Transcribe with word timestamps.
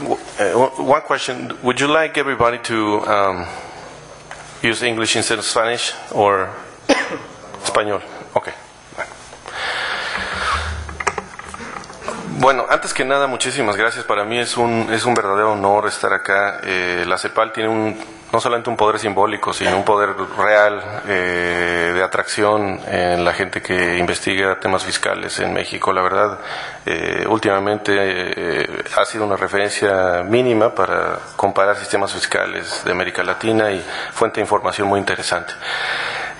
one 0.00 1.02
question. 1.02 1.56
Would 1.62 1.80
you 1.80 1.88
like 1.88 2.18
everybody 2.18 2.58
to 2.64 3.06
um, 3.06 3.46
use 4.62 4.82
English 4.82 5.16
instead 5.16 5.38
of 5.38 5.44
Spanish 5.44 5.92
or 6.12 6.50
español? 7.64 8.02
Okay. 8.34 8.52
Bueno, 12.38 12.66
antes 12.68 12.92
que 12.92 13.04
nada, 13.04 13.26
muchísimas 13.26 13.76
gracias. 13.76 14.04
Para 14.04 14.24
mí 14.24 14.38
es 14.38 14.56
un, 14.58 14.88
es 14.92 15.04
un 15.06 15.14
verdadero 15.14 15.52
honor 15.52 15.86
estar 15.86 16.12
acá. 16.12 16.60
Eh, 16.62 17.04
la 17.06 17.16
CEPAL 17.16 17.52
tiene 17.52 17.70
un, 17.70 17.96
no 18.36 18.40
solamente 18.40 18.68
un 18.68 18.76
poder 18.76 18.98
simbólico, 18.98 19.54
sino 19.54 19.78
un 19.78 19.82
poder 19.82 20.10
real 20.36 21.00
eh, 21.08 21.92
de 21.94 22.02
atracción 22.02 22.78
en 22.86 23.24
la 23.24 23.32
gente 23.32 23.62
que 23.62 23.96
investiga 23.96 24.60
temas 24.60 24.84
fiscales 24.84 25.40
en 25.40 25.54
México. 25.54 25.90
La 25.90 26.02
verdad, 26.02 26.38
eh, 26.84 27.24
últimamente 27.26 27.94
eh, 27.96 28.84
ha 28.94 29.06
sido 29.06 29.24
una 29.24 29.36
referencia 29.36 30.22
mínima 30.22 30.74
para 30.74 31.18
comparar 31.34 31.78
sistemas 31.78 32.12
fiscales 32.12 32.82
de 32.84 32.92
América 32.92 33.22
Latina 33.22 33.70
y 33.70 33.82
fuente 34.12 34.34
de 34.34 34.42
información 34.42 34.86
muy 34.86 35.00
interesante. 35.00 35.54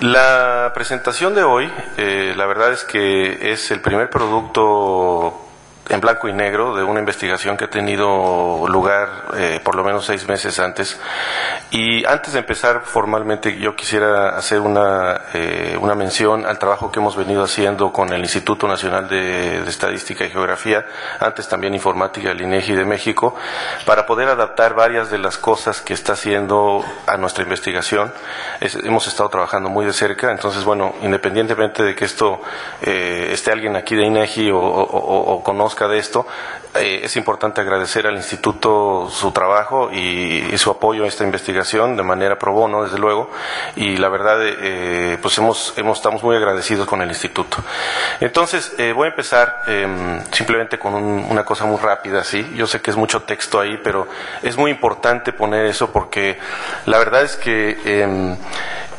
La 0.00 0.72
presentación 0.74 1.34
de 1.34 1.44
hoy, 1.44 1.72
la 1.96 2.44
verdad 2.44 2.72
es 2.74 2.84
que 2.84 3.52
es 3.52 3.70
el 3.70 3.80
primer 3.80 4.10
producto 4.10 5.45
en 5.88 6.00
blanco 6.00 6.28
y 6.28 6.32
negro 6.32 6.74
de 6.74 6.82
una 6.82 7.00
investigación 7.00 7.56
que 7.56 7.64
ha 7.64 7.70
tenido 7.70 8.66
lugar 8.68 9.08
eh, 9.36 9.60
por 9.62 9.74
lo 9.74 9.84
menos 9.84 10.04
seis 10.04 10.26
meses 10.26 10.58
antes. 10.58 10.98
Y 11.70 12.04
antes 12.04 12.32
de 12.32 12.40
empezar 12.40 12.82
formalmente, 12.84 13.56
yo 13.58 13.76
quisiera 13.76 14.36
hacer 14.36 14.60
una, 14.60 15.20
eh, 15.34 15.76
una 15.80 15.94
mención 15.94 16.46
al 16.46 16.58
trabajo 16.58 16.90
que 16.90 17.00
hemos 17.00 17.16
venido 17.16 17.42
haciendo 17.42 17.92
con 17.92 18.12
el 18.12 18.20
Instituto 18.20 18.66
Nacional 18.66 19.08
de, 19.08 19.58
Estadística 19.66 20.24
y 20.24 20.30
Geografía, 20.30 20.86
antes 21.20 21.48
también 21.48 21.74
Informática 21.74 22.30
del 22.30 22.40
INEGI 22.40 22.74
de 22.74 22.84
México, 22.84 23.34
para 23.84 24.06
poder 24.06 24.28
adaptar 24.28 24.74
varias 24.74 25.10
de 25.10 25.18
las 25.18 25.38
cosas 25.38 25.80
que 25.80 25.92
está 25.92 26.14
haciendo 26.14 26.84
a 27.06 27.16
nuestra 27.16 27.42
investigación. 27.44 28.12
hemos 28.60 29.06
estado 29.06 29.28
trabajando 29.28 29.68
muy 29.68 29.84
de 29.84 29.92
cerca, 29.92 30.30
entonces, 30.30 30.64
bueno, 30.64 30.94
independientemente 31.02 31.82
de 31.82 31.94
que 31.94 32.04
esto 32.04 32.40
eh, 32.82 33.30
esté 33.32 33.52
alguien 33.52 33.76
aquí 33.76 33.94
de 33.94 34.04
INEGI 34.04 34.50
o, 34.50 34.58
o 34.58 35.42
conozca 35.42 35.75
de 35.84 35.98
esto, 35.98 36.26
eh, 36.74 37.00
es 37.04 37.16
importante 37.16 37.60
agradecer 37.60 38.06
al 38.06 38.16
Instituto 38.16 39.08
su 39.10 39.30
trabajo 39.32 39.90
y, 39.92 40.56
su 40.56 40.70
apoyo 40.70 41.04
a 41.04 41.06
esta 41.06 41.22
investigación 41.22 41.96
de 41.96 42.02
manera 42.02 42.38
pro 42.38 42.52
bono, 42.52 42.84
desde 42.84 42.98
luego, 42.98 43.30
y 43.76 43.98
la 43.98 44.08
verdad, 44.08 44.38
eh, 44.42 45.18
pues 45.20 45.36
hemos, 45.36 45.74
hemos, 45.76 45.98
estamos 45.98 46.22
muy 46.22 46.34
agradecidos 46.36 46.86
con 46.86 47.02
el 47.02 47.08
Instituto. 47.08 47.58
Entonces, 48.20 48.74
eh, 48.78 48.92
voy 48.92 49.06
a 49.06 49.10
empezar 49.10 49.62
em, 49.66 50.22
simplemente 50.32 50.78
con 50.78 50.94
una 50.94 51.44
cosa 51.44 51.66
muy 51.66 51.78
rápida, 51.78 52.24
¿sí? 52.24 52.54
Yo 52.54 52.66
sé 52.66 52.80
que 52.80 52.90
es 52.90 52.96
mucho 52.96 53.22
texto 53.22 53.60
ahí, 53.60 53.78
pero 53.84 54.08
es 54.42 54.56
muy 54.56 54.70
importante 54.70 55.32
poner 55.32 55.66
eso 55.66 55.92
porque 55.92 56.38
la 56.86 56.98
verdad 56.98 57.22
es 57.22 57.36
que 57.36 57.78
em, 57.84 58.36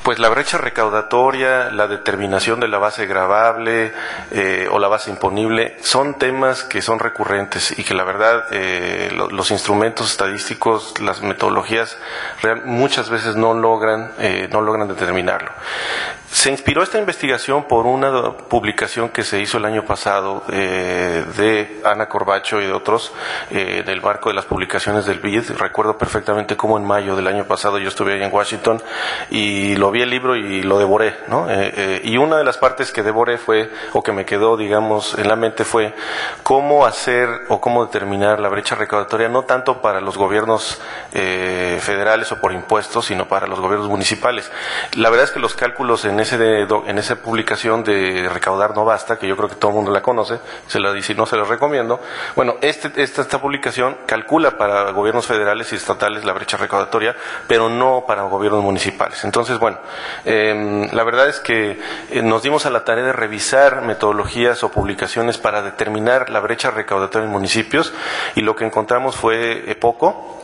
pues 0.07 0.19
la 0.19 0.29
brecha 0.29 0.57
recaudatoria, 0.57 1.69
la 1.69 1.85
determinación 1.85 2.61
de 2.61 2.69
la 2.69 2.77
base 2.77 3.07
gravable 3.07 3.91
eh, 4.31 4.69
o 4.71 4.79
la 4.79 4.87
base 4.87 5.09
imponible 5.09 5.75
son 5.81 6.17
temas 6.17 6.63
que 6.63 6.81
son 6.81 6.99
recurrentes 6.99 7.77
y 7.77 7.83
que 7.83 7.93
la 7.93 8.05
verdad 8.05 8.45
eh, 8.51 9.11
los 9.13 9.51
instrumentos 9.51 10.09
estadísticos, 10.09 10.93
las 11.01 11.21
metodologías 11.21 11.97
muchas 12.63 13.09
veces 13.09 13.35
no 13.35 13.53
logran, 13.53 14.13
eh, 14.17 14.47
no 14.49 14.61
logran 14.61 14.87
determinarlo. 14.87 15.51
Se 16.31 16.51
inspiró 16.51 16.83
esta 16.83 16.99
investigación 16.99 17.63
por 17.63 17.85
una 17.85 18.33
publicación 18.33 19.09
que 19.09 19.23
se 19.23 19.39
hizo 19.39 19.59
el 19.59 19.65
año 19.65 19.85
pasado 19.85 20.43
eh, 20.51 21.23
de 21.37 21.81
Ana 21.85 22.09
Corbacho 22.09 22.61
y 22.61 22.65
de 22.65 22.73
otros 22.73 23.13
eh, 23.49 23.81
del 23.85 24.01
marco 24.01 24.27
de 24.27 24.35
las 24.35 24.43
publicaciones 24.43 25.05
del 25.05 25.19
BID. 25.19 25.51
Recuerdo 25.57 25.97
perfectamente 25.97 26.57
cómo 26.57 26.77
en 26.77 26.85
mayo 26.85 27.15
del 27.15 27.27
año 27.27 27.45
pasado 27.45 27.77
yo 27.77 27.87
estuve 27.87 28.13
ahí 28.13 28.23
en 28.23 28.33
Washington 28.33 28.83
y 29.29 29.77
lo 29.77 29.89
vi 29.89 30.01
el 30.01 30.09
libro 30.09 30.35
y 30.35 30.63
lo 30.63 30.77
devoré. 30.77 31.15
¿no? 31.29 31.47
Eh, 31.49 32.01
y 32.03 32.17
una 32.17 32.37
de 32.37 32.43
las 32.43 32.57
partes 32.57 32.91
que 32.91 33.03
devoré 33.03 33.37
fue, 33.37 33.71
o 33.93 34.03
que 34.03 34.11
me 34.11 34.25
quedó, 34.25 34.57
digamos, 34.57 35.17
en 35.17 35.29
la 35.29 35.37
mente 35.37 35.63
fue 35.63 35.93
cómo 36.43 36.85
hacer 36.85 37.29
o 37.47 37.61
cómo 37.61 37.85
determinar 37.85 38.41
la 38.41 38.49
brecha 38.49 38.75
recaudatoria, 38.75 39.29
no 39.29 39.43
tanto 39.43 39.81
para 39.81 40.01
los 40.01 40.17
gobiernos 40.17 40.81
federales 41.11 42.31
o 42.31 42.41
por 42.41 42.51
impuestos, 42.51 43.05
sino 43.05 43.27
para 43.27 43.47
los 43.47 43.59
gobiernos 43.59 43.89
municipales. 43.89 44.51
La 44.93 45.09
verdad 45.09 45.25
es 45.25 45.31
que 45.31 45.39
los 45.39 45.55
cálculos 45.55 46.05
en 46.05 46.16
en, 46.19 46.97
esa 46.97 47.15
publicación 47.17 47.83
de 47.83 48.29
Recaudar 48.31 48.75
No 48.75 48.85
Basta, 48.85 49.17
que 49.17 49.27
yo 49.27 49.35
creo 49.35 49.49
que 49.49 49.55
todo 49.55 49.71
el 49.71 49.75
mundo 49.75 49.91
la 49.91 50.01
conoce, 50.01 50.39
se 50.67 50.79
la 50.79 50.91
dice, 50.93 51.15
no 51.15 51.25
se 51.25 51.35
la 51.35 51.43
recomiendo. 51.43 51.99
Bueno, 52.35 52.55
este, 52.61 52.91
esta, 53.01 53.21
esta 53.21 53.39
publicación 53.39 53.97
calcula 54.05 54.57
para 54.57 54.91
gobiernos 54.91 55.25
federales 55.25 55.71
y 55.73 55.75
estatales 55.75 56.25
la 56.25 56.33
brecha 56.33 56.57
recaudatoria, 56.57 57.15
pero 57.47 57.69
no 57.69 58.05
para 58.07 58.23
gobiernos 58.23 58.63
municipales. 58.63 59.23
Entonces, 59.23 59.59
bueno, 59.59 59.77
em, 60.25 60.89
la 60.91 61.03
verdad 61.03 61.29
es 61.29 61.39
que 61.39 61.79
eh, 62.11 62.21
nos 62.21 62.43
dimos 62.43 62.65
a 62.65 62.69
la 62.69 62.83
tarea 62.83 63.05
de 63.05 63.13
revisar 63.13 63.81
metodologías 63.81 64.63
o 64.63 64.71
publicaciones 64.71 65.37
para 65.37 65.61
determinar 65.61 66.29
la 66.29 66.39
brecha 66.39 66.71
recaudatoria 66.71 67.25
en 67.25 67.31
municipios 67.31 67.93
y 68.35 68.41
lo 68.41 68.55
que 68.55 68.65
encontramos 68.65 69.15
fue 69.15 69.71
eh, 69.71 69.75
poco, 69.75 70.36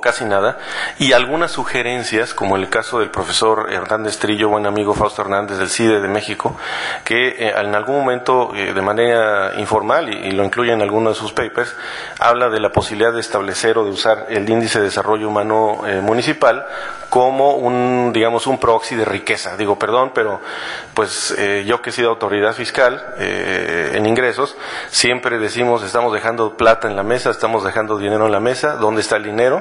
casi 0.00 0.24
nada, 0.24 0.58
y 0.98 1.12
algunas 1.12 1.52
sugerencias, 1.52 2.34
como 2.34 2.56
el 2.56 2.68
caso 2.68 3.00
del 3.00 3.10
profesor 3.10 3.72
Hernández 3.72 4.18
Trillo, 4.18 4.48
buen 4.48 4.66
amigo 4.66 4.94
Fausto 4.94 5.22
Hernández 5.22 5.58
del 5.58 5.68
CIDE 5.68 6.00
de 6.00 6.08
México, 6.08 6.56
que 7.04 7.28
eh, 7.28 7.54
en 7.56 7.74
algún 7.74 7.96
momento, 7.96 8.52
eh, 8.54 8.72
de 8.72 8.82
manera 8.82 9.52
informal, 9.58 10.12
y, 10.12 10.32
lo 10.32 10.44
incluye 10.44 10.72
en 10.72 10.82
alguno 10.82 11.10
de 11.10 11.16
sus 11.16 11.32
papers, 11.32 11.74
habla 12.18 12.48
de 12.48 12.60
la 12.60 12.70
posibilidad 12.70 13.12
de 13.12 13.20
establecer 13.20 13.78
o 13.78 13.84
de 13.84 13.90
usar 13.90 14.26
el 14.28 14.48
índice 14.48 14.78
de 14.78 14.86
desarrollo 14.86 15.28
humano 15.28 15.82
eh, 15.86 16.00
municipal 16.00 16.66
como 17.08 17.54
un, 17.54 18.12
digamos, 18.12 18.46
un 18.46 18.58
proxy 18.58 18.94
de 18.94 19.04
riqueza. 19.04 19.56
Digo, 19.56 19.76
perdón, 19.76 20.12
pero 20.14 20.40
pues 20.94 21.36
yo 21.66 21.82
que 21.82 21.90
he 21.90 21.92
sido 21.92 22.10
autoridad 22.10 22.52
fiscal 22.52 23.14
en 23.18 24.06
ingresos, 24.06 24.56
siempre 24.90 25.40
decimos, 25.40 25.82
estamos 25.82 26.12
dejando 26.12 26.56
plata 26.56 26.86
en 26.86 26.94
la 26.94 27.02
mesa, 27.02 27.30
estamos 27.30 27.64
dejando 27.64 27.98
dinero 27.98 28.26
en 28.26 28.32
la 28.32 28.38
mesa, 28.38 28.76
¿dónde 28.76 29.00
está 29.00 29.16
el 29.16 29.24
dinero? 29.24 29.60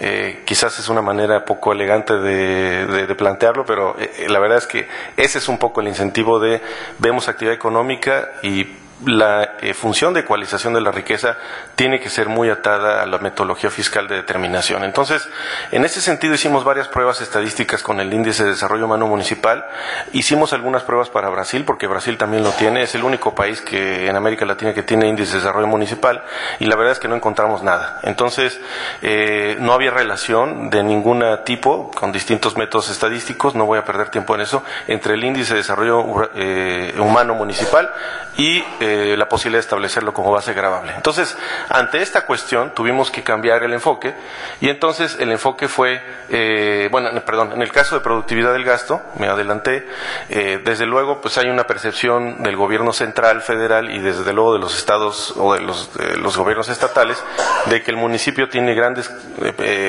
Eh, 0.00 0.42
quizás 0.44 0.78
es 0.78 0.88
una 0.88 1.02
manera 1.02 1.44
poco 1.44 1.72
elegante 1.72 2.14
de, 2.14 3.14
plantearlo, 3.16 3.64
pero 3.64 3.96
eh, 3.98 4.26
la 4.28 4.38
verdad 4.38 4.58
es 4.58 4.66
que 4.66 4.88
ese 5.16 5.38
es 5.38 5.48
un 5.48 5.58
poco 5.58 5.80
el 5.80 5.88
incentivo 5.88 6.38
de 6.38 6.60
vemos 6.98 7.28
actividad 7.28 7.54
económica 7.54 8.32
y 8.42 8.66
la 9.04 9.56
eh, 9.60 9.74
función 9.74 10.14
de 10.14 10.20
ecualización 10.20 10.72
de 10.72 10.80
la 10.80 10.90
riqueza 10.90 11.36
tiene 11.74 12.00
que 12.00 12.08
ser 12.08 12.28
muy 12.28 12.48
atada 12.48 13.02
a 13.02 13.06
la 13.06 13.18
metodología 13.18 13.70
fiscal 13.70 14.08
de 14.08 14.16
determinación. 14.16 14.84
Entonces, 14.84 15.28
en 15.70 15.84
ese 15.84 16.00
sentido 16.00 16.34
hicimos 16.34 16.64
varias 16.64 16.88
pruebas 16.88 17.20
estadísticas 17.20 17.82
con 17.82 18.00
el 18.00 18.12
índice 18.12 18.44
de 18.44 18.50
desarrollo 18.50 18.86
humano 18.86 19.06
municipal. 19.06 19.66
Hicimos 20.12 20.52
algunas 20.54 20.82
pruebas 20.82 21.10
para 21.10 21.28
Brasil, 21.28 21.64
porque 21.66 21.86
Brasil 21.86 22.16
también 22.16 22.42
lo 22.42 22.50
tiene. 22.52 22.82
Es 22.82 22.94
el 22.94 23.04
único 23.04 23.34
país 23.34 23.60
que 23.60 24.08
en 24.08 24.16
América 24.16 24.46
Latina 24.46 24.72
que 24.72 24.82
tiene 24.82 25.08
índice 25.08 25.32
de 25.32 25.38
desarrollo 25.40 25.66
municipal 25.66 26.24
y 26.58 26.64
la 26.64 26.76
verdad 26.76 26.92
es 26.92 26.98
que 26.98 27.08
no 27.08 27.16
encontramos 27.16 27.62
nada. 27.62 28.00
Entonces, 28.02 28.58
eh, 29.02 29.56
no 29.60 29.72
había 29.72 29.90
relación 29.90 30.70
de 30.70 30.82
ningún 30.82 31.22
tipo 31.44 31.90
con 31.90 32.12
distintos 32.12 32.56
métodos 32.56 32.90
estadísticos, 32.90 33.54
no 33.54 33.66
voy 33.66 33.78
a 33.78 33.84
perder 33.84 34.08
tiempo 34.08 34.34
en 34.34 34.40
eso, 34.40 34.62
entre 34.86 35.14
el 35.14 35.24
índice 35.24 35.52
de 35.52 35.58
desarrollo 35.58 36.30
eh, 36.34 36.94
humano 36.98 37.34
municipal 37.34 37.90
y 38.36 38.62
eh, 38.86 39.16
la 39.16 39.28
posibilidad 39.28 39.58
de 39.58 39.64
establecerlo 39.64 40.14
como 40.14 40.30
base 40.30 40.52
grabable. 40.52 40.92
Entonces, 40.94 41.36
ante 41.68 42.00
esta 42.02 42.24
cuestión 42.24 42.72
tuvimos 42.72 43.10
que 43.10 43.24
cambiar 43.24 43.64
el 43.64 43.72
enfoque 43.72 44.14
y 44.60 44.68
entonces 44.68 45.16
el 45.18 45.32
enfoque 45.32 45.66
fue, 45.66 46.00
eh, 46.28 46.88
bueno, 46.92 47.10
perdón, 47.24 47.52
en 47.52 47.62
el 47.62 47.72
caso 47.72 47.96
de 47.96 48.00
productividad 48.00 48.52
del 48.52 48.62
gasto, 48.62 49.02
me 49.18 49.26
adelanté, 49.26 49.88
eh, 50.28 50.60
desde 50.64 50.86
luego 50.86 51.20
pues 51.20 51.36
hay 51.36 51.48
una 51.48 51.64
percepción 51.64 52.44
del 52.44 52.54
gobierno 52.54 52.92
central, 52.92 53.42
federal 53.42 53.90
y 53.90 53.98
desde 53.98 54.32
luego 54.32 54.52
de 54.52 54.60
los 54.60 54.76
estados 54.76 55.34
o 55.36 55.54
de 55.54 55.60
los, 55.60 55.90
los 56.18 56.36
gobiernos 56.36 56.68
estatales 56.68 57.22
de 57.66 57.82
que 57.82 57.90
el 57.90 57.96
municipio 57.96 58.48
tiene 58.48 58.74
grandes 58.74 59.10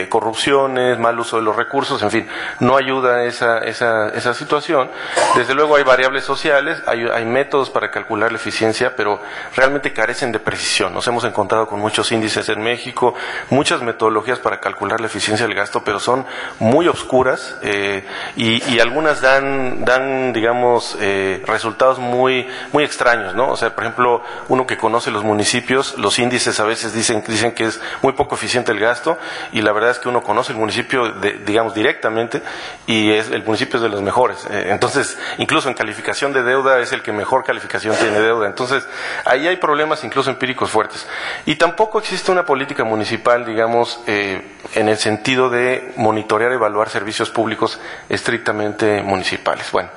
corrupciones, 0.10 0.98
mal 0.98 1.20
uso 1.20 1.38
de 1.38 1.44
los 1.44 1.56
recursos, 1.56 2.02
en 2.02 2.10
fin, 2.10 2.28
no 2.62 2.78
ayuda 2.78 3.26
esa, 3.26 3.60
esa, 3.60 4.10
esa 4.10 4.34
situación. 4.34 4.90
Desde 5.36 5.54
luego 5.54 5.76
hay 5.76 5.84
variables 5.84 6.24
sociales, 6.24 6.82
hay 6.88 7.26
métodos 7.26 7.70
para 7.70 7.92
calcular 7.92 8.32
la 8.32 8.38
eficiencia, 8.38 8.87
pero 8.96 9.20
realmente 9.56 9.94
carecen 9.94 10.32
de 10.32 10.40
precisión. 10.40 10.94
Nos 10.94 11.08
hemos 11.08 11.24
encontrado 11.24 11.68
con 11.68 11.80
muchos 11.80 12.12
índices 12.12 12.50
en 12.50 12.62
México, 12.62 13.14
muchas 13.50 13.82
metodologías 13.82 14.40
para 14.40 14.60
calcular 14.60 15.00
la 15.00 15.08
eficiencia 15.08 15.46
del 15.46 15.56
gasto, 15.56 15.84
pero 15.84 16.00
son 16.00 16.26
muy 16.60 16.88
oscuras 16.88 17.56
eh, 17.62 18.06
y, 18.36 18.80
algunas 18.80 19.22
dan, 19.22 19.84
dan 19.84 20.34
digamos, 20.34 20.98
eh, 21.00 21.44
resultados 21.46 22.00
muy, 22.00 22.48
muy 22.72 22.84
extraños, 22.84 23.36
¿no? 23.36 23.50
O 23.50 23.58
sea, 23.58 23.74
por 23.74 23.84
ejemplo, 23.84 24.22
uno 24.48 24.68
que 24.68 24.78
conoce 24.78 25.12
los 25.12 25.24
municipios, 25.24 25.98
los 25.98 26.20
índices 26.20 26.60
a 26.60 26.64
veces 26.64 26.94
dicen, 26.94 27.24
dicen 27.28 27.54
que 27.54 27.66
es 27.66 27.82
muy 28.02 28.14
poco 28.14 28.36
eficiente 28.36 28.72
el 28.72 28.80
gasto 28.80 29.18
y 29.52 29.62
la 29.62 29.72
verdad 29.72 29.92
es 29.92 30.00
que 30.00 30.10
uno 30.10 30.22
conoce 30.22 30.52
el 30.52 30.58
municipio, 30.58 31.12
digamos, 31.46 31.74
directamente 31.74 32.42
y 32.86 33.12
es, 33.12 33.30
el 33.30 33.44
municipio 33.44 33.78
es 33.78 33.84
de 33.84 33.90
los 33.90 34.02
mejores. 34.02 34.46
Eh, 34.50 34.68
entonces, 34.70 35.18
incluso 35.38 35.70
en 35.70 35.76
calificación 35.76 36.34
de 36.34 36.44
deuda 36.44 36.80
es 36.80 36.92
el 36.92 37.02
que 37.02 37.12
mejor 37.12 37.44
calificación 37.44 37.96
tiene 37.96 38.20
deuda. 38.20 38.48
Entonces, 38.48 38.77
Entonces, 38.78 38.90
ahí 39.26 39.48
hay 39.48 39.58
problemas 39.58 40.04
incluso 40.04 40.30
empíricos 40.30 40.70
fuertes. 40.70 41.08
Y 41.46 41.56
tampoco 41.56 42.00
existe 42.00 42.32
una 42.32 42.46
política 42.46 42.84
municipal, 42.84 43.46
digamos, 43.46 44.00
eh, 44.08 44.42
en 44.76 44.90
el 44.90 44.98
sentido 44.98 45.50
de 45.50 45.94
monitorear, 45.98 46.52
evaluar 46.52 46.90
servicios 46.90 47.30
públicos 47.30 47.80
estrictamente 48.10 49.02
municipales. 49.02 49.72
Bueno, 49.72 49.90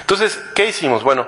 entonces, 0.00 0.38
¿qué 0.54 0.66
hicimos? 0.66 1.02
Bueno, 1.02 1.26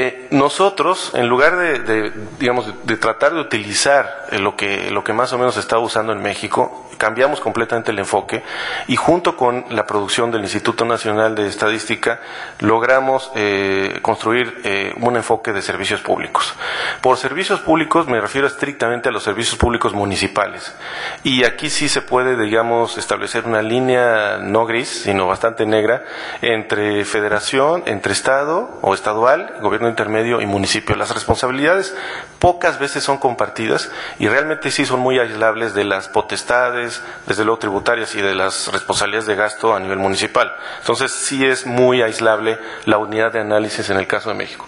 eh, 0.00 0.28
nosotros, 0.30 1.10
en 1.14 1.28
lugar 1.28 1.56
de, 1.56 2.12
digamos, 2.38 2.72
de, 2.84 2.96
tratar 2.96 3.34
de 3.34 3.40
utilizar 3.40 4.26
eh, 4.30 4.38
lo 4.38 4.54
que, 4.54 4.92
lo 4.92 5.02
que 5.02 5.12
más 5.12 5.32
o 5.32 5.38
menos 5.38 5.54
se 5.54 5.60
está 5.60 5.76
usando 5.80 6.12
en 6.12 6.22
México, 6.22 6.88
cambiamos 6.98 7.40
completamente 7.40 7.90
el 7.90 7.98
enfoque 7.98 8.44
y 8.86 8.94
junto 8.94 9.36
con 9.36 9.64
la 9.70 9.86
producción 9.86 10.30
del 10.30 10.42
Instituto 10.42 10.84
Nacional 10.84 11.34
de 11.34 11.48
Estadística 11.48 12.20
logramos 12.60 13.32
eh, 13.34 13.98
construir 14.02 14.94
un 15.00 15.16
enfoque 15.16 15.52
de 15.52 15.62
servicios 15.62 16.00
públicos. 16.00 16.54
Por 17.00 17.16
servicios 17.16 17.60
públicos 17.60 18.08
me 18.08 18.20
refiero 18.20 18.46
estrictamente 18.48 19.08
a 19.08 19.12
los 19.12 19.22
servicios 19.22 19.56
públicos 19.56 19.94
municipales 19.94 20.74
y 21.22 21.44
aquí 21.44 21.70
sí 21.70 21.88
se 21.88 22.02
puede, 22.02 22.36
digamos, 22.36 22.98
establecer 22.98 23.46
una 23.46 23.62
línea 23.62 24.38
no 24.40 24.66
gris, 24.66 24.88
sino 24.88 25.26
bastante 25.28 25.66
negra 25.66 26.04
entre 26.42 27.04
federación, 27.04 27.84
entre 27.86 28.12
Estado 28.12 28.78
o 28.82 28.94
estadual, 28.94 29.54
gobierno 29.60 29.87
intermedio 29.88 30.40
y 30.40 30.46
municipio. 30.46 30.96
Las 30.96 31.10
responsabilidades 31.10 31.94
pocas 32.38 32.78
veces 32.78 33.04
son 33.04 33.18
compartidas 33.18 33.90
y 34.18 34.28
realmente 34.28 34.70
sí 34.70 34.84
son 34.84 35.00
muy 35.00 35.18
aislables 35.18 35.74
de 35.74 35.84
las 35.84 36.08
potestades, 36.08 37.02
desde 37.26 37.44
luego 37.44 37.58
tributarias 37.58 38.14
y 38.14 38.22
de 38.22 38.34
las 38.34 38.70
responsabilidades 38.72 39.26
de 39.26 39.34
gasto 39.34 39.74
a 39.74 39.80
nivel 39.80 39.98
municipal. 39.98 40.52
Entonces 40.80 41.12
sí 41.12 41.44
es 41.44 41.66
muy 41.66 42.02
aislable 42.02 42.58
la 42.84 42.98
unidad 42.98 43.32
de 43.32 43.40
análisis 43.40 43.90
en 43.90 43.98
el 43.98 44.06
caso 44.06 44.30
de 44.30 44.34
México. 44.34 44.66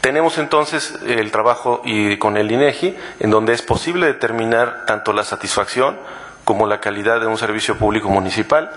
Tenemos 0.00 0.38
entonces 0.38 0.98
el 1.06 1.30
trabajo 1.30 1.82
y 1.84 2.18
con 2.18 2.36
el 2.36 2.50
INEGI 2.50 2.96
en 3.20 3.30
donde 3.30 3.52
es 3.52 3.62
posible 3.62 4.06
determinar 4.06 4.84
tanto 4.86 5.12
la 5.12 5.24
satisfacción 5.24 5.98
como 6.46 6.68
la 6.68 6.78
calidad 6.78 7.20
de 7.20 7.26
un 7.26 7.36
servicio 7.38 7.76
público 7.76 8.08
municipal. 8.08 8.70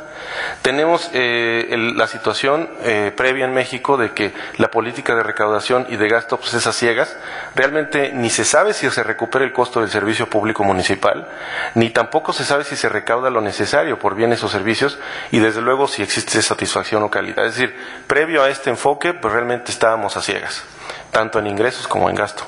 Tenemos 0.63 1.11
eh, 1.13 1.93
la 1.95 2.07
situación 2.07 2.67
eh, 2.81 3.13
previa 3.15 3.45
en 3.45 3.53
México 3.53 3.95
de 3.95 4.11
que 4.11 4.33
la 4.57 4.71
política 4.71 5.13
de 5.13 5.21
recaudación 5.21 5.85
y 5.87 5.95
de 5.95 6.09
gasto 6.09 6.37
pues, 6.37 6.51
es 6.55 6.65
a 6.65 6.73
ciegas. 6.73 7.15
Realmente 7.53 8.11
ni 8.11 8.31
se 8.31 8.43
sabe 8.43 8.73
si 8.73 8.89
se 8.89 9.03
recupera 9.03 9.45
el 9.45 9.53
costo 9.53 9.81
del 9.81 9.91
servicio 9.91 10.27
público 10.27 10.63
municipal, 10.63 11.27
ni 11.75 11.91
tampoco 11.91 12.33
se 12.33 12.43
sabe 12.43 12.63
si 12.63 12.75
se 12.75 12.89
recauda 12.89 13.29
lo 13.29 13.39
necesario 13.39 13.99
por 13.99 14.15
bienes 14.15 14.43
o 14.43 14.49
servicios 14.49 14.97
y 15.29 15.37
desde 15.37 15.61
luego 15.61 15.87
si 15.87 16.01
existe 16.01 16.41
satisfacción 16.41 17.03
o 17.03 17.11
calidad. 17.11 17.45
Es 17.45 17.53
decir, 17.53 17.77
previo 18.07 18.41
a 18.41 18.49
este 18.49 18.71
enfoque, 18.71 19.13
pues 19.13 19.31
realmente 19.31 19.71
estábamos 19.71 20.17
a 20.17 20.23
ciegas, 20.23 20.63
tanto 21.11 21.37
en 21.37 21.45
ingresos 21.45 21.87
como 21.87 22.09
en 22.09 22.15
gasto. 22.15 22.47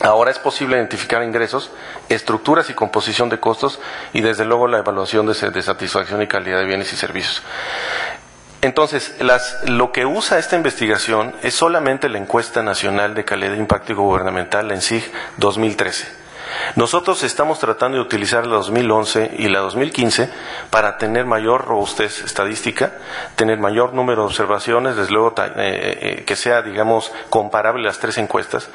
Ahora 0.00 0.30
es 0.30 0.38
posible 0.38 0.76
identificar 0.76 1.22
ingresos, 1.22 1.70
estructuras 2.08 2.70
y 2.70 2.74
composición 2.74 3.28
de 3.28 3.38
costos 3.38 3.80
y 4.14 4.22
desde 4.22 4.46
luego 4.46 4.66
la 4.66 4.78
evaluación 4.78 5.26
de, 5.26 5.34
satisfacción 5.34 6.22
y 6.22 6.26
calidad 6.26 6.58
de 6.58 6.64
bienes 6.64 6.92
y 6.92 6.96
servicios. 6.96 7.42
Entonces, 8.62 9.14
lo 9.66 9.92
que 9.92 10.06
usa 10.06 10.38
esta 10.38 10.56
investigación 10.56 11.34
es 11.42 11.54
solamente 11.54 12.08
la 12.08 12.18
encuesta 12.18 12.62
nacional 12.62 13.14
de 13.14 13.24
calidad 13.24 13.52
de 13.52 13.58
impacto 13.58 13.94
gubernamental, 13.94 14.68
la 14.68 14.74
ENSIG 14.74 15.10
2013. 15.38 16.19
Nosotros 16.76 17.22
estamos 17.22 17.58
tratando 17.58 17.98
de 17.98 18.02
utilizar 18.02 18.46
la 18.46 18.56
2011 18.56 19.32
y 19.38 19.48
la 19.48 19.60
2015 19.60 20.30
para 20.70 20.98
tener 20.98 21.26
mayor 21.26 21.66
robustez 21.66 22.22
estadística, 22.24 22.92
tener 23.36 23.58
mayor 23.58 23.94
número 23.94 24.22
de 24.22 24.26
observaciones, 24.28 24.96
desde 24.96 25.12
luego 25.12 25.34
eh, 25.38 25.52
eh, 25.56 26.24
que 26.24 26.36
sea, 26.36 26.62
digamos, 26.62 27.12
comparable 27.28 27.84
las 27.84 27.98
tres 27.98 28.18
encuestas, 28.18 28.68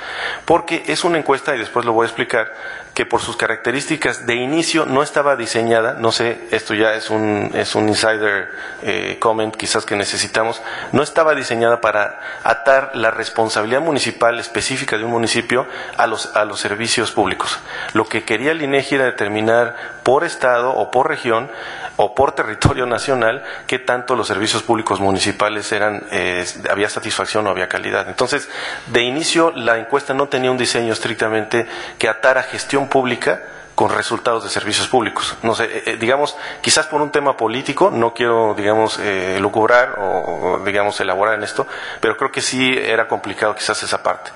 porque 0.45 0.83
es 0.87 1.03
una 1.03 1.17
encuesta, 1.17 1.55
y 1.55 1.59
después 1.59 1.85
lo 1.85 1.93
voy 1.93 2.03
a 2.03 2.07
explicar, 2.07 2.53
que 2.95 3.05
por 3.05 3.21
sus 3.21 3.35
características 3.35 4.25
de 4.25 4.35
inicio 4.35 4.85
no 4.85 5.03
estaba 5.03 5.35
diseñada, 5.35 5.95
no 5.99 6.13
sé, 6.13 6.47
esto 6.51 6.73
ya 6.73 6.95
es 6.95 7.09
un, 7.09 7.51
es 7.53 7.75
un 7.75 7.89
insider 7.89 8.49
eh, 8.83 9.17
comment 9.19 9.53
quizás 9.53 9.85
que 9.85 9.97
necesitamos, 9.97 10.61
no 10.93 11.03
estaba 11.03 11.35
diseñada 11.35 11.81
para 11.81 12.21
atar 12.45 12.91
la 12.93 13.11
responsabilidad 13.11 13.81
municipal 13.81 14.39
específica 14.39 14.97
de 14.97 15.03
un 15.03 15.11
municipio 15.11 15.67
a 15.97 16.07
los, 16.07 16.37
a 16.37 16.45
los 16.45 16.61
servicios 16.61 17.11
públicos. 17.11 17.59
Lo 17.91 18.07
que 18.07 18.23
quería 18.23 18.53
el 18.53 18.61
INEGI 18.61 18.95
era 18.95 19.05
determinar 19.05 19.75
por 20.03 20.23
estado 20.23 20.71
o 20.71 20.89
por 20.89 21.09
región 21.09 21.51
o 21.97 22.15
por 22.15 22.31
territorio 22.33 22.85
nacional 22.85 23.43
qué 23.67 23.79
tanto 23.79 24.15
los 24.15 24.27
servicios 24.27 24.63
públicos 24.63 24.99
municipales 24.99 25.71
eran 25.71 26.03
eh, 26.11 26.45
había 26.69 26.89
satisfacción 26.89 27.45
o 27.47 27.49
había 27.49 27.67
calidad. 27.67 28.07
Entonces, 28.07 28.47
de 28.87 29.01
inicio 29.01 29.51
la 29.51 29.77
encuesta 29.77 30.13
no 30.13 30.27
tenía 30.27 30.51
un 30.51 30.57
diseño 30.57 30.93
estrictamente 30.93 31.67
que 31.97 32.07
atara 32.07 32.43
gestión 32.43 32.84
pública 32.87 33.41
con 33.75 33.89
resultados 33.89 34.43
de 34.43 34.49
servicios 34.49 34.87
públicos. 34.87 35.35
No 35.43 35.53
sé, 35.53 35.65
eh, 35.65 35.83
eh, 35.85 35.97
digamos, 35.97 36.35
quizás 36.61 36.87
por 36.87 37.01
un 37.01 37.11
tema 37.11 37.35
político, 37.35 37.91
no 37.91 38.13
quiero, 38.13 38.55
digamos, 38.57 38.97
eh, 38.99 39.37
lucubrar 39.39 39.95
o, 39.99 40.61
digamos, 40.65 40.99
elaborar 41.01 41.35
en 41.35 41.43
esto, 41.43 41.67
pero 41.99 42.15
creo 42.15 42.31
que 42.31 42.41
sí 42.41 42.75
era 42.77 43.07
complicado 43.07 43.53
quizás 43.53 43.83
esa 43.83 44.01
parte. 44.01 44.31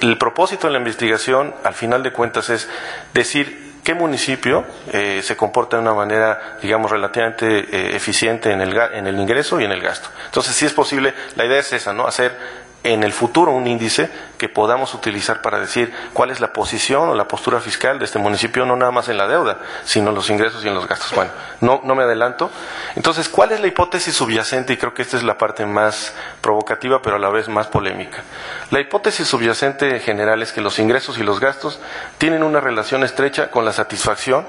El 0.00 0.16
propósito 0.16 0.68
de 0.68 0.72
la 0.72 0.78
investigación, 0.78 1.54
al 1.64 1.74
final 1.74 2.04
de 2.04 2.12
cuentas, 2.12 2.48
es 2.50 2.68
decir 3.12 3.74
qué 3.82 3.92
municipio 3.92 4.64
se 4.90 5.36
comporta 5.36 5.76
de 5.76 5.82
una 5.82 5.92
manera, 5.92 6.56
digamos, 6.62 6.90
relativamente 6.90 7.94
eficiente 7.94 8.50
en 8.50 8.62
el, 8.62 8.74
en 8.74 9.06
el 9.06 9.20
ingreso 9.20 9.60
y 9.60 9.64
en 9.64 9.72
el 9.72 9.82
gasto. 9.82 10.08
Entonces, 10.24 10.54
si 10.56 10.64
es 10.64 10.72
posible, 10.72 11.12
la 11.36 11.44
idea 11.44 11.58
es 11.58 11.70
esa, 11.70 11.92
¿no? 11.92 12.06
Hacer 12.06 12.34
en 12.84 13.02
el 13.02 13.12
futuro 13.12 13.50
un 13.50 13.66
índice 13.66 14.10
que 14.36 14.50
podamos 14.50 14.92
utilizar 14.92 15.40
para 15.40 15.58
decir 15.58 15.92
cuál 16.12 16.30
es 16.30 16.38
la 16.40 16.52
posición 16.52 17.08
o 17.08 17.14
la 17.14 17.26
postura 17.26 17.58
fiscal 17.60 17.98
de 17.98 18.04
este 18.04 18.18
municipio, 18.18 18.66
no 18.66 18.76
nada 18.76 18.92
más 18.92 19.08
en 19.08 19.16
la 19.16 19.26
deuda, 19.26 19.58
sino 19.84 20.10
en 20.10 20.14
los 20.14 20.28
ingresos 20.28 20.62
y 20.64 20.68
en 20.68 20.74
los 20.74 20.86
gastos. 20.86 21.12
Bueno, 21.14 21.30
no, 21.62 21.80
no 21.82 21.94
me 21.94 22.02
adelanto. 22.02 22.50
Entonces, 22.94 23.30
¿cuál 23.30 23.52
es 23.52 23.60
la 23.60 23.68
hipótesis 23.68 24.14
subyacente? 24.14 24.74
Y 24.74 24.76
creo 24.76 24.92
que 24.92 25.00
esta 25.00 25.16
es 25.16 25.22
la 25.22 25.38
parte 25.38 25.64
más 25.64 26.14
provocativa, 26.42 27.00
pero 27.00 27.16
a 27.16 27.18
la 27.18 27.30
vez 27.30 27.48
más 27.48 27.68
polémica. 27.68 28.22
La 28.70 28.80
hipótesis 28.80 29.26
subyacente 29.26 29.98
general 30.00 30.42
es 30.42 30.52
que 30.52 30.60
los 30.60 30.78
ingresos 30.78 31.16
y 31.16 31.22
los 31.22 31.40
gastos 31.40 31.80
tienen 32.18 32.42
una 32.42 32.60
relación 32.60 33.02
estrecha 33.02 33.50
con 33.50 33.64
la 33.64 33.72
satisfacción 33.72 34.46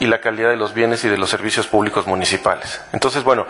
y 0.00 0.06
la 0.06 0.20
calidad 0.20 0.50
de 0.50 0.56
los 0.56 0.74
bienes 0.74 1.04
y 1.04 1.08
de 1.08 1.18
los 1.18 1.30
servicios 1.30 1.66
públicos 1.66 2.06
municipales. 2.06 2.80
Entonces, 2.92 3.22
bueno, 3.22 3.46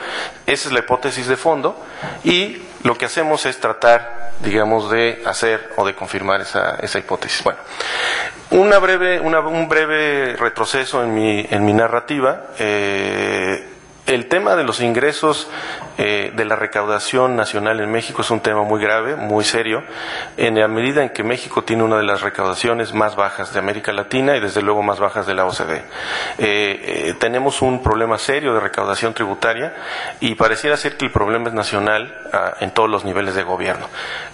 esa 0.47 0.69
es 0.69 0.73
la 0.73 0.81
hipótesis 0.81 1.27
de 1.27 1.37
fondo 1.37 1.83
y 2.25 2.61
lo 2.83 2.99
que 2.99 3.07
hacemos 3.07 3.47
es 3.47 3.59
tratar, 3.61 4.33
digamos, 4.41 4.91
de 4.91 5.23
hacer 5.25 5.71
o 5.77 5.87
de 5.87 5.95
confirmar 5.95 6.41
esa, 6.41 6.77
esa 6.83 6.99
hipótesis. 6.99 7.43
Bueno, 7.45 7.61
una 8.51 8.79
breve, 8.79 9.21
un 9.21 9.69
breve 9.69 10.37
retroceso 10.37 11.03
en 11.05 11.15
mi, 11.15 11.47
en 11.49 11.65
mi 11.65 11.73
narrativa. 11.73 12.49
Eh, 12.59 13.80
el 14.11 14.27
tema 14.27 14.57
de 14.57 14.65
los 14.65 14.81
ingresos 14.81 15.49
eh, 15.97 16.33
de 16.35 16.45
la 16.45 16.57
recaudación 16.57 17.37
nacional 17.37 17.79
en 17.81 17.93
México 17.93 18.23
es 18.23 18.31
un 18.31 18.41
tema 18.41 18.63
muy 18.65 18.83
grave, 18.83 19.15
muy 19.15 19.45
serio, 19.45 19.85
en 20.37 20.59
la 20.59 20.67
medida 20.67 21.03
en 21.03 21.11
que 21.11 21.23
México 21.23 21.63
tiene 21.63 21.85
una 21.85 21.97
de 21.97 22.03
las 22.03 22.21
recaudaciones 22.21 22.93
más 22.93 23.15
bajas 23.15 23.53
de 23.53 23.61
América 23.61 23.93
Latina 23.93 24.37
y 24.37 24.41
desde 24.41 24.63
luego 24.63 24.83
más 24.83 24.99
bajas 24.99 25.27
de 25.27 25.35
la 25.35 25.45
OCDE. 25.47 25.77
Eh, 25.77 25.85
eh, 26.39 27.15
tenemos 27.21 27.63
un 27.63 27.83
problema 27.85 28.19
serio 28.19 28.53
de 28.53 28.61
recaudación 28.61 29.15
tributaria 29.15 29.75
y 30.19 30.35
pareciera 30.35 30.77
ser 30.77 30.97
que 30.97 31.05
el 31.05 31.13
problema 31.13 31.49
es 31.49 31.55
nacional 31.55 32.13
ah, 32.33 32.55
en 32.61 32.73
todos 32.73 32.91
los 32.91 33.05
niveles 33.05 33.37
de 33.37 33.45
gobierno. 33.45 33.87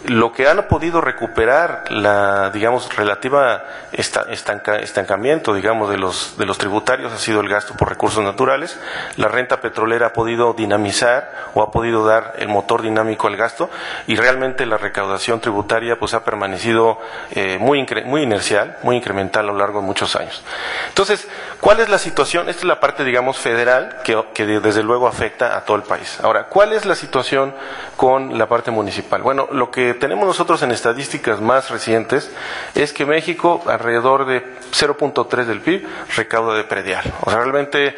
Lo 0.05 0.33
que 0.33 0.49
han 0.49 0.69
podido 0.69 1.03
recuperar 1.03 1.91
la, 1.91 2.49
digamos, 2.51 2.95
relativa 2.97 3.65
estancamiento, 3.93 5.53
digamos, 5.53 5.91
de 5.91 5.99
los, 5.99 6.39
de 6.39 6.47
los 6.47 6.57
tributarios 6.57 7.13
ha 7.13 7.19
sido 7.19 7.41
el 7.41 7.49
gasto 7.49 7.75
por 7.75 7.91
recursos 7.91 8.25
naturales, 8.25 8.81
la 9.17 9.29
renta 9.29 9.61
petrolera 9.67 10.07
ha 10.07 10.13
podido 10.13 10.53
dinamizar 10.53 11.51
o 11.55 11.63
ha 11.63 11.73
podido 11.73 12.07
dar 12.07 12.35
el 12.39 12.47
motor 12.47 12.83
dinámico 12.83 13.27
al 13.27 13.37
gasto 13.37 13.69
y 14.07 14.15
realmente 14.15 14.65
la 14.65 14.79
recaudación 14.79 15.41
tributaria 15.41 15.99
pues 15.99 16.15
ha 16.15 16.23
permanecido 16.23 17.01
eh, 17.33 17.59
muy, 17.59 17.85
muy 18.05 18.23
inercial, 18.23 18.79
muy 18.85 18.97
incremental 18.97 19.49
a 19.49 19.53
lo 19.53 19.59
largo 19.59 19.81
de 19.81 19.87
muchos 19.87 20.15
años. 20.15 20.43
Entonces, 20.89 21.27
¿cuál 21.61 21.81
es 21.81 21.89
la 21.89 21.99
situación? 21.99 22.49
Esta 22.49 22.61
es 22.61 22.67
la 22.67 22.79
parte, 22.79 23.03
digamos, 23.03 23.39
federal 23.39 23.99
que, 24.05 24.23
que 24.33 24.47
desde 24.47 24.85
luego 24.85 25.09
afecta 25.09 25.57
a 25.57 25.65
todo 25.65 25.77
el 25.77 25.83
país. 25.83 26.21
Ahora, 26.23 26.45
¿cuál 26.45 26.73
es 26.73 26.85
la 26.85 26.95
situación 26.95 27.53
con 27.97 28.39
la 28.39 28.47
parte 28.47 28.71
municipal? 28.71 29.23
Bueno, 29.23 29.49
lo 29.51 29.73
que 29.73 29.95
tenemos 29.95 30.27
nosotros 30.27 30.63
en 30.63 30.71
estadísticas 30.71 31.41
más 31.41 31.71
recientes 31.71 32.31
es 32.77 32.93
que 32.93 33.05
México, 33.05 33.63
alrededor 33.67 34.27
de 34.27 34.45
0.3 34.71 35.45
del 35.45 35.61
PIB, 35.61 35.89
recauda 36.15 36.55
de 36.55 36.65
predial. 36.65 37.05
O 37.23 37.31
sea, 37.31 37.41
realmente, 37.41 37.97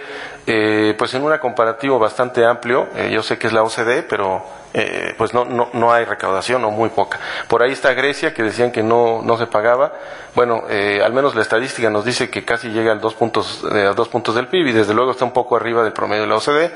eh, 0.50 0.94
pues 0.96 1.12
en 1.12 1.22
un 1.22 1.36
comparativo 1.36 1.98
bastante 1.98 2.46
amplio, 2.46 2.88
eh, 2.96 3.10
yo 3.12 3.22
sé 3.22 3.36
que 3.36 3.48
es 3.48 3.52
la 3.52 3.62
OCDE, 3.62 4.02
pero 4.02 4.42
eh, 4.78 5.14
pues 5.18 5.34
no, 5.34 5.44
no, 5.44 5.70
no, 5.72 5.92
hay 5.92 6.04
recaudación 6.04 6.64
o 6.64 6.70
muy 6.70 6.88
poca. 6.90 7.18
Por 7.48 7.64
ahí 7.64 7.72
está 7.72 7.94
Grecia, 7.94 8.32
que 8.32 8.44
decían 8.44 8.70
que 8.70 8.84
no, 8.84 9.22
no 9.24 9.36
se 9.36 9.48
pagaba. 9.48 9.92
Bueno, 10.36 10.62
eh, 10.70 11.02
al 11.04 11.12
menos 11.12 11.34
la 11.34 11.42
estadística 11.42 11.90
nos 11.90 12.04
dice 12.04 12.30
que 12.30 12.44
casi 12.44 12.68
llega 12.68 12.92
al 12.92 13.00
dos 13.00 13.14
puntos, 13.14 13.66
eh, 13.72 13.86
a 13.86 13.92
dos 13.94 14.08
puntos 14.08 14.36
del 14.36 14.46
PIB 14.46 14.68
y 14.68 14.72
desde 14.72 14.94
luego 14.94 15.10
está 15.10 15.24
un 15.24 15.32
poco 15.32 15.56
arriba 15.56 15.82
del 15.82 15.92
promedio 15.92 16.22
de 16.22 16.28
la 16.28 16.36
OCDE. 16.36 16.70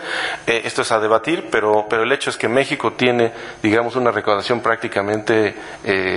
esto 0.47 0.83
es 0.83 0.91
a 0.91 0.99
debatir, 0.99 1.49
pero, 1.53 1.87
pero 1.89 2.03
el 2.03 2.11
hecho 2.11 2.31
es 2.31 2.37
que 2.37 2.49
México 2.49 2.95
tiene, 2.95 3.33
digamos, 3.63 3.95
una 3.95 4.11
recaudación 4.11 4.61
prácticamente 4.63 5.55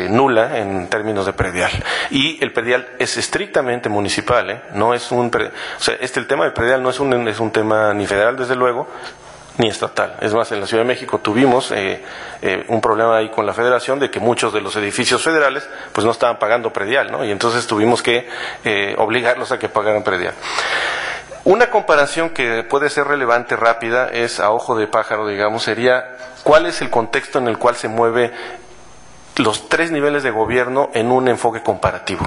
nula 0.10 0.58
en 0.58 0.88
términos 0.88 1.28
de 1.28 1.34
predial. 1.34 1.72
Y 2.10 2.44
el 2.44 2.52
predial 2.52 2.88
es 2.98 3.16
estrictamente 3.18 3.90
municipal, 3.90 4.64
no 4.74 4.96
es 4.96 5.12
un... 5.12 5.28
O 5.28 5.82
sea, 5.82 5.96
este, 6.00 6.20
el 6.20 6.26
tema 6.26 6.46
del 6.46 6.54
predial 6.54 6.82
no 6.82 6.90
es 6.90 7.00
un, 7.00 7.28
es 7.28 7.40
un 7.40 7.52
tema 7.52 7.94
ni 7.94 8.08
federal, 8.08 8.38
desde 8.38 8.56
luego, 8.56 8.88
ni 9.58 9.68
estatal. 9.68 10.18
Es 10.22 10.34
más, 10.34 10.52
en 10.52 10.60
la 10.60 10.68
Ciudad 10.68 10.84
de 10.84 10.88
México 10.88 11.20
tuvimos 11.20 11.72
eh, 11.72 12.04
eh, 12.42 12.66
un 12.68 12.82
problema 12.82 13.18
ahí 13.18 13.30
con 13.30 13.46
la 13.46 13.54
federación 13.54 14.00
de 14.00 14.10
que 14.10 14.20
muchos 14.20 14.54
de 14.54 14.62
los 14.62 14.76
edificios 14.76 15.24
federales 15.24 15.68
pues 15.94 16.06
no 16.06 16.12
estaban 16.12 16.40
pagando 16.40 16.74
predial, 16.74 17.12
¿no? 17.12 17.24
Y 17.24 17.32
entonces 17.32 17.66
tuvimos 17.68 18.02
que 18.02 18.28
eh, 18.64 18.96
obligarlos 18.98 19.52
a 19.52 19.60
que 19.60 19.70
pagaran 19.70 20.04
predial. 20.04 20.34
Una 21.46 21.70
comparación 21.70 22.32
que 22.32 22.64
puede 22.64 22.90
ser 22.90 23.08
relevante, 23.08 23.56
rápida, 23.56 24.10
es 24.10 24.40
a 24.40 24.52
ojo 24.52 24.76
de 24.76 24.88
pájaro, 24.88 25.28
digamos, 25.28 25.64
sería 25.64 26.18
cuál 26.44 26.66
es 26.66 26.82
el 26.82 26.90
contexto 26.90 27.38
en 27.38 27.48
el 27.48 27.58
cual 27.58 27.76
se 27.76 27.88
mueve 27.88 28.32
los 29.38 29.70
tres 29.70 29.92
niveles 29.92 30.24
de 30.24 30.32
gobierno 30.32 30.90
en 30.94 31.12
un 31.12 31.28
enfoque 31.28 31.62
comparativo. 31.62 32.26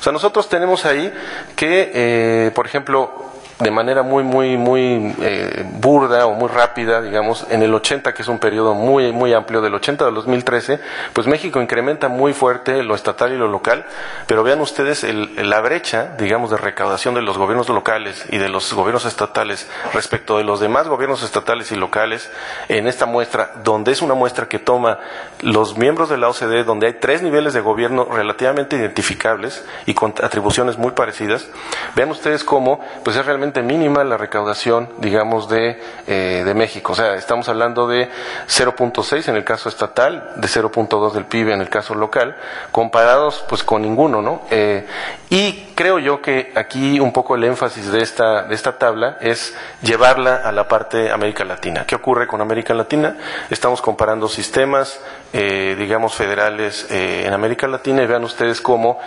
O 0.00 0.02
sea, 0.02 0.12
nosotros 0.12 0.48
tenemos 0.48 0.86
ahí 0.86 1.12
que, 1.56 2.50
por 2.54 2.64
ejemplo, 2.64 3.33
de 3.64 3.70
manera 3.70 4.02
muy, 4.02 4.22
muy, 4.22 4.58
muy 4.58 5.14
eh, 5.22 5.64
burda 5.80 6.26
o 6.26 6.34
muy 6.34 6.48
rápida, 6.48 7.00
digamos, 7.00 7.46
en 7.48 7.62
el 7.62 7.72
80, 7.72 8.12
que 8.12 8.20
es 8.20 8.28
un 8.28 8.38
periodo 8.38 8.74
muy, 8.74 9.10
muy 9.10 9.32
amplio, 9.32 9.62
del 9.62 9.74
80 9.74 10.06
al 10.06 10.14
2013, 10.14 10.80
pues 11.14 11.26
México 11.26 11.62
incrementa 11.62 12.08
muy 12.08 12.34
fuerte 12.34 12.82
lo 12.82 12.94
estatal 12.94 13.32
y 13.32 13.38
lo 13.38 13.48
local, 13.48 13.86
pero 14.26 14.42
vean 14.42 14.60
ustedes 14.60 15.02
la 15.02 15.60
brecha, 15.62 16.14
digamos, 16.18 16.50
de 16.50 16.58
recaudación 16.58 17.14
de 17.14 17.22
los 17.22 17.38
gobiernos 17.38 17.70
locales 17.70 18.26
y 18.28 18.36
de 18.36 18.50
los 18.50 18.70
gobiernos 18.74 19.06
estatales 19.06 19.66
respecto 19.94 20.36
de 20.36 20.44
los 20.44 20.60
demás 20.60 20.86
gobiernos 20.86 21.22
estatales 21.22 21.72
y 21.72 21.76
locales 21.76 22.30
en 22.68 22.86
esta 22.86 23.06
muestra, 23.06 23.52
donde 23.64 23.92
es 23.92 24.02
una 24.02 24.12
muestra 24.12 24.46
que 24.46 24.58
toma 24.58 24.98
los 25.40 25.78
miembros 25.78 26.10
de 26.10 26.18
la 26.18 26.28
OCDE, 26.28 26.64
donde 26.64 26.88
hay 26.88 26.94
tres 27.00 27.22
niveles 27.22 27.54
de 27.54 27.62
gobierno 27.62 28.04
relativamente 28.12 28.76
identificables 28.76 29.64
y 29.86 29.94
con 29.94 30.12
atribuciones 30.22 30.76
muy 30.76 30.90
parecidas, 30.90 31.48
vean 31.94 32.10
ustedes 32.10 32.44
cómo, 32.44 32.80
pues 33.02 33.16
es 33.16 33.24
realmente 33.24 33.53
mínima 33.62 34.04
la 34.04 34.16
recaudación, 34.16 34.88
digamos, 34.98 35.48
de, 35.48 35.80
eh, 36.06 36.42
de 36.44 36.54
México. 36.54 36.92
O 36.92 36.96
sea, 36.96 37.14
estamos 37.14 37.48
hablando 37.48 37.86
de 37.86 38.08
0.6 38.48 39.28
en 39.28 39.36
el 39.36 39.44
caso 39.44 39.68
estatal, 39.68 40.32
de 40.36 40.48
0.2 40.48 41.12
del 41.12 41.24
PIB 41.24 41.50
en 41.50 41.60
el 41.60 41.68
caso 41.68 41.94
local, 41.94 42.36
comparados 42.72 43.44
pues 43.48 43.62
con 43.62 43.82
ninguno, 43.82 44.22
¿no? 44.22 44.42
Eh, 44.50 44.86
y 45.30 45.72
creo 45.74 45.98
yo 45.98 46.22
que 46.22 46.52
aquí 46.54 47.00
un 47.00 47.12
poco 47.12 47.34
el 47.34 47.44
énfasis 47.44 47.90
de 47.90 48.02
esta, 48.02 48.42
de 48.44 48.54
esta 48.54 48.78
tabla 48.78 49.18
es 49.20 49.56
llevarla 49.82 50.36
a 50.36 50.52
la 50.52 50.68
parte 50.68 51.10
América 51.10 51.44
Latina. 51.44 51.84
¿Qué 51.86 51.96
ocurre 51.96 52.26
con 52.26 52.40
América 52.40 52.74
Latina? 52.74 53.16
Estamos 53.50 53.82
comparando 53.82 54.28
sistemas, 54.28 55.00
eh, 55.32 55.74
digamos, 55.78 56.14
federales 56.14 56.86
en 56.90 57.32
América 57.32 57.66
Latina 57.66 58.02
y 58.02 58.06
vean 58.06 58.24
ustedes 58.24 58.60
cómo, 58.60 58.98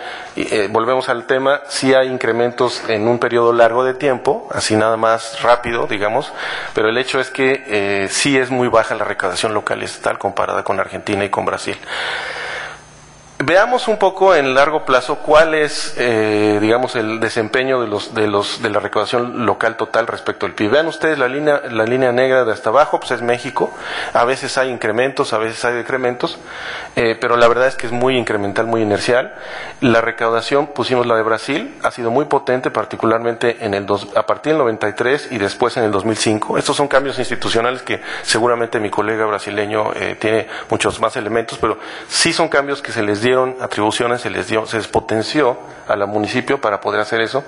volvemos 0.70 1.08
al 1.08 1.26
tema, 1.26 1.62
si 1.68 1.94
hay 1.94 2.08
incrementos 2.08 2.82
en 2.88 3.08
un 3.08 3.18
periodo 3.18 3.52
largo 3.52 3.84
de 3.84 3.94
tiempo, 3.94 4.27
así 4.52 4.76
nada 4.76 4.96
más 4.96 5.42
rápido, 5.42 5.86
digamos, 5.86 6.32
pero 6.74 6.88
el 6.88 6.98
hecho 6.98 7.20
es 7.20 7.30
que 7.30 7.64
eh, 7.66 8.08
sí 8.10 8.36
es 8.36 8.50
muy 8.50 8.68
baja 8.68 8.94
la 8.94 9.04
recaudación 9.04 9.54
local 9.54 9.82
estatal 9.82 10.18
comparada 10.18 10.62
con 10.64 10.80
Argentina 10.80 11.24
y 11.24 11.30
con 11.30 11.44
Brasil. 11.44 11.76
Veamos 13.40 13.86
un 13.86 13.98
poco 13.98 14.34
en 14.34 14.52
largo 14.52 14.84
plazo 14.84 15.18
cuál 15.20 15.54
es, 15.54 15.94
eh, 15.96 16.58
digamos, 16.60 16.96
el 16.96 17.20
desempeño 17.20 17.80
de, 17.80 17.86
los, 17.86 18.12
de, 18.12 18.26
los, 18.26 18.60
de 18.62 18.68
la 18.68 18.80
recaudación 18.80 19.46
local 19.46 19.76
total 19.76 20.08
respecto 20.08 20.44
al 20.44 20.54
PIB. 20.54 20.72
Vean 20.72 20.88
ustedes 20.88 21.20
la 21.20 21.28
línea, 21.28 21.62
la 21.70 21.84
línea 21.84 22.10
negra 22.10 22.44
de 22.44 22.50
hasta 22.50 22.70
abajo, 22.70 22.98
pues 22.98 23.12
es 23.12 23.22
México. 23.22 23.70
A 24.12 24.24
veces 24.24 24.58
hay 24.58 24.70
incrementos, 24.70 25.32
a 25.32 25.38
veces 25.38 25.64
hay 25.64 25.74
decrementos, 25.74 26.36
eh, 26.96 27.16
pero 27.20 27.36
la 27.36 27.46
verdad 27.46 27.68
es 27.68 27.76
que 27.76 27.86
es 27.86 27.92
muy 27.92 28.16
incremental, 28.16 28.66
muy 28.66 28.82
inercial. 28.82 29.32
La 29.82 30.00
recaudación, 30.00 30.66
pusimos 30.66 31.06
la 31.06 31.14
de 31.14 31.22
Brasil, 31.22 31.76
ha 31.84 31.92
sido 31.92 32.10
muy 32.10 32.24
potente, 32.24 32.72
particularmente 32.72 33.64
en 33.64 33.72
el 33.72 33.86
dos, 33.86 34.08
a 34.16 34.26
partir 34.26 34.54
del 34.54 34.58
93 34.58 35.28
y 35.30 35.38
después 35.38 35.76
en 35.76 35.84
el 35.84 35.92
2005. 35.92 36.58
Estos 36.58 36.76
son 36.76 36.88
cambios 36.88 37.20
institucionales 37.20 37.82
que 37.82 38.02
seguramente 38.22 38.80
mi 38.80 38.90
colega 38.90 39.26
brasileño 39.26 39.92
eh, 39.94 40.16
tiene 40.18 40.48
muchos 40.70 40.98
más 40.98 41.16
elementos, 41.16 41.56
pero 41.58 41.78
sí 42.08 42.32
son 42.32 42.48
cambios 42.48 42.82
que 42.82 42.90
se 42.90 43.04
les 43.04 43.20
dio 43.20 43.27
dieron 43.28 43.56
atribuciones, 43.60 44.20
se 44.22 44.30
les 44.30 44.48
dio, 44.48 44.66
se 44.66 44.78
les 44.78 44.88
potenció 44.88 45.58
a 45.86 45.96
la 45.96 46.06
municipio 46.06 46.60
para 46.60 46.80
poder 46.80 47.00
hacer 47.00 47.20
eso. 47.20 47.44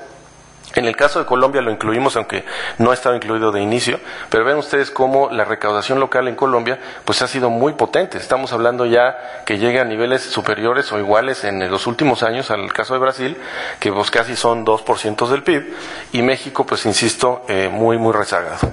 En 0.76 0.84
el 0.84 0.94
caso 0.94 1.18
de 1.18 1.26
Colombia 1.26 1.60
lo 1.62 1.72
incluimos, 1.72 2.14
aunque 2.14 2.44
no 2.78 2.92
ha 2.92 2.94
estado 2.94 3.16
incluido 3.16 3.50
de 3.50 3.60
inicio, 3.60 3.99
pero 4.28 4.44
ven 4.44 4.56
ustedes 4.56 4.92
cómo 4.92 5.28
la 5.30 5.44
recaudación 5.44 5.99
local 5.99 6.28
en 6.28 6.37
Colombia 6.37 6.78
pues 7.04 7.22
ha 7.22 7.26
sido 7.26 7.50
muy 7.50 7.72
potente. 7.72 8.18
Estamos 8.18 8.52
hablando 8.52 8.87
ya 8.87 9.42
que 9.44 9.58
llega 9.58 9.82
a 9.82 9.84
niveles 9.84 10.22
superiores 10.22 10.92
o 10.92 10.99
iguales 11.00 11.42
en 11.42 11.68
los 11.68 11.88
últimos 11.88 12.22
años 12.22 12.52
al 12.52 12.72
caso 12.72 12.94
de 12.94 13.00
Brasil, 13.00 13.37
que 13.80 13.92
pues 13.92 14.12
casi 14.12 14.37
son 14.37 14.64
2% 14.64 15.28
del 15.28 15.42
PIB, 15.42 15.75
y 16.12 16.22
México 16.22 16.64
pues 16.64 16.87
insisto, 16.87 17.44
eh, 17.49 17.68
muy 17.72 17.99
muy 17.99 18.12
rezagado. 18.12 18.72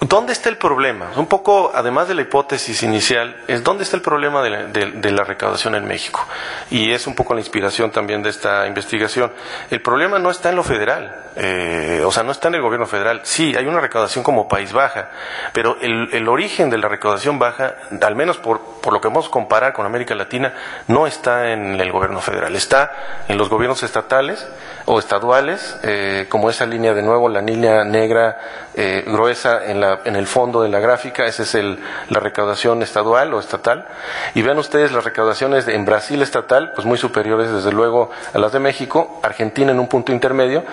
¿Dónde 0.00 0.32
está 0.32 0.48
el 0.48 0.58
problema? 0.58 1.10
Un 1.16 1.26
poco, 1.26 1.72
además 1.74 2.06
de 2.06 2.14
la 2.14 2.22
hipótesis 2.22 2.84
inicial, 2.84 3.36
es 3.48 3.64
dónde 3.64 3.82
está 3.82 3.96
el 3.96 4.02
problema 4.02 4.42
de 4.42 5.10
la, 5.10 5.24
recaudación 5.24 5.74
en 5.74 5.88
México. 5.88 6.24
Y 6.70 6.92
es 6.92 7.08
un 7.08 7.16
poco 7.16 7.34
la 7.34 7.40
inspiración 7.40 7.90
también 7.90 8.22
de 8.22 8.30
esta 8.30 8.68
investigación. 8.68 9.32
El 9.70 9.82
problema 9.82 10.20
no 10.20 10.30
está 10.30 10.50
en 10.50 10.56
lo 10.56 10.62
federal, 10.62 11.24
eh, 11.34 12.02
o 12.06 12.12
sea, 12.12 12.22
no 12.22 12.30
está 12.30 12.46
en 12.46 12.54
el 12.54 12.62
gobierno 12.62 12.86
federal. 12.86 13.22
Sí, 13.24 13.54
hay 13.56 13.66
una 13.66 13.80
recaudación 13.80 14.22
como 14.22 14.46
país 14.46 14.72
baja, 14.72 15.10
pero 15.52 15.76
el, 15.80 16.28
origen 16.28 16.70
de 16.70 16.78
la 16.78 16.86
recaudación 16.86 17.40
baja, 17.40 17.74
al 18.00 18.14
menos 18.14 18.38
por, 18.38 18.80
por 18.80 18.92
lo 18.92 19.00
que 19.00 19.08
vamos 19.08 19.26
a 19.26 19.30
comparar 19.30 19.72
con 19.72 19.84
América 19.84 20.14
Latina, 20.14 20.54
no 20.86 21.08
está 21.08 21.50
en 21.50 21.80
el 21.80 21.90
gobierno 21.90 22.20
federal, 22.20 22.54
está 22.54 23.24
en 23.26 23.36
los 23.36 23.48
gobiernos 23.48 23.82
estatales 23.82 24.46
o 24.90 24.98
estaduales, 24.98 25.78
eh, 25.82 26.26
como 26.30 26.48
esa 26.48 26.64
línea 26.64 26.94
de 26.94 27.02
nuevo, 27.02 27.28
la 27.28 27.42
línea 27.42 27.84
negra 27.84 28.38
eh, 28.74 29.04
gruesa 29.06 29.66
en, 29.66 29.80
la, 29.80 29.87
en 30.04 30.16
el 30.16 30.26
fondo 30.26 30.62
de 30.62 30.68
la 30.68 30.80
gráfica, 30.80 31.26
esa 31.26 31.42
es 31.42 31.54
el, 31.54 31.78
la 32.08 32.20
recaudación 32.20 32.82
estadual 32.82 33.32
o 33.34 33.40
estatal. 33.40 33.86
Y 34.34 34.42
vean 34.42 34.58
ustedes 34.58 34.92
las 34.92 35.04
recaudaciones 35.04 35.68
en 35.68 35.84
Brasil 35.84 36.22
estatal, 36.22 36.72
pues 36.74 36.86
muy 36.86 36.98
superiores 36.98 37.50
desde 37.50 37.72
luego 37.72 38.10
a 38.32 38.38
las 38.38 38.52
de 38.52 38.58
México, 38.58 39.20
Argentina 39.22 39.72
en 39.72 39.80
un 39.80 39.88
punto 39.88 40.12
intermedio, 40.12 40.64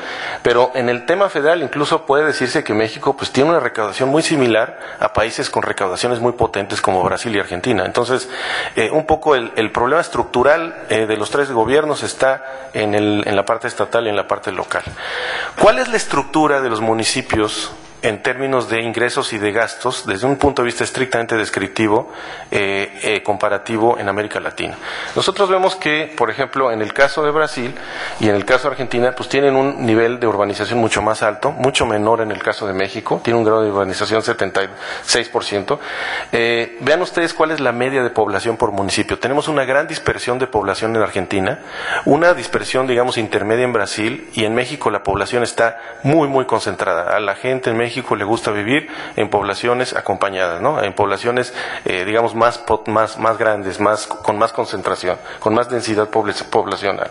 pero 0.41 0.71
en 0.75 0.89
el 0.89 1.05
tema 1.05 1.29
federal 1.29 1.61
incluso 1.61 2.05
puede 2.05 2.25
decirse 2.25 2.63
que 2.63 2.73
México 2.73 3.15
pues 3.15 3.31
tiene 3.31 3.49
una 3.49 3.59
recaudación 3.59 4.09
muy 4.09 4.21
similar 4.21 4.79
a 4.99 5.13
países 5.13 5.49
con 5.49 5.63
recaudaciones 5.63 6.19
muy 6.19 6.33
potentes 6.33 6.81
como 6.81 7.03
Brasil 7.03 7.35
y 7.35 7.39
Argentina. 7.39 7.85
Entonces, 7.85 8.29
eh, 8.75 8.89
un 8.91 9.05
poco 9.05 9.35
el, 9.35 9.71
problema 9.71 10.01
estructural 10.01 10.85
de 10.89 11.17
los 11.17 11.29
tres 11.31 11.51
gobiernos 11.51 12.03
está 12.03 12.69
en, 12.73 12.95
el, 12.95 13.23
en 13.25 13.35
la 13.35 13.45
parte 13.45 13.67
estatal 13.67 14.07
en 14.07 14.15
la 14.15 14.27
parte 14.27 14.51
local. 14.51 14.83
¿Cuál 15.59 15.79
es 15.79 15.87
la 15.87 15.97
estructura 15.97 16.61
de 16.61 16.69
los 16.69 16.81
municipios 16.81 17.71
en 18.05 18.21
términos 18.21 18.69
de 18.69 18.81
ingresos 18.81 19.33
y 19.33 19.39
de 19.39 19.51
gastos 19.51 20.05
desde 20.05 20.27
un 20.27 20.35
punto 20.35 20.61
de 20.61 20.67
vista 20.67 20.83
estrictamente 20.83 21.35
descriptivo, 21.35 22.11
eh, 22.51 22.99
eh, 23.01 23.23
comparativo 23.23 23.97
en 23.97 24.07
América 24.07 24.39
Latina. 24.39 24.77
Nosotros 25.15 25.49
vemos 25.49 25.75
que, 25.75 26.13
por 26.15 26.29
ejemplo, 26.29 26.71
en 26.71 26.83
el 26.83 26.93
caso 26.93 27.23
de 27.23 27.31
Brasil 27.31 27.73
y 28.19 28.29
en 28.29 28.35
el 28.35 28.45
caso 28.45 28.67
de 28.67 28.73
Argentina, 28.73 29.13
pues 29.15 29.27
tienen 29.27 29.55
un 29.55 29.83
nivel 29.87 30.19
de 30.19 30.27
urbanización 30.27 30.77
mucho 30.77 31.01
más 31.01 31.23
alto, 31.23 31.51
mucho 31.51 31.87
menor 31.87 32.21
en 32.21 32.29
el 32.29 32.43
caso 32.43 32.67
de 32.67 32.73
México, 32.73 33.21
tiene 33.23 33.39
un 33.39 33.45
grado 33.45 33.63
de 33.63 33.71
urbanización 33.71 34.21
76%. 34.21 35.79
Eh, 36.31 36.77
vean 36.81 37.01
ustedes 37.01 37.33
cuál 37.33 37.51
es 37.51 37.59
la 37.59 37.71
media 37.71 38.03
de 38.03 38.11
población 38.11 38.55
por 38.55 38.71
municipio. 38.71 39.17
Tenemos 39.17 39.47
una 39.47 39.65
gran 39.65 39.87
dispersión 39.87 40.37
de 40.37 40.45
población 40.45 40.95
en 40.95 41.01
Argentina, 41.01 41.59
una 42.05 42.35
dispersión, 42.35 42.85
digamos, 42.85 43.17
intermedia 43.17 43.63
en 43.63 43.73
Brasil 43.73 44.29
y 44.33 44.45
en 44.45 44.53
México 44.53 44.91
la 44.91 45.01
población 45.01 45.41
está 45.41 45.79
muy, 46.03 46.27
muy 46.27 46.45
concentrada. 46.45 47.15
A 47.15 47.19
la 47.19 47.33
gente 47.33 47.71
en 47.71 47.77
México 47.77 47.94
México 47.95 48.17
le 48.17 48.25
gusta 48.25 48.51
vivir 48.51 48.89
en 49.15 49.29
poblaciones 49.29 49.95
acompañadas, 49.95 50.59
¿no? 50.59 50.83
En 50.83 50.91
poblaciones, 50.91 51.53
eh, 51.85 52.03
digamos, 52.03 52.35
más, 52.35 52.61
más, 52.87 53.17
más 53.17 53.37
grandes, 53.37 53.79
más, 53.79 54.05
con 54.05 54.37
más 54.37 54.51
concentración, 54.51 55.17
con 55.39 55.53
más 55.53 55.69
densidad 55.69 56.09
poblacional. 56.09 57.09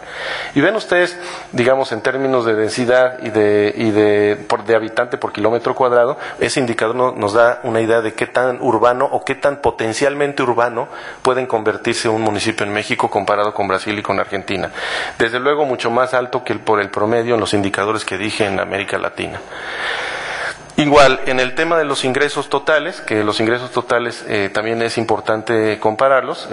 Y 0.55 0.61
ven 0.61 0.76
ustedes, 0.76 1.19
digamos, 1.53 1.91
en 1.93 2.03
términos 2.03 2.45
de 2.45 2.55
densidad 2.55 3.19
y 3.23 3.31
de, 3.31 3.73
y 3.75 3.93
de, 3.93 4.37
por, 4.47 4.64
de 4.64 4.75
habitante 4.75 5.17
por 5.17 5.33
kilómetro 5.33 5.75
cuadrado, 5.75 6.19
ese 6.38 6.61
indicador 6.61 7.17
nos 7.17 7.33
da 7.33 7.61
una 7.62 7.81
idea 7.81 8.03
de 8.03 8.12
qué 8.12 8.26
tan 8.26 8.61
urbano 8.61 9.09
o 9.11 9.25
qué 9.25 9.37
tan 9.37 9.62
potencialmente 9.62 10.43
urbano 10.43 10.88
pueden 11.23 11.47
convertirse 11.47 12.11
un 12.11 12.21
municipio 12.21 12.67
en 12.67 12.75
México 12.75 13.09
comparado 13.09 13.55
con 13.55 13.69
Brasil 13.69 13.99
y 13.99 14.03
con 14.03 14.21
Argentina. 14.21 14.71
Desde 15.19 15.41
luego 15.41 15.64
mucho 15.64 15.91
más 15.91 16.12
alto 16.12 16.45
que 16.45 16.53
el, 16.53 16.61
por 16.61 16.79
el 16.79 16.91
promedio 16.91 17.37
en 17.37 17.41
los 17.41 17.55
indicadores 17.55 18.05
que 18.05 18.19
dije 18.19 18.45
en 18.45 18.61
América 18.61 18.99
Latina. 18.99 19.41
Igual, 20.76 21.21
en 21.26 21.38
el 21.38 21.54
tema 21.54 21.78
de 21.78 21.85
los 21.85 22.04
ingresos 22.04 22.49
totales, 22.49 23.00
que 23.00 23.23
los 23.23 23.38
ingresos 23.38 23.71
totales 23.71 24.25
eh, 24.28 24.50
también 24.52 24.83
es 24.83 24.99
importante 24.99 25.78
compararlos, 25.78 26.49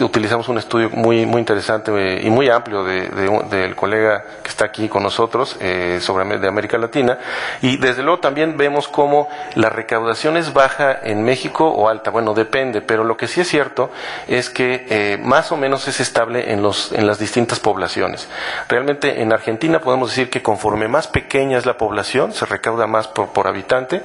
utilizamos 0.00 0.48
un 0.48 0.56
estudio 0.56 0.88
muy, 0.88 1.26
muy 1.26 1.40
interesante 1.40 1.92
eh, 1.94 2.22
y 2.22 2.30
muy 2.30 2.48
amplio 2.48 2.84
del 2.84 3.76
colega 3.76 4.24
que 4.42 4.48
está 4.48 4.64
aquí 4.64 4.88
con 4.88 5.02
nosotros 5.02 5.58
eh, 5.60 5.98
sobre 6.00 6.38
de 6.38 6.48
América 6.48 6.78
Latina, 6.78 7.18
y 7.60 7.76
desde 7.76 8.02
luego 8.02 8.20
también 8.20 8.56
vemos 8.56 8.88
cómo 8.88 9.28
la 9.54 9.68
recaudación 9.68 10.38
es 10.38 10.54
baja 10.54 10.98
en 11.02 11.22
México 11.22 11.68
o 11.68 11.90
alta, 11.90 12.10
bueno, 12.10 12.32
depende, 12.32 12.80
pero 12.80 13.04
lo 13.04 13.18
que 13.18 13.28
sí 13.28 13.42
es 13.42 13.48
cierto 13.48 13.90
es 14.26 14.48
que 14.48 15.18
más 15.22 15.52
o 15.52 15.58
menos 15.58 15.86
es 15.86 16.00
estable 16.00 16.52
en, 16.52 16.62
los, 16.62 16.92
en 16.92 17.06
las 17.06 17.18
distintas 17.18 17.60
poblaciones. 17.60 18.26
Realmente 18.68 19.20
en 19.20 19.34
Argentina 19.34 19.80
podemos 19.80 20.08
decir 20.08 20.30
que 20.30 20.42
conforme 20.42 20.88
más 20.88 21.08
pequeña 21.08 21.58
es 21.58 21.66
la 21.66 21.76
población, 21.76 22.32
se 22.32 22.46
recauda 22.46 22.86
más 22.86 23.06
por, 23.06 23.28
por 23.28 23.49
habitante. 23.50 24.02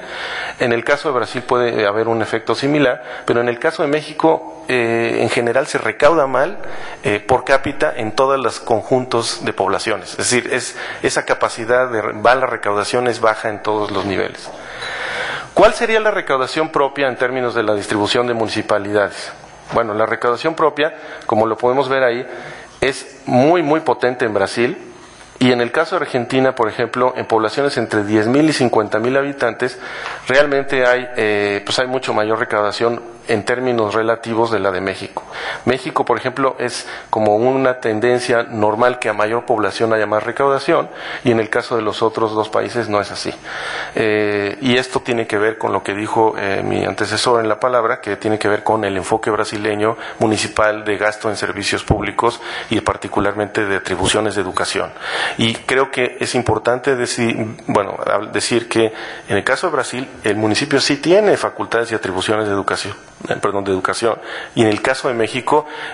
En 0.58 0.72
el 0.72 0.84
caso 0.84 1.08
de 1.08 1.14
Brasil 1.14 1.42
puede 1.42 1.86
haber 1.86 2.08
un 2.08 2.22
efecto 2.22 2.54
similar, 2.54 3.02
pero 3.24 3.40
en 3.40 3.48
el 3.48 3.58
caso 3.58 3.82
de 3.82 3.88
México 3.88 4.64
eh, 4.68 5.18
en 5.20 5.30
general 5.30 5.66
se 5.66 5.78
recauda 5.78 6.26
mal 6.26 6.58
eh, 7.02 7.20
por 7.20 7.44
cápita 7.44 7.92
en 7.96 8.12
todos 8.12 8.38
los 8.38 8.60
conjuntos 8.60 9.44
de 9.44 9.52
poblaciones. 9.52 10.10
Es 10.10 10.16
decir, 10.18 10.52
es, 10.52 10.76
esa 11.02 11.24
capacidad 11.24 11.88
de 11.88 12.02
la 12.02 12.46
recaudación 12.46 13.08
es 13.08 13.20
baja 13.20 13.48
en 13.48 13.62
todos 13.62 13.90
los 13.90 14.04
niveles. 14.04 14.50
¿Cuál 15.54 15.72
sería 15.72 16.00
la 16.00 16.10
recaudación 16.10 16.68
propia 16.68 17.08
en 17.08 17.16
términos 17.16 17.54
de 17.54 17.62
la 17.62 17.74
distribución 17.74 18.26
de 18.26 18.34
municipalidades? 18.34 19.32
Bueno, 19.72 19.94
la 19.94 20.04
recaudación 20.04 20.54
propia, 20.54 20.94
como 21.26 21.46
lo 21.46 21.56
podemos 21.56 21.88
ver 21.88 22.02
ahí, 22.02 22.26
es 22.80 23.22
muy, 23.24 23.62
muy 23.62 23.80
potente 23.80 24.24
en 24.26 24.34
Brasil 24.34 24.95
y 25.38 25.52
en 25.52 25.60
el 25.60 25.70
caso 25.70 25.96
de 25.96 26.04
Argentina, 26.04 26.54
por 26.54 26.68
ejemplo, 26.68 27.12
en 27.16 27.26
poblaciones 27.26 27.76
entre 27.76 28.00
10.000 28.00 28.44
y 28.44 28.70
50.000 28.70 29.18
habitantes, 29.18 29.78
realmente 30.26 30.86
hay, 30.86 31.06
eh, 31.16 31.62
pues 31.64 31.78
hay 31.78 31.86
mucho 31.86 32.14
mayor 32.14 32.38
recaudación 32.38 33.02
en 33.28 33.44
términos 33.44 33.94
relativos 33.94 34.50
de 34.50 34.60
la 34.60 34.70
de 34.70 34.80
México. 34.80 35.25
México, 35.64 36.04
por 36.04 36.18
ejemplo, 36.18 36.56
es 36.58 36.88
como 37.10 37.36
una 37.36 37.80
tendencia 37.80 38.44
normal 38.44 38.98
que 38.98 39.08
a 39.08 39.12
mayor 39.12 39.44
población 39.44 39.92
haya 39.92 40.06
más 40.06 40.22
recaudación 40.22 40.88
y 41.24 41.30
en 41.30 41.40
el 41.40 41.50
caso 41.50 41.76
de 41.76 41.82
los 41.82 42.02
otros 42.02 42.34
dos 42.34 42.48
países 42.48 42.88
no 42.88 43.00
es 43.00 43.10
así. 43.10 43.32
Eh, 43.94 44.58
y 44.60 44.76
esto 44.76 45.00
tiene 45.00 45.26
que 45.26 45.38
ver 45.38 45.58
con 45.58 45.72
lo 45.72 45.82
que 45.82 45.94
dijo 45.94 46.34
eh, 46.38 46.62
mi 46.64 46.84
antecesor 46.84 47.40
en 47.40 47.48
la 47.48 47.60
palabra, 47.60 48.00
que 48.00 48.16
tiene 48.16 48.38
que 48.38 48.48
ver 48.48 48.62
con 48.62 48.84
el 48.84 48.96
enfoque 48.96 49.30
brasileño 49.30 49.96
municipal 50.18 50.84
de 50.84 50.96
gasto 50.96 51.28
en 51.30 51.36
servicios 51.36 51.84
públicos 51.84 52.40
y 52.70 52.80
particularmente 52.80 53.64
de 53.64 53.76
atribuciones 53.76 54.34
de 54.34 54.42
educación. 54.42 54.92
Y 55.38 55.54
creo 55.54 55.90
que 55.90 56.16
es 56.20 56.34
importante 56.34 56.96
decir, 56.96 57.36
bueno, 57.66 57.96
decir 58.32 58.68
que 58.68 58.92
en 59.28 59.36
el 59.36 59.44
caso 59.44 59.68
de 59.68 59.72
Brasil 59.72 60.08
el 60.24 60.36
municipio 60.36 60.80
sí 60.80 60.96
tiene 60.96 61.36
facultades 61.36 61.92
y 61.92 61.94
atribuciones 61.94 62.46
de 62.46 62.52
educación 62.52 62.94
eh, 63.28 63.36
perdón, 63.40 63.64
de 63.64 63.72
educación. 63.72 64.18
Y 64.54 64.62
en 64.62 64.68
el 64.68 64.82
caso 64.82 65.08
de 65.08 65.14
México 65.14 65.25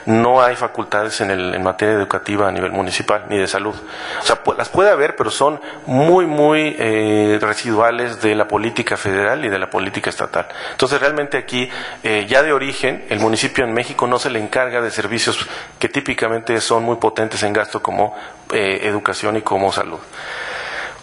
no 0.07 0.43
hay 0.43 0.57
facultades 0.57 1.21
en, 1.21 1.31
el, 1.31 1.55
en 1.55 1.63
materia 1.63 1.95
educativa 1.95 2.49
a 2.49 2.53
nivel 2.53 2.73
municipal 2.73 3.27
ni 3.29 3.39
de 3.39 3.47
salud. 3.47 3.75
O 4.21 4.25
sea, 4.25 4.41
las 4.57 4.69
puede 4.69 4.91
haber, 4.91 5.17
pero 5.17 5.31
son 5.31 5.61
muy, 5.87 6.27
muy 6.27 6.77
eh, 6.79 7.39
residuales 7.41 8.21
de 8.21 8.35
la 8.35 8.49
política 8.49 8.97
federal 8.97 9.45
y 9.45 9.49
de 9.49 9.59
la 9.59 9.71
política 9.71 10.11
estatal. 10.11 10.47
Entonces, 10.73 11.01
realmente 11.01 11.39
aquí, 11.39 11.69
eh, 12.03 12.27
ya 12.29 12.43
de 12.43 12.53
origen, 12.53 13.05
el 13.09 13.21
municipio 13.21 13.65
en 13.65 13.73
México 13.73 14.07
no 14.07 14.19
se 14.19 14.31
le 14.31 14.39
encarga 14.39 14.81
de 14.81 14.91
servicios 14.91 15.49
que 15.79 15.89
típicamente 15.89 16.61
son 16.61 16.85
muy 16.85 16.97
potentes 16.97 17.43
en 17.43 17.53
gasto 17.53 17.83
como 17.83 18.15
educación 18.53 19.39
y 19.39 19.43
como 19.43 19.73
salud. 19.73 19.99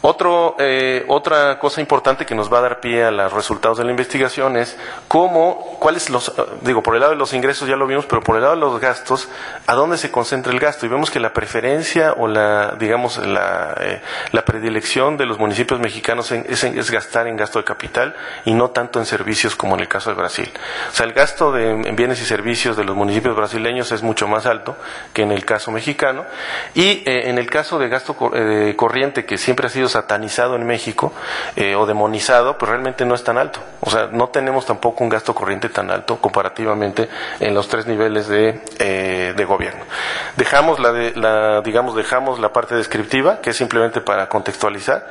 Otro, 0.01 0.55
eh, 0.59 1.03
otra 1.09 1.59
cosa 1.59 1.81
importante 1.81 2.25
que 2.25 2.33
nos 2.33 2.51
va 2.51 2.59
a 2.59 2.61
dar 2.61 2.79
pie 2.79 3.03
a 3.03 3.11
los 3.11 3.33
resultados 3.33 3.77
de 3.79 3.83
la 3.83 3.91
investigación 3.91 4.55
es 4.55 4.77
cómo, 5.09 5.77
cuáles 5.79 6.09
los, 6.09 6.33
digo, 6.61 6.81
por 6.81 6.95
el 6.95 7.01
lado 7.01 7.11
de 7.11 7.17
los 7.17 7.33
ingresos 7.33 7.67
ya 7.67 7.75
lo 7.75 7.85
vimos, 7.85 8.05
pero 8.05 8.21
por 8.21 8.37
el 8.37 8.43
lado 8.43 8.55
de 8.55 8.61
los 8.61 8.79
gastos, 8.79 9.27
¿a 9.67 9.73
dónde 9.73 9.97
se 9.97 10.09
concentra 10.09 10.53
el 10.53 10.59
gasto? 10.59 10.85
Y 10.85 10.89
vemos 10.89 11.11
que 11.11 11.19
la 11.19 11.33
preferencia 11.33 12.13
o 12.13 12.29
la, 12.29 12.75
digamos, 12.79 13.17
la, 13.17 13.75
eh, 13.81 14.01
la 14.31 14.45
predilección 14.45 15.17
de 15.17 15.25
los 15.25 15.37
municipios 15.37 15.81
mexicanos 15.81 16.31
es, 16.31 16.91
gastar 16.91 17.27
en 17.27 17.35
gasto 17.35 17.59
de 17.59 17.65
capital 17.65 18.15
y 18.45 18.53
no 18.53 18.69
tanto 18.69 18.99
en 18.99 19.05
servicios 19.05 19.55
como 19.55 19.75
en 19.75 19.81
el 19.81 19.89
caso 19.89 20.11
de 20.11 20.15
Brasil. 20.15 20.49
O 20.91 20.95
sea, 20.95 21.05
el 21.05 21.13
gasto 21.13 21.51
de, 21.51 21.71
en 21.71 21.95
bienes 21.97 22.21
y 22.21 22.25
servicios 22.25 22.77
de 22.77 22.85
los 22.85 22.95
municipios 22.95 23.35
brasileños 23.35 23.91
es 23.91 24.01
mucho 24.01 24.29
más 24.29 24.45
alto 24.45 24.77
que 25.13 25.23
en 25.23 25.31
el 25.33 25.43
caso 25.43 25.71
mexicano. 25.71 26.25
Y 26.73 27.03
eh, 27.05 27.29
en 27.29 27.37
el 27.37 27.49
caso 27.49 27.77
de 27.77 27.89
gasto 27.89 28.15
corriente, 28.15 29.25
que 29.25 29.37
siempre 29.37 29.67
ha 29.67 29.69
satanizado 29.89 30.55
en 30.55 30.65
México 30.65 31.11
eh, 31.55 31.75
o 31.75 31.85
demonizado, 31.85 32.57
pues 32.57 32.69
realmente 32.69 33.05
no 33.05 33.15
es 33.15 33.23
tan 33.23 33.37
alto. 33.37 33.59
O 33.81 33.89
sea, 33.89 34.07
no 34.11 34.29
tenemos 34.29 34.65
tampoco 34.65 35.03
un 35.03 35.09
gasto 35.09 35.33
corriente 35.33 35.69
tan 35.69 35.91
alto 35.91 36.17
comparativamente 36.17 37.09
en 37.39 37.53
los 37.53 37.67
tres 37.67 37.87
niveles 37.87 38.27
de, 38.27 38.61
eh, 38.79 39.33
de 39.35 39.45
gobierno. 39.45 39.83
Dejamos 40.37 40.79
la, 40.79 40.91
de, 40.91 41.13
la, 41.15 41.61
digamos, 41.61 41.95
dejamos 41.95 42.39
la 42.39 42.53
parte 42.53 42.75
descriptiva, 42.75 43.41
que 43.41 43.51
es 43.51 43.57
simplemente 43.57 44.01
para 44.01 44.29
contextualizar, 44.29 45.07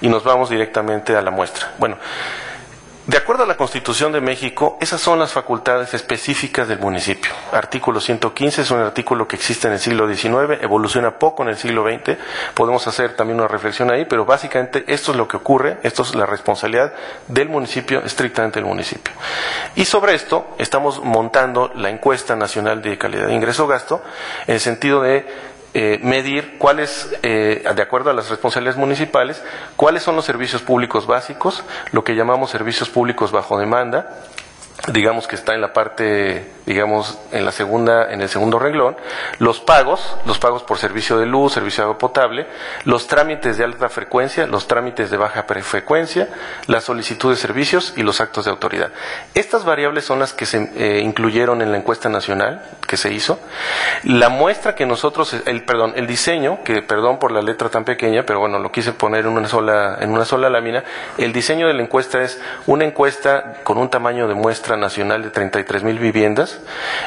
y 0.00 0.08
nos 0.08 0.24
vamos 0.24 0.50
directamente 0.50 1.16
a 1.16 1.22
la 1.22 1.30
muestra. 1.30 1.72
Bueno, 1.78 1.98
de 3.06 3.16
acuerdo 3.16 3.44
a 3.44 3.46
la 3.46 3.56
Constitución 3.56 4.12
de 4.12 4.20
México, 4.20 4.76
esas 4.80 5.00
son 5.00 5.18
las 5.18 5.32
facultades 5.32 5.94
específicas 5.94 6.68
del 6.68 6.78
municipio. 6.78 7.32
Artículo 7.50 8.00
115 8.00 8.62
es 8.62 8.70
un 8.70 8.78
artículo 8.78 9.26
que 9.26 9.36
existe 9.36 9.66
en 9.66 9.72
el 9.72 9.80
siglo 9.80 10.06
XIX, 10.06 10.62
evoluciona 10.62 11.18
poco 11.18 11.42
en 11.42 11.48
el 11.48 11.56
siglo 11.56 11.84
XX. 11.84 12.18
Podemos 12.54 12.86
hacer 12.86 13.16
también 13.16 13.38
una 13.38 13.48
reflexión 13.48 13.90
ahí, 13.90 14.04
pero 14.04 14.26
básicamente 14.26 14.84
esto 14.86 15.12
es 15.12 15.16
lo 15.16 15.26
que 15.26 15.38
ocurre, 15.38 15.78
esto 15.82 16.02
es 16.02 16.14
la 16.14 16.26
responsabilidad 16.26 16.92
del 17.26 17.48
municipio, 17.48 18.00
estrictamente 18.04 18.60
del 18.60 18.68
municipio. 18.68 19.14
Y 19.74 19.86
sobre 19.86 20.14
esto 20.14 20.54
estamos 20.58 21.02
montando 21.02 21.72
la 21.74 21.88
encuesta 21.88 22.36
nacional 22.36 22.82
de 22.82 22.98
calidad 22.98 23.26
de 23.28 23.34
ingreso-gasto 23.34 24.02
en 24.46 24.54
el 24.54 24.60
sentido 24.60 25.00
de 25.00 25.49
eh, 25.72 26.00
medir 26.02 26.58
cuáles, 26.58 27.16
eh, 27.22 27.64
de 27.74 27.82
acuerdo 27.82 28.10
a 28.10 28.12
las 28.12 28.28
responsabilidades 28.28 28.78
municipales, 28.78 29.42
cuáles 29.76 30.02
son 30.02 30.16
los 30.16 30.24
servicios 30.24 30.62
públicos 30.62 31.06
básicos, 31.06 31.62
lo 31.92 32.02
que 32.02 32.16
llamamos 32.16 32.50
servicios 32.50 32.88
públicos 32.88 33.30
bajo 33.30 33.58
demanda, 33.58 34.18
digamos 34.88 35.28
que 35.28 35.36
está 35.36 35.54
en 35.54 35.60
la 35.60 35.72
parte, 35.72 36.50
digamos, 36.66 37.18
en 37.32 37.44
la 37.44 37.52
segunda, 37.52 38.12
en 38.12 38.22
el 38.22 38.28
segundo 38.28 38.58
renglón, 38.58 38.96
los 39.38 39.60
pagos, 39.60 40.16
los 40.24 40.38
pagos 40.38 40.62
por 40.62 40.78
servicio 40.78 41.18
de 41.18 41.26
luz, 41.26 41.52
servicio 41.52 41.82
de 41.82 41.88
agua 41.88 41.98
potable, 41.98 42.46
los 42.84 43.06
trámites 43.06 43.58
de 43.58 43.64
alta 43.64 43.88
frecuencia, 43.88 44.46
los 44.46 44.66
trámites 44.66 45.10
de 45.10 45.16
baja 45.16 45.44
frecuencia, 45.64 46.28
la 46.66 46.80
solicitud 46.80 47.30
de 47.30 47.36
servicios 47.36 47.92
y 47.96 48.02
los 48.02 48.20
actos 48.20 48.46
de 48.46 48.50
autoridad. 48.50 48.90
Estas 49.34 49.64
variables 49.64 50.04
son 50.04 50.18
las 50.18 50.32
que 50.32 50.46
se 50.46 50.70
eh, 50.74 51.00
incluyeron 51.00 51.60
en 51.62 51.72
la 51.72 51.78
encuesta 51.78 52.08
nacional 52.08 52.62
que 52.86 52.96
se 52.96 53.12
hizo. 53.12 53.38
La 54.04 54.28
muestra 54.28 54.74
que 54.74 54.86
nosotros, 54.86 55.34
el 55.44 55.64
perdón, 55.64 55.92
el 55.96 56.06
diseño, 56.06 56.64
que 56.64 56.82
perdón 56.82 57.18
por 57.18 57.32
la 57.32 57.42
letra 57.42 57.68
tan 57.68 57.84
pequeña, 57.84 58.24
pero 58.24 58.40
bueno, 58.40 58.58
lo 58.58 58.72
quise 58.72 58.92
poner 58.92 59.26
en 59.26 59.32
una 59.32 59.48
sola, 59.48 59.98
en 60.00 60.10
una 60.10 60.24
sola 60.24 60.48
lámina, 60.48 60.84
el 61.18 61.32
diseño 61.32 61.66
de 61.66 61.74
la 61.74 61.82
encuesta 61.82 62.22
es 62.22 62.40
una 62.66 62.84
encuesta 62.84 63.58
con 63.62 63.78
un 63.78 63.90
tamaño 63.90 64.26
de 64.26 64.34
muestra 64.34 64.69
nacional 64.76 65.22
de 65.22 65.30
33 65.30 65.82
mil 65.82 65.98
viviendas 65.98 66.60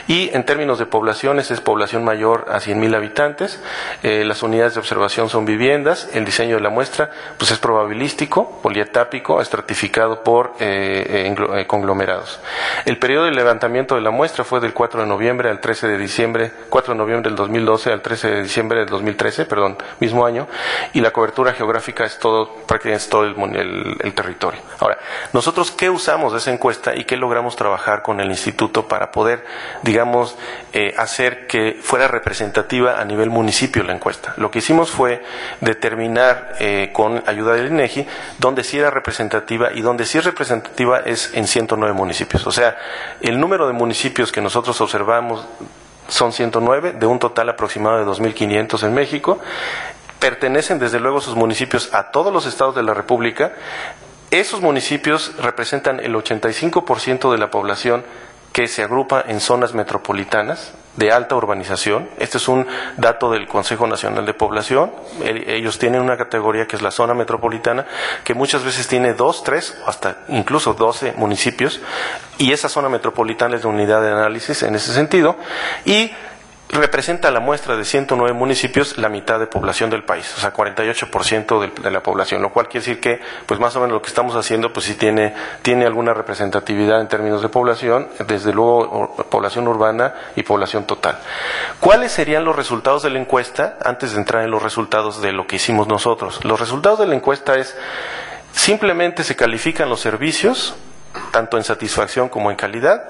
y 0.08 0.30
en 0.34 0.46
términos 0.46 0.80
de 0.80 0.86
poblaciones 0.86 1.52
es 1.52 1.62
población 1.62 2.04
mayor 2.04 2.46
a 2.50 2.60
100 2.60 2.80
mil 2.80 2.96
habitantes. 2.96 3.62
Eh, 4.04 4.24
las 4.26 4.44
unidades 4.44 4.74
de 4.74 4.80
observación 4.80 5.30
son 5.30 5.46
viviendas. 5.46 6.10
El 6.14 6.26
diseño 6.26 6.56
de 6.56 6.62
la 6.62 6.70
muestra 6.70 7.12
pues 7.38 7.52
es 7.52 7.60
probabilístico, 7.60 8.60
polietápico, 8.62 9.42
estratificado 9.42 10.24
por 10.24 10.54
eh, 10.60 11.34
eh, 11.36 11.68
conglomerados. 11.68 12.40
El 12.86 12.98
periodo 12.98 13.26
de 13.26 13.32
levantamiento 13.32 13.96
de 13.96 14.02
la 14.02 14.12
muestra 14.12 14.44
fue 14.44 14.60
del 14.60 14.74
4 14.74 15.02
de 15.02 15.08
noviembre 15.08 15.50
al 15.50 15.60
13 15.60 15.88
de 15.88 15.98
diciembre, 15.98 16.52
4 16.70 16.94
de 16.94 16.98
noviembre 16.98 17.30
del 17.30 17.38
2012 17.38 17.92
al 17.92 18.02
13 18.02 18.28
de 18.30 18.44
diciembre 18.44 18.80
del 18.80 18.90
2013, 18.90 19.46
perdón, 19.46 19.78
mismo 20.00 20.26
año, 20.26 20.48
y 20.94 21.02
la 21.02 21.12
cobertura 21.12 21.54
geográfica 21.54 22.06
es 22.06 22.20
todo, 22.20 22.54
prácticamente 22.68 23.04
es 23.04 23.10
todo 23.10 23.24
el, 23.24 23.98
el 24.02 24.14
territorio. 24.14 24.62
Ahora, 24.80 24.98
nosotros 25.32 25.72
qué 25.72 25.90
usamos 25.90 26.34
de 26.34 26.40
esa 26.40 26.52
encuesta 26.52 26.96
y 26.96 27.06
qué 27.06 27.18
logramos 27.18 27.53
trabajar 27.56 28.02
con 28.02 28.20
el 28.20 28.30
instituto 28.30 28.88
para 28.88 29.12
poder, 29.12 29.46
digamos, 29.82 30.38
eh, 30.74 30.94
hacer 30.98 31.48
que 31.48 31.78
fuera 31.82 32.08
representativa 32.08 33.00
a 33.00 33.06
nivel 33.06 33.30
municipio 33.30 33.84
la 33.84 33.94
encuesta. 33.94 34.34
Lo 34.38 34.52
que 34.52 34.60
hicimos 34.60 34.92
fue 34.92 35.24
determinar 35.62 36.54
eh, 36.60 36.92
con 36.94 37.24
ayuda 37.26 37.54
del 37.54 37.68
INEGI 37.68 38.08
donde 38.40 38.64
sí 38.64 38.80
era 38.80 38.90
representativa 38.90 39.72
y 39.74 39.82
donde 39.82 40.06
sí 40.06 40.18
es 40.18 40.26
representativa 40.26 41.00
es 41.00 41.32
en 41.34 41.48
109 41.48 41.94
municipios. 41.94 42.46
O 42.48 42.52
sea, 42.52 42.78
el 43.22 43.40
número 43.40 43.68
de 43.68 43.74
municipios 43.74 44.32
que 44.32 44.42
nosotros 44.42 44.80
observamos 44.82 45.46
son 46.08 46.34
109 46.34 46.94
de 46.94 47.06
un 47.06 47.20
total 47.20 47.50
aproximado 47.50 47.98
de 47.98 48.06
2.500 48.06 48.84
en 48.84 48.94
México 48.94 49.40
pertenecen 50.20 50.80
desde 50.80 51.00
luego 51.00 51.20
sus 51.20 51.36
municipios 51.36 51.94
a 51.94 52.12
todos 52.12 52.32
los 52.32 52.46
estados 52.46 52.76
de 52.76 52.84
la 52.84 52.94
República 52.94 53.54
esos 54.40 54.62
municipios 54.62 55.34
representan 55.38 56.00
el 56.00 56.16
85% 56.16 57.32
de 57.32 57.38
la 57.38 57.52
población 57.52 58.04
que 58.52 58.68
se 58.68 58.84
agrupa 58.84 59.24
en 59.28 59.40
zonas 59.40 59.74
metropolitanas 59.74 60.74
de 60.96 61.12
alta 61.12 61.36
urbanización. 61.36 62.10
Este 62.20 62.38
es 62.38 62.48
un 62.48 62.68
dato 62.98 63.32
del 63.32 63.48
Consejo 63.48 63.88
Nacional 63.88 64.26
de 64.26 64.34
Población. 64.34 64.92
Ellos 65.24 65.80
tienen 65.80 66.02
una 66.02 66.18
categoría 66.18 66.68
que 66.68 66.76
es 66.76 66.82
la 66.82 66.92
zona 66.92 67.16
metropolitana, 67.16 67.86
que 68.24 68.34
muchas 68.34 68.64
veces 68.64 68.88
tiene 68.88 69.14
dos, 69.14 69.44
tres, 69.44 69.76
hasta 69.88 70.20
incluso 70.28 70.74
doce 70.76 71.14
municipios, 71.18 71.82
y 72.38 72.52
esa 72.52 72.70
zona 72.70 72.90
metropolitana 72.90 73.56
es 73.56 73.64
la 73.64 73.70
unidad 73.70 74.02
de 74.02 74.12
análisis 74.12 74.62
en 74.64 74.76
ese 74.76 74.94
sentido. 74.94 75.36
Y 75.86 76.12
representa 76.74 77.32
la 77.32 77.40
muestra 77.40 77.76
de 77.76 77.86
109 77.86 78.34
municipios 78.34 78.98
la 78.98 79.10
mitad 79.10 79.40
de 79.40 79.48
población 79.48 79.90
del 79.90 80.04
país, 80.04 80.34
o 80.38 80.40
sea, 80.40 80.54
48% 80.54 81.82
de, 81.82 81.92
la 81.92 82.02
población, 82.02 82.42
lo 82.42 82.52
cual 82.52 82.68
quiere 82.68 82.86
decir 82.86 83.00
que, 83.00 83.22
pues 83.46 83.60
más 83.60 83.76
o 83.76 83.80
menos 83.80 83.94
lo 83.94 84.02
que 84.02 84.08
estamos 84.08 84.36
haciendo, 84.36 84.74
pues 84.74 84.86
sí 84.86 84.96
tiene, 84.96 85.34
tiene 85.62 85.86
alguna 85.86 86.14
representatividad 86.14 87.00
en 87.02 87.08
términos 87.08 87.42
de 87.42 87.50
población, 87.50 88.10
desde 88.28 88.54
luego 88.54 89.16
población 89.30 89.68
urbana 89.68 90.14
y 90.36 90.44
población 90.44 90.86
total. 90.86 91.20
¿Cuáles 91.80 92.12
serían 92.12 92.44
los 92.44 92.56
resultados 92.56 93.04
de 93.04 93.12
la 93.12 93.20
encuesta 93.20 93.78
antes 93.84 94.14
de 94.14 94.18
entrar 94.18 94.44
en 94.44 94.52
los 94.52 94.64
resultados 94.64 95.22
de 95.22 95.32
lo 95.32 95.48
que 95.48 95.58
hicimos 95.58 95.88
nosotros? 95.88 96.44
Los 96.44 96.60
resultados 96.60 97.00
de 97.00 97.08
la 97.08 97.16
encuesta 97.16 97.56
es, 97.56 97.76
simplemente 98.52 99.24
se 99.24 99.36
califican 99.36 99.90
los 99.90 100.00
servicios, 100.00 100.76
tanto 101.32 101.58
en 101.58 101.64
satisfacción 101.64 102.30
como 102.30 102.50
en 102.50 102.58
calidad, 102.58 103.04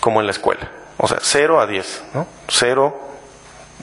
como 0.00 0.20
en 0.20 0.26
la 0.26 0.32
escuela. 0.32 0.70
O 0.96 1.08
sea, 1.08 1.18
0 1.20 1.60
a 1.60 1.66
10, 1.66 2.04
¿no? 2.14 2.26
0 2.48 3.09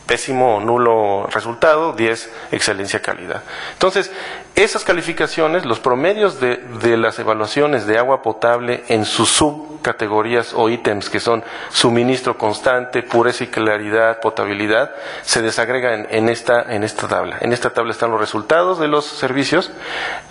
pésimo 0.07 0.55
o 0.55 0.59
nulo 0.59 1.27
resultado, 1.27 1.93
10 1.93 2.31
excelencia 2.51 3.01
calidad. 3.01 3.43
Entonces, 3.73 4.11
esas 4.55 4.83
calificaciones, 4.83 5.65
los 5.65 5.79
promedios 5.79 6.39
de, 6.39 6.57
de, 6.81 6.97
las 6.97 7.19
evaluaciones 7.19 7.85
de 7.85 7.99
agua 7.99 8.23
potable 8.23 8.83
en 8.87 9.05
sus 9.05 9.29
subcategorías 9.29 10.53
o 10.55 10.69
ítems 10.69 11.11
que 11.11 11.19
son 11.19 11.43
suministro 11.69 12.37
constante, 12.37 13.03
pureza 13.03 13.43
y 13.43 13.47
claridad, 13.47 14.19
potabilidad, 14.19 14.95
se 15.21 15.43
desagregan 15.43 16.07
en, 16.09 16.29
esta, 16.29 16.73
en 16.73 16.83
esta 16.83 17.07
tabla. 17.07 17.37
En 17.41 17.53
esta 17.53 17.69
tabla 17.71 17.91
están 17.91 18.09
los 18.09 18.19
resultados 18.19 18.79
de 18.79 18.87
los 18.87 19.05
servicios 19.05 19.71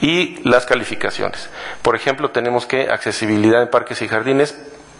y 0.00 0.40
las 0.48 0.66
calificaciones. 0.66 1.48
Por 1.82 1.94
ejemplo, 1.94 2.30
tenemos 2.30 2.66
que 2.66 2.90
accesibilidad 2.90 3.62
en 3.62 3.68
parques 3.68 4.02
y 4.02 4.08
jardines 4.08 4.56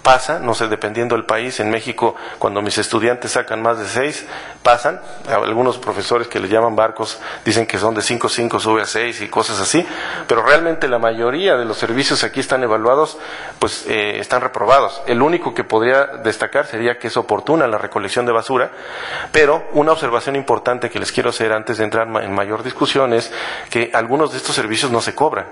pasa, 0.07 0.39
no 0.39 0.55
sé, 0.55 0.69
dependiendo 0.69 1.17
del 1.17 1.25
país, 1.25 1.59
en 1.59 1.69
México 1.69 2.15
cuando 2.39 2.63
mis 2.63 2.79
estudiantes 2.79 3.33
sacan 3.33 3.61
más 3.61 3.77
de 3.81 3.87
seis, 3.87 4.25
pasan, 4.63 5.01
algunos 5.29 5.79
profesores 5.79 6.29
que 6.29 6.39
le 6.39 6.47
llaman 6.47 6.77
barcos 6.77 7.19
dicen 7.45 7.67
que 7.67 7.77
son 7.77 7.93
de 7.93 8.03
5 8.03 8.29
5 8.29 8.61
sube 8.61 8.83
a 8.83 8.85
6 8.85 9.23
y 9.23 9.27
cosas 9.27 9.59
así, 9.59 9.85
pero 10.29 10.45
realmente 10.45 10.87
la 10.87 11.01
mayoría 11.01 11.57
de 11.57 11.65
los 11.65 11.77
servicios 11.77 12.23
aquí 12.23 12.39
están 12.39 12.63
evaluados, 12.63 13.19
pues 13.59 13.85
eh, 13.89 14.21
están 14.21 14.43
reprobados. 14.43 15.03
El 15.09 15.23
único 15.23 15.55
que 15.55 15.65
podría 15.65 16.07
destacar 16.07 16.67
sería 16.67 17.01
que 17.01 17.09
es 17.09 17.17
oportuna 17.17 17.67
la 17.67 17.77
recolección 17.77 18.27
de 18.27 18.33
basura, 18.33 18.71
pero 19.33 19.65
una 19.73 19.91
observación 19.91 20.37
importante 20.37 20.89
que 20.89 21.01
les 21.01 21.11
quiero 21.11 21.31
hacer 21.31 21.53
antes 21.53 21.79
de 21.79 21.85
entrar 21.85 22.07
en 22.23 22.33
mayor 22.33 22.63
discusión 22.63 23.13
es 23.13 23.33
que 23.71 23.91
algunos 23.93 24.31
de 24.31 24.37
estos 24.37 24.55
servicios 24.55 24.93
no 24.93 25.01
se 25.01 25.17
cobran. 25.17 25.47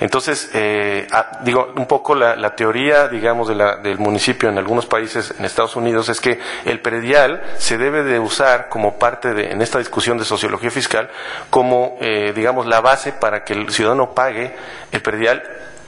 Entonces, 0.00 0.50
eh, 0.54 1.06
digo, 1.42 1.72
un 1.76 1.86
poco 1.86 2.14
la, 2.14 2.36
la 2.36 2.54
teoría, 2.54 3.08
digamos, 3.08 3.48
de 3.48 3.54
la, 3.54 3.76
del 3.76 3.98
municipio 3.98 4.48
en 4.48 4.58
algunos 4.58 4.86
países 4.86 5.34
en 5.38 5.44
Estados 5.44 5.76
Unidos 5.76 6.08
es 6.08 6.20
que 6.20 6.38
el 6.64 6.80
predial 6.80 7.42
se 7.56 7.78
debe 7.78 8.02
de 8.02 8.18
usar 8.18 8.68
como 8.68 8.98
parte 8.98 9.32
de, 9.32 9.52
en 9.52 9.62
esta 9.62 9.78
discusión 9.78 10.18
de 10.18 10.24
sociología 10.24 10.70
fiscal, 10.70 11.10
como, 11.50 11.96
eh, 12.00 12.32
digamos, 12.34 12.66
la 12.66 12.80
base 12.80 13.12
para 13.12 13.44
que 13.44 13.54
el 13.54 13.70
ciudadano 13.70 14.14
pague 14.14 14.54
el 14.92 15.02
predial 15.02 15.42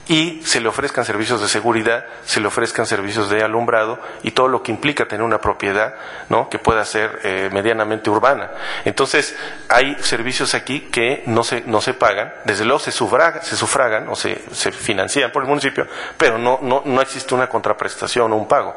y 0.09 0.41
se 0.43 0.59
le 0.59 0.67
ofrezcan 0.67 1.05
servicios 1.05 1.39
de 1.39 1.47
seguridad, 1.47 2.03
se 2.25 2.41
le 2.41 2.47
ofrezcan 2.47 2.87
servicios 2.87 3.29
de 3.29 3.43
alumbrado 3.43 3.99
y 4.23 4.31
todo 4.31 4.47
lo 4.47 4.63
que 4.63 4.71
implica 4.71 5.07
tener 5.07 5.23
una 5.23 5.39
propiedad 5.39 5.93
¿no? 6.29 6.49
que 6.49 6.57
pueda 6.57 6.83
ser 6.83 7.19
eh, 7.23 7.49
medianamente 7.53 8.09
urbana. 8.09 8.49
Entonces, 8.85 9.35
hay 9.69 9.95
servicios 10.01 10.55
aquí 10.55 10.81
que 10.91 11.21
no 11.27 11.43
se, 11.43 11.61
no 11.61 11.79
se 11.79 11.93
pagan, 11.93 12.33
desde 12.43 12.65
luego 12.65 12.79
se, 12.79 12.91
sufraga, 12.91 13.43
se 13.43 13.55
sufragan 13.55 14.09
o 14.09 14.15
se, 14.15 14.41
se, 14.51 14.71
financian 14.71 15.31
por 15.31 15.43
el 15.43 15.47
municipio, 15.47 15.85
pero 16.17 16.39
no, 16.39 16.57
no, 16.59 16.81
no 16.85 17.01
existe 17.01 17.35
una 17.35 17.47
contraprestación 17.47 18.33
o 18.33 18.35
un 18.35 18.47
pago. 18.47 18.75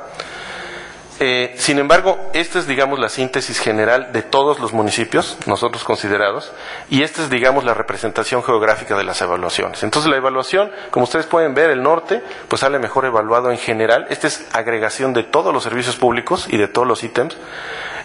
Eh, 1.24 1.54
sin 1.56 1.78
embargo, 1.78 2.18
esta 2.32 2.58
es, 2.58 2.66
digamos, 2.66 2.98
la 2.98 3.08
síntesis 3.08 3.60
general 3.60 4.10
de 4.12 4.22
todos 4.22 4.58
los 4.58 4.72
municipios, 4.72 5.38
nosotros 5.46 5.84
considerados, 5.84 6.50
y 6.90 7.04
esta 7.04 7.22
es, 7.22 7.30
digamos, 7.30 7.62
la 7.62 7.74
representación 7.74 8.42
geográfica 8.42 8.96
de 8.96 9.04
las 9.04 9.22
evaluaciones. 9.22 9.84
Entonces, 9.84 10.10
la 10.10 10.16
evaluación, 10.16 10.72
como 10.90 11.04
ustedes 11.04 11.26
pueden 11.26 11.54
ver, 11.54 11.70
el 11.70 11.80
norte, 11.80 12.24
pues 12.48 12.58
sale 12.58 12.80
mejor 12.80 13.04
evaluado 13.04 13.52
en 13.52 13.58
general. 13.58 14.08
Esta 14.10 14.26
es 14.26 14.48
agregación 14.52 15.12
de 15.12 15.22
todos 15.22 15.54
los 15.54 15.62
servicios 15.62 15.94
públicos 15.94 16.48
y 16.50 16.56
de 16.56 16.66
todos 16.66 16.88
los 16.88 17.04
ítems, 17.04 17.36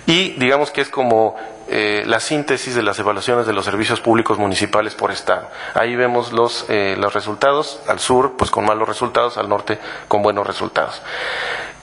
y 0.06 0.34
digamos 0.34 0.70
que 0.70 0.82
es 0.82 0.90
como 0.90 1.38
eh, 1.70 2.04
la 2.06 2.20
síntesis 2.20 2.76
de 2.76 2.84
las 2.84 3.00
evaluaciones 3.00 3.48
de 3.48 3.54
los 3.54 3.66
servicios 3.66 4.00
públicos 4.00 4.38
municipales 4.38 4.94
por 4.94 5.10
estado. 5.10 5.50
Ahí 5.74 5.96
vemos 5.96 6.34
los, 6.34 6.66
eh, 6.70 6.96
los 7.00 7.16
resultados, 7.16 7.80
al 7.88 7.98
sur, 7.98 8.38
pues 8.38 8.52
con 8.52 8.64
malos 8.64 8.88
resultados, 8.88 9.40
al 9.40 9.50
norte, 9.50 9.80
con 10.08 10.22
buenos 10.22 10.46
resultados. 10.46 11.02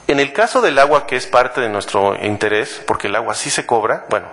En 0.07 0.19
el 0.19 0.33
caso 0.33 0.61
del 0.61 0.77
agua, 0.77 1.07
que 1.07 1.15
es 1.15 1.25
parte 1.25 1.61
de 1.61 1.69
nuestro 1.69 2.15
interés, 2.23 2.81
porque 2.85 3.07
el 3.07 3.15
agua 3.15 3.33
sí 3.33 3.49
se 3.49 3.65
cobra, 3.65 4.05
bueno, 4.09 4.27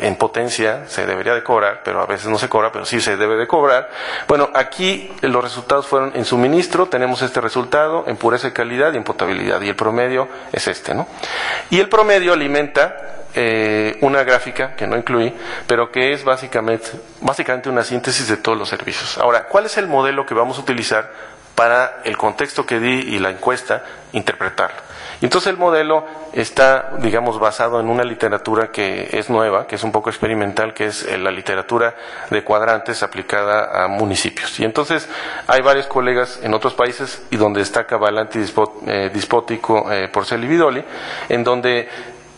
en 0.00 0.16
potencia 0.16 0.84
se 0.88 1.06
debería 1.06 1.34
de 1.34 1.42
cobrar, 1.42 1.80
pero 1.84 2.02
a 2.02 2.06
veces 2.06 2.26
no 2.26 2.38
se 2.38 2.48
cobra, 2.48 2.70
pero 2.70 2.84
sí 2.84 3.00
se 3.00 3.16
debe 3.16 3.36
de 3.36 3.46
cobrar. 3.46 3.90
Bueno, 4.28 4.50
aquí 4.54 5.10
los 5.22 5.42
resultados 5.42 5.86
fueron 5.86 6.12
en 6.14 6.24
suministro, 6.24 6.86
tenemos 6.86 7.22
este 7.22 7.40
resultado, 7.40 8.04
en 8.06 8.16
pureza 8.16 8.48
y 8.48 8.52
calidad 8.52 8.92
y 8.92 8.98
en 8.98 9.04
potabilidad, 9.04 9.60
y 9.62 9.68
el 9.68 9.76
promedio 9.76 10.28
es 10.52 10.66
este, 10.68 10.94
¿no? 10.94 11.06
Y 11.70 11.80
el 11.80 11.88
promedio 11.88 12.32
alimenta 12.32 13.16
eh, 13.34 13.98
una 14.00 14.22
gráfica 14.24 14.74
que 14.76 14.86
no 14.86 14.96
incluí, 14.96 15.34
pero 15.66 15.90
que 15.90 16.12
es 16.12 16.24
básicamente, 16.24 16.90
básicamente 17.20 17.68
una 17.68 17.84
síntesis 17.84 18.28
de 18.28 18.36
todos 18.36 18.56
los 18.56 18.68
servicios. 18.68 19.18
Ahora, 19.18 19.44
¿cuál 19.44 19.66
es 19.66 19.76
el 19.76 19.86
modelo 19.86 20.26
que 20.26 20.34
vamos 20.34 20.58
a 20.58 20.62
utilizar 20.62 21.35
para 21.56 22.02
el 22.04 22.16
contexto 22.16 22.64
que 22.64 22.78
di 22.78 23.14
y 23.14 23.18
la 23.18 23.30
encuesta 23.30 23.82
interpretarlo? 24.12 24.86
Entonces 25.22 25.50
el 25.50 25.56
modelo 25.56 26.04
está, 26.32 26.92
digamos, 26.98 27.38
basado 27.38 27.80
en 27.80 27.88
una 27.88 28.04
literatura 28.04 28.70
que 28.70 29.08
es 29.12 29.30
nueva, 29.30 29.66
que 29.66 29.76
es 29.76 29.82
un 29.82 29.90
poco 29.90 30.10
experimental, 30.10 30.74
que 30.74 30.86
es 30.86 31.06
la 31.18 31.30
literatura 31.30 31.94
de 32.30 32.44
cuadrantes 32.44 33.02
aplicada 33.02 33.84
a 33.84 33.88
municipios. 33.88 34.60
Y 34.60 34.64
entonces 34.64 35.08
hay 35.46 35.62
varios 35.62 35.86
colegas 35.86 36.40
en 36.42 36.52
otros 36.52 36.74
países 36.74 37.22
y 37.30 37.36
donde 37.36 37.60
destaca 37.60 37.96
Valanti 37.96 38.40
eh, 38.86 39.10
Dispótico 39.12 39.90
eh, 39.90 40.08
Porcel 40.08 40.46
Vidoli, 40.46 40.84
en 41.30 41.42
donde 41.42 41.88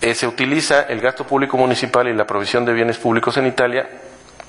eh, 0.01 0.15
se 0.15 0.29
utiliza 0.29 0.83
el 0.83 1.01
gasto 1.01 1.25
público 1.25 1.57
municipal 1.57 2.07
y 2.07 2.15
la 2.15 2.27
provisión 2.27 2.65
de 2.65 2.73
bienes 2.73 2.99
públicos 2.99 3.37
en 3.37 3.47
Italia 3.49 3.89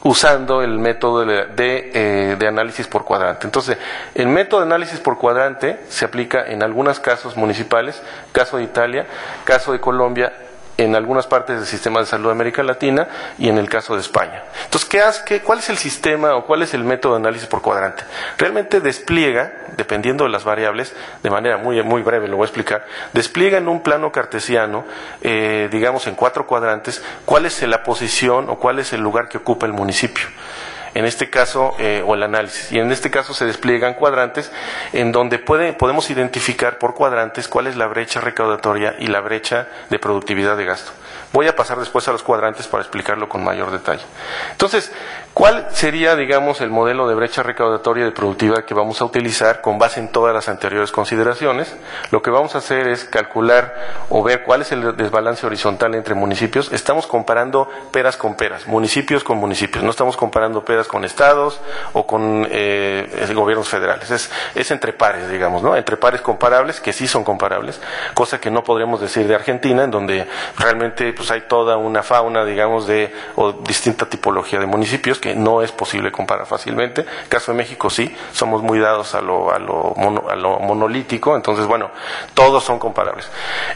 usando 0.03 0.61
el 0.61 0.79
método 0.79 1.25
de, 1.25 1.45
de, 1.47 1.91
eh, 1.93 2.35
de, 2.37 2.47
análisis 2.47 2.87
por 2.87 3.03
cuadrante. 3.03 3.45
Entonces, 3.45 3.77
el 4.15 4.27
método 4.27 4.61
de 4.61 4.67
análisis 4.67 4.99
por 4.99 5.17
cuadrante 5.17 5.79
se 5.89 6.05
aplica 6.05 6.45
en 6.45 6.63
algunos 6.63 6.99
casos 6.99 7.35
municipales, 7.35 8.01
caso 8.31 8.57
de 8.57 8.63
Italia, 8.63 9.07
caso 9.43 9.73
de 9.73 9.79
Colombia, 9.79 10.31
en 10.79 10.95
algunas 10.95 11.27
partes 11.27 11.57
del 11.57 11.65
sistema 11.65 11.99
de 11.99 12.05
salud 12.05 12.27
de 12.27 12.31
América 12.31 12.63
Latina 12.63 13.07
y 13.37 13.49
en 13.49 13.57
el 13.57 13.69
caso 13.69 13.95
de 13.95 14.01
España. 14.01 14.43
Entonces, 14.63 14.89
¿qué 14.89 15.01
hace, 15.01 15.41
¿cuál 15.41 15.59
es 15.59 15.69
el 15.69 15.77
sistema 15.77 16.35
o 16.35 16.45
cuál 16.45 16.61
es 16.61 16.73
el 16.73 16.83
método 16.83 17.13
de 17.13 17.19
análisis 17.19 17.47
por 17.47 17.61
cuadrante? 17.61 18.03
Realmente 18.37 18.79
despliega, 18.79 19.51
dependiendo 19.75 20.23
de 20.23 20.29
las 20.29 20.43
variables, 20.43 20.95
de 21.21 21.29
manera 21.29 21.57
muy, 21.57 21.81
muy 21.83 22.01
breve 22.01 22.27
lo 22.27 22.37
voy 22.37 22.45
a 22.45 22.47
explicar, 22.47 22.85
despliega 23.13 23.57
en 23.57 23.67
un 23.67 23.81
plano 23.81 24.11
cartesiano, 24.11 24.85
eh, 25.21 25.67
digamos 25.71 26.07
en 26.07 26.15
cuatro 26.15 26.47
cuadrantes, 26.47 27.03
cuál 27.25 27.45
es 27.45 27.61
la 27.63 27.83
posición 27.83 28.49
o 28.49 28.57
cuál 28.57 28.79
es 28.79 28.93
el 28.93 29.01
lugar 29.01 29.27
que 29.27 29.37
ocupa 29.37 29.65
el 29.65 29.73
municipio 29.73 30.27
en 30.99 31.05
este 31.05 31.29
caso, 31.29 31.75
eh, 31.79 32.03
o 32.05 32.13
el 32.13 32.23
análisis. 32.23 32.71
Y 32.71 32.77
en 32.77 32.91
este 32.91 33.09
caso 33.09 33.33
se 33.33 33.45
despliegan 33.45 33.93
cuadrantes 33.93 34.51
en 34.93 35.11
donde 35.11 35.39
puede, 35.39 35.73
podemos 35.73 36.09
identificar 36.09 36.77
por 36.77 36.93
cuadrantes 36.93 37.47
cuál 37.47 37.67
es 37.67 37.77
la 37.77 37.87
brecha 37.87 38.19
recaudatoria 38.19 38.95
y 38.99 39.07
la 39.07 39.21
brecha 39.21 39.67
de 39.89 39.97
productividad 39.97 40.57
de 40.57 40.65
gasto. 40.65 40.91
Voy 41.31 41.47
a 41.47 41.55
pasar 41.55 41.79
después 41.79 42.07
a 42.07 42.11
los 42.11 42.23
cuadrantes 42.23 42.67
para 42.67 42.81
explicarlo 42.81 43.29
con 43.29 43.43
mayor 43.43 43.69
detalle. 43.69 44.03
Entonces, 44.51 44.91
¿cuál 45.35 45.67
sería, 45.71 46.15
digamos, 46.15 46.59
el 46.59 46.71
modelo 46.71 47.07
de 47.07 47.13
brecha 47.13 47.43
recaudatoria 47.43 48.03
de 48.05 48.11
productividad 48.11 48.65
que 48.65 48.73
vamos 48.73 48.99
a 49.01 49.05
utilizar 49.05 49.61
con 49.61 49.77
base 49.77 49.99
en 49.99 50.11
todas 50.11 50.33
las 50.33 50.49
anteriores 50.49 50.91
consideraciones? 50.91 51.75
Lo 52.09 52.23
que 52.23 52.31
vamos 52.31 52.55
a 52.55 52.57
hacer 52.57 52.87
es 52.87 53.05
calcular 53.05 53.75
o 54.09 54.23
ver 54.23 54.43
cuál 54.43 54.61
es 54.61 54.71
el 54.71 54.97
desbalance 54.97 55.45
horizontal 55.45 55.93
entre 55.93 56.15
municipios. 56.15 56.71
Estamos 56.73 57.05
comparando 57.05 57.69
peras 57.91 58.17
con 58.17 58.35
peras, 58.35 58.65
municipios 58.65 59.23
con 59.23 59.37
municipios. 59.37 59.83
No 59.83 59.91
estamos 59.91 60.17
comparando 60.17 60.65
peras 60.65 60.87
con 60.87 61.05
estados 61.05 61.61
o 61.93 62.07
con 62.07 62.47
eh, 62.49 63.31
gobiernos 63.35 63.69
federales. 63.69 64.09
Es, 64.09 64.31
es 64.55 64.71
entre 64.71 64.93
pares, 64.93 65.29
digamos, 65.29 65.61
¿no? 65.61 65.75
Entre 65.75 65.95
pares 65.95 66.21
comparables, 66.21 66.79
que 66.79 66.91
sí 66.91 67.07
son 67.07 67.23
comparables, 67.23 67.79
cosa 68.15 68.41
que 68.41 68.49
no 68.49 68.63
podríamos 68.63 68.99
decir 68.99 69.27
de 69.27 69.35
Argentina, 69.35 69.83
en 69.83 69.91
donde 69.91 70.27
realmente 70.57 71.13
pues 71.19 71.31
hay 71.31 71.41
toda 71.41 71.75
una 71.75 72.01
fauna, 72.01 72.45
digamos, 72.45 72.87
de 72.87 73.13
o 73.35 73.51
distinta 73.51 74.05
tipología 74.05 74.57
de 74.57 74.65
municipios 74.65 75.19
que 75.19 75.35
no 75.35 75.61
es 75.61 75.73
posible 75.73 76.13
comparar 76.13 76.45
fácilmente. 76.45 77.01
En 77.01 77.07
el 77.09 77.27
caso 77.27 77.51
de 77.51 77.57
México 77.57 77.89
sí, 77.89 78.15
somos 78.31 78.63
muy 78.63 78.79
dados 78.79 79.15
a 79.15 79.21
lo, 79.21 79.51
a 79.51 79.59
lo, 79.59 79.93
a 80.29 80.35
lo 80.37 80.59
monolítico, 80.59 81.35
entonces, 81.35 81.65
bueno, 81.65 81.91
todos 82.33 82.63
son 82.63 82.79
comparables. 82.79 83.29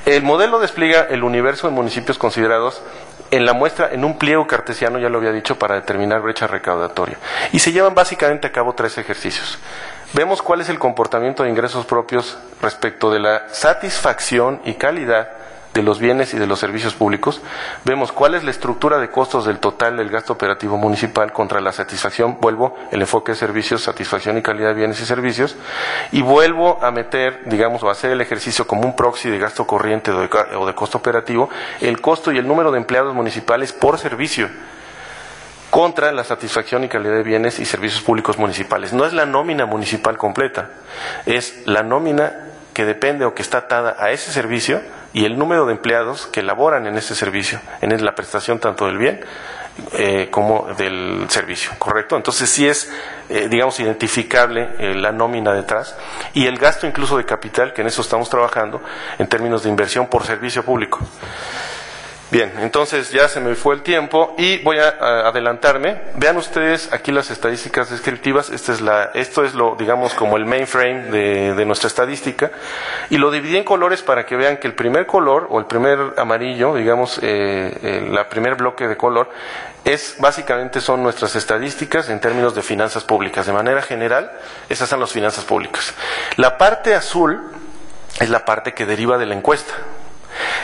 El 0.05 0.23
modelo 0.23 0.57
despliega 0.59 1.01
el 1.09 1.21
universo 1.21 1.67
de 1.67 1.73
municipios 1.73 2.17
considerados 2.17 2.81
en 3.29 3.45
la 3.45 3.51
muestra 3.51 3.89
en 3.91 4.05
un 4.05 4.17
pliego 4.17 4.47
cartesiano, 4.47 4.97
ya 4.97 5.09
lo 5.09 5.17
había 5.17 5.33
dicho, 5.33 5.59
para 5.59 5.75
determinar 5.75 6.21
brecha 6.21 6.47
recaudatoria. 6.47 7.17
Y 7.51 7.59
se 7.59 7.73
llevan 7.73 7.93
básicamente 7.93 8.47
a 8.47 8.53
cabo 8.53 8.71
tres 8.73 8.97
ejercicios. 8.97 9.59
Vemos 10.13 10.41
cuál 10.41 10.61
es 10.61 10.69
el 10.69 10.79
comportamiento 10.79 11.43
de 11.43 11.49
ingresos 11.49 11.85
propios 11.85 12.37
respecto 12.61 13.11
de 13.11 13.19
la 13.19 13.49
satisfacción 13.49 14.61
y 14.63 14.75
calidad 14.75 15.42
de 15.73 15.81
los 15.81 15.99
bienes 15.99 16.33
y 16.33 16.39
de 16.39 16.45
los 16.45 16.59
servicios 16.59 16.93
públicos, 16.93 17.41
vemos 17.83 18.11
cuál 18.11 18.35
es 18.35 18.43
la 18.43 18.51
estructura 18.51 18.99
de 18.99 19.09
costos 19.09 19.45
del 19.45 19.59
total 19.59 19.97
del 19.97 20.09
gasto 20.09 20.33
operativo 20.33 20.77
municipal 20.77 21.33
contra 21.33 21.61
la 21.61 21.71
satisfacción, 21.71 22.37
vuelvo, 22.39 22.75
el 22.91 23.01
enfoque 23.01 23.31
de 23.31 23.37
servicios, 23.37 23.81
satisfacción 23.81 24.37
y 24.37 24.41
calidad 24.41 24.69
de 24.69 24.75
bienes 24.75 25.01
y 25.01 25.05
servicios, 25.05 25.57
y 26.11 26.21
vuelvo 26.21 26.77
a 26.83 26.91
meter, 26.91 27.41
digamos, 27.45 27.81
o 27.83 27.89
hacer 27.89 28.11
el 28.11 28.21
ejercicio 28.21 28.67
como 28.67 28.83
un 28.83 28.95
proxy 28.95 29.29
de 29.29 29.39
gasto 29.39 29.65
corriente 29.65 30.11
o 30.11 30.21
de, 30.21 30.29
o 30.57 30.65
de 30.65 30.75
costo 30.75 30.99
operativo, 30.99 31.49
el 31.81 31.99
costo 32.01 32.31
y 32.31 32.37
el 32.37 32.47
número 32.47 32.71
de 32.71 32.77
empleados 32.77 33.15
municipales 33.15 33.73
por 33.73 33.97
servicio 33.97 34.49
contra 35.73 36.11
la 36.11 36.23
satisfacción 36.23 36.83
y 36.83 36.87
calidad 36.87 37.15
de 37.15 37.23
bienes 37.23 37.57
y 37.57 37.65
servicios 37.65 38.03
públicos 38.03 38.37
municipales. 38.37 38.93
No 38.93 39.05
es 39.05 39.13
la 39.13 39.25
nómina 39.25 39.65
municipal 39.65 40.19
completa, 40.19 40.69
es 41.25 41.65
la 41.65 41.81
nómina 41.81 42.52
que 42.73 42.85
depende 42.85 43.25
o 43.25 43.33
que 43.33 43.41
está 43.41 43.59
atada 43.59 43.95
a 43.99 44.11
ese 44.11 44.31
servicio 44.31 44.81
y 45.13 45.25
el 45.25 45.37
número 45.37 45.65
de 45.65 45.73
empleados 45.73 46.25
que 46.27 46.41
laboran 46.41 46.87
en 46.87 46.97
ese 46.97 47.15
servicio, 47.15 47.59
en 47.81 48.03
la 48.03 48.15
prestación 48.15 48.59
tanto 48.59 48.87
del 48.87 48.97
bien 48.97 49.21
eh, 49.93 50.27
como 50.29 50.67
del 50.77 51.25
servicio, 51.29 51.71
¿correcto? 51.79 52.15
Entonces 52.15 52.47
sí 52.47 52.67
es, 52.67 52.91
eh, 53.29 53.47
digamos, 53.49 53.79
identificable 53.79 54.69
eh, 54.77 54.93
la 54.93 55.11
nómina 55.11 55.51
detrás 55.51 55.97
y 56.33 56.45
el 56.45 56.57
gasto 56.57 56.85
incluso 56.85 57.17
de 57.17 57.25
capital, 57.25 57.73
que 57.73 57.81
en 57.81 57.87
eso 57.87 58.01
estamos 58.01 58.29
trabajando, 58.29 58.81
en 59.17 59.27
términos 59.27 59.63
de 59.63 59.69
inversión 59.69 60.07
por 60.07 60.25
servicio 60.25 60.63
público. 60.63 60.99
Bien, 62.33 62.51
entonces 62.61 63.11
ya 63.11 63.27
se 63.27 63.39
me 63.39 63.53
fue 63.53 63.75
el 63.75 63.83
tiempo 63.83 64.33
y 64.39 64.57
voy 64.63 64.79
a, 64.79 64.87
adelantarme. 65.27 66.01
Vean 66.15 66.35
ustedes 66.35 66.91
aquí 66.91 67.11
las 67.11 67.29
estadísticas 67.29 67.91
descriptivas. 67.91 68.49
Esta 68.49 68.73
es 68.73 68.81
la, 68.81 69.11
esto 69.13 69.45
es 69.45 69.53
lo, 69.53 69.75
digamos, 69.75 70.15
como 70.15 70.35
el 70.37 70.47
mainframe 70.47 71.11
de, 71.11 71.65
nuestra 71.67 71.89
estadística. 71.89 72.49
Y 73.11 73.19
lo 73.19 73.29
dividí 73.29 73.55
en 73.57 73.63
colores 73.63 74.01
para 74.01 74.25
que 74.25 74.35
vean 74.35 74.57
que 74.57 74.65
el 74.65 74.73
primer 74.73 75.05
color 75.05 75.45
o 75.51 75.59
el 75.59 75.67
primer 75.67 76.15
amarillo, 76.17 76.73
digamos, 76.73 77.19
eh, 77.21 78.01
el 78.09 78.25
primer 78.25 78.55
bloque 78.55 78.87
de 78.87 78.97
color, 78.97 79.29
es 79.85 80.15
básicamente 80.17 80.81
son 80.81 81.03
nuestras 81.03 81.35
estadísticas 81.35 82.09
en 82.09 82.19
términos 82.19 82.55
de 82.55 82.63
finanzas 82.63 83.03
públicas. 83.03 83.45
De 83.45 83.53
manera 83.53 83.83
general, 83.83 84.31
esas 84.69 84.89
son 84.89 84.99
las 85.01 85.11
finanzas 85.11 85.45
públicas. 85.45 85.93
La 86.37 86.57
parte 86.57 86.95
azul 86.95 87.51
es 88.19 88.31
la 88.31 88.43
parte 88.43 88.73
que 88.73 88.87
deriva 88.87 89.19
de 89.19 89.27
la 89.27 89.35
encuesta. 89.35 89.75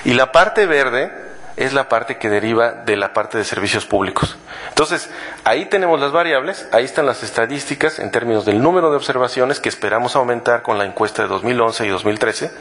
Y 0.03 0.15
la 0.15 0.32
parte 0.32 0.65
verde 0.65 1.28
es 1.60 1.74
la 1.74 1.89
parte 1.89 2.17
que 2.17 2.30
deriva 2.30 2.72
de 2.72 2.95
la 2.95 3.12
parte 3.13 3.38
de 3.38 3.43
servicios 3.43 3.86
públicos. 3.86 4.38
Entonces, 4.69 5.10
ahí 5.43 5.65
tenemos 5.65 6.00
las 6.00 6.13
variables, 6.13 6.69
ahí 6.72 6.86
están 6.86 7.06
las 7.06 7.22
estadísticas 7.22 8.00
en 8.00 8.12
términos 8.12 8.45
del 8.45 8.62
número 8.62 8.89
de 8.91 8.95
observaciones 8.95 9.60
que 9.60 9.67
esperamos 9.67 10.15
aumentar 10.15 10.62
con 10.62 10.78
la 10.78 10.86
encuesta 10.86 11.24
de 11.24 11.28
2011 11.28 11.86
y 11.86 11.89
2013. 11.89 12.52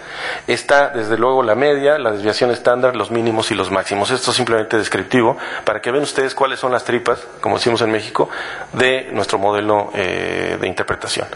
Está, 0.48 0.88
desde 0.88 1.16
luego, 1.16 1.44
la 1.44 1.54
media, 1.54 1.96
la 1.96 2.10
desviación 2.10 2.50
estándar, 2.50 2.96
los 2.96 3.12
mínimos 3.12 3.52
y 3.52 3.54
los 3.54 3.70
máximos. 3.70 4.10
Esto 4.10 4.32
es 4.32 4.36
simplemente 4.36 4.76
descriptivo 4.76 5.38
para 5.64 5.80
que 5.80 5.92
vean 5.92 6.02
ustedes 6.02 6.34
cuáles 6.34 6.58
son 6.58 6.72
las 6.72 6.82
tripas, 6.82 7.20
como 7.40 7.58
decimos 7.58 7.80
en 7.82 7.92
México, 7.92 8.28
de 8.72 9.10
nuestro 9.12 9.38
modelo 9.38 9.92
eh, 9.94 10.58
de 10.60 10.66
interpretación. 10.66 11.28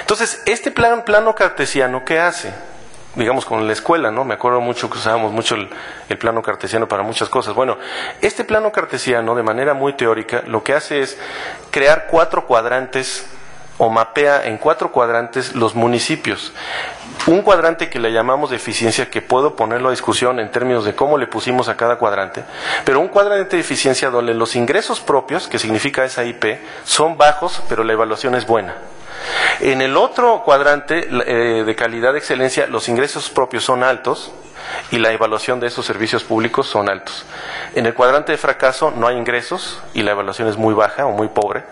Entonces, 0.00 0.42
este 0.46 0.70
plan, 0.70 1.04
plano 1.04 1.34
cartesiano, 1.34 2.02
¿qué 2.02 2.18
hace? 2.18 2.50
Digamos, 3.14 3.44
con 3.44 3.66
la 3.66 3.72
escuela, 3.72 4.10
¿no? 4.10 4.24
Me 4.24 4.34
acuerdo 4.34 4.60
mucho 4.60 4.88
que 4.88 4.98
usábamos 4.98 5.32
mucho 5.32 5.56
el, 5.56 6.18
plano 6.18 6.42
cartesiano 6.42 6.86
para 6.88 7.02
muchas 7.02 7.28
cosas. 7.28 7.54
Bueno, 7.54 7.78
este 8.20 8.44
plano 8.44 8.70
cartesiano, 8.72 9.34
de 9.34 9.42
manera 9.42 9.74
muy 9.74 9.94
teórica, 9.94 10.42
lo 10.46 10.62
que 10.62 10.74
hace 10.74 11.00
es 11.00 11.18
crear 11.70 12.06
cuatro 12.08 12.46
cuadrantes 12.46 13.26
o 13.78 13.88
mapea 13.88 14.44
en 14.46 14.58
cuatro 14.58 14.92
cuadrantes 14.92 15.54
los 15.54 15.74
municipios. 15.74 16.52
Un 17.26 17.42
cuadrante 17.42 17.90
que 17.90 17.98
le 17.98 18.12
llamamos 18.12 18.50
de 18.50 18.56
eficiencia, 18.56 19.10
que 19.10 19.20
puedo 19.20 19.54
ponerlo 19.54 19.88
a 19.88 19.90
discusión 19.90 20.40
en 20.40 20.50
términos 20.50 20.84
de 20.84 20.94
cómo 20.94 21.18
le 21.18 21.26
pusimos 21.26 21.68
a 21.68 21.76
cada 21.76 21.96
cuadrante, 21.96 22.44
pero 22.84 23.00
un 23.00 23.08
cuadrante 23.08 23.56
de 23.56 23.60
eficiencia 23.62 24.10
donde 24.10 24.32
los 24.34 24.56
ingresos 24.56 25.00
propios, 25.00 25.46
que 25.46 25.58
significa 25.58 26.04
esa 26.04 26.24
IP, 26.24 26.58
son 26.84 27.18
bajos, 27.18 27.62
pero 27.68 27.84
la 27.84 27.92
evaluación 27.92 28.34
es 28.34 28.46
buena. 28.46 28.74
En 29.60 29.82
el 29.82 29.96
otro 29.96 30.42
cuadrante 30.44 31.08
eh, 31.26 31.64
de 31.64 31.76
calidad 31.76 32.12
de 32.12 32.18
excelencia, 32.18 32.66
los 32.66 32.88
ingresos 32.88 33.28
propios 33.28 33.64
son 33.64 33.82
altos 33.82 34.32
y 34.90 34.98
la 34.98 35.12
evaluación 35.12 35.60
de 35.60 35.66
esos 35.66 35.86
servicios 35.86 36.24
públicos 36.24 36.66
son 36.66 36.88
altos. 36.88 37.24
En 37.74 37.86
el 37.86 37.94
cuadrante 37.94 38.32
de 38.32 38.38
fracaso 38.38 38.90
no 38.90 39.06
hay 39.06 39.16
ingresos 39.16 39.80
y 39.94 40.02
la 40.02 40.12
evaluación 40.12 40.48
es 40.48 40.56
muy 40.56 40.74
baja 40.74 41.06
o 41.06 41.12
muy 41.12 41.28
pobre. 41.28 41.64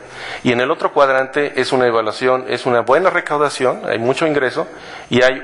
Y 0.43 0.53
en 0.53 0.61
el 0.61 0.71
otro 0.71 0.93
cuadrante 0.93 1.61
es 1.61 1.73
una 1.73 1.87
evaluación, 1.87 2.47
es 2.49 2.67
una 2.67 2.81
buena 2.81 3.11
recaudación, 3.11 3.83
hay 3.89 3.99
mucho 3.99 4.27
ingreso 4.27 4.67
y 5.11 5.23
hay 5.23 5.43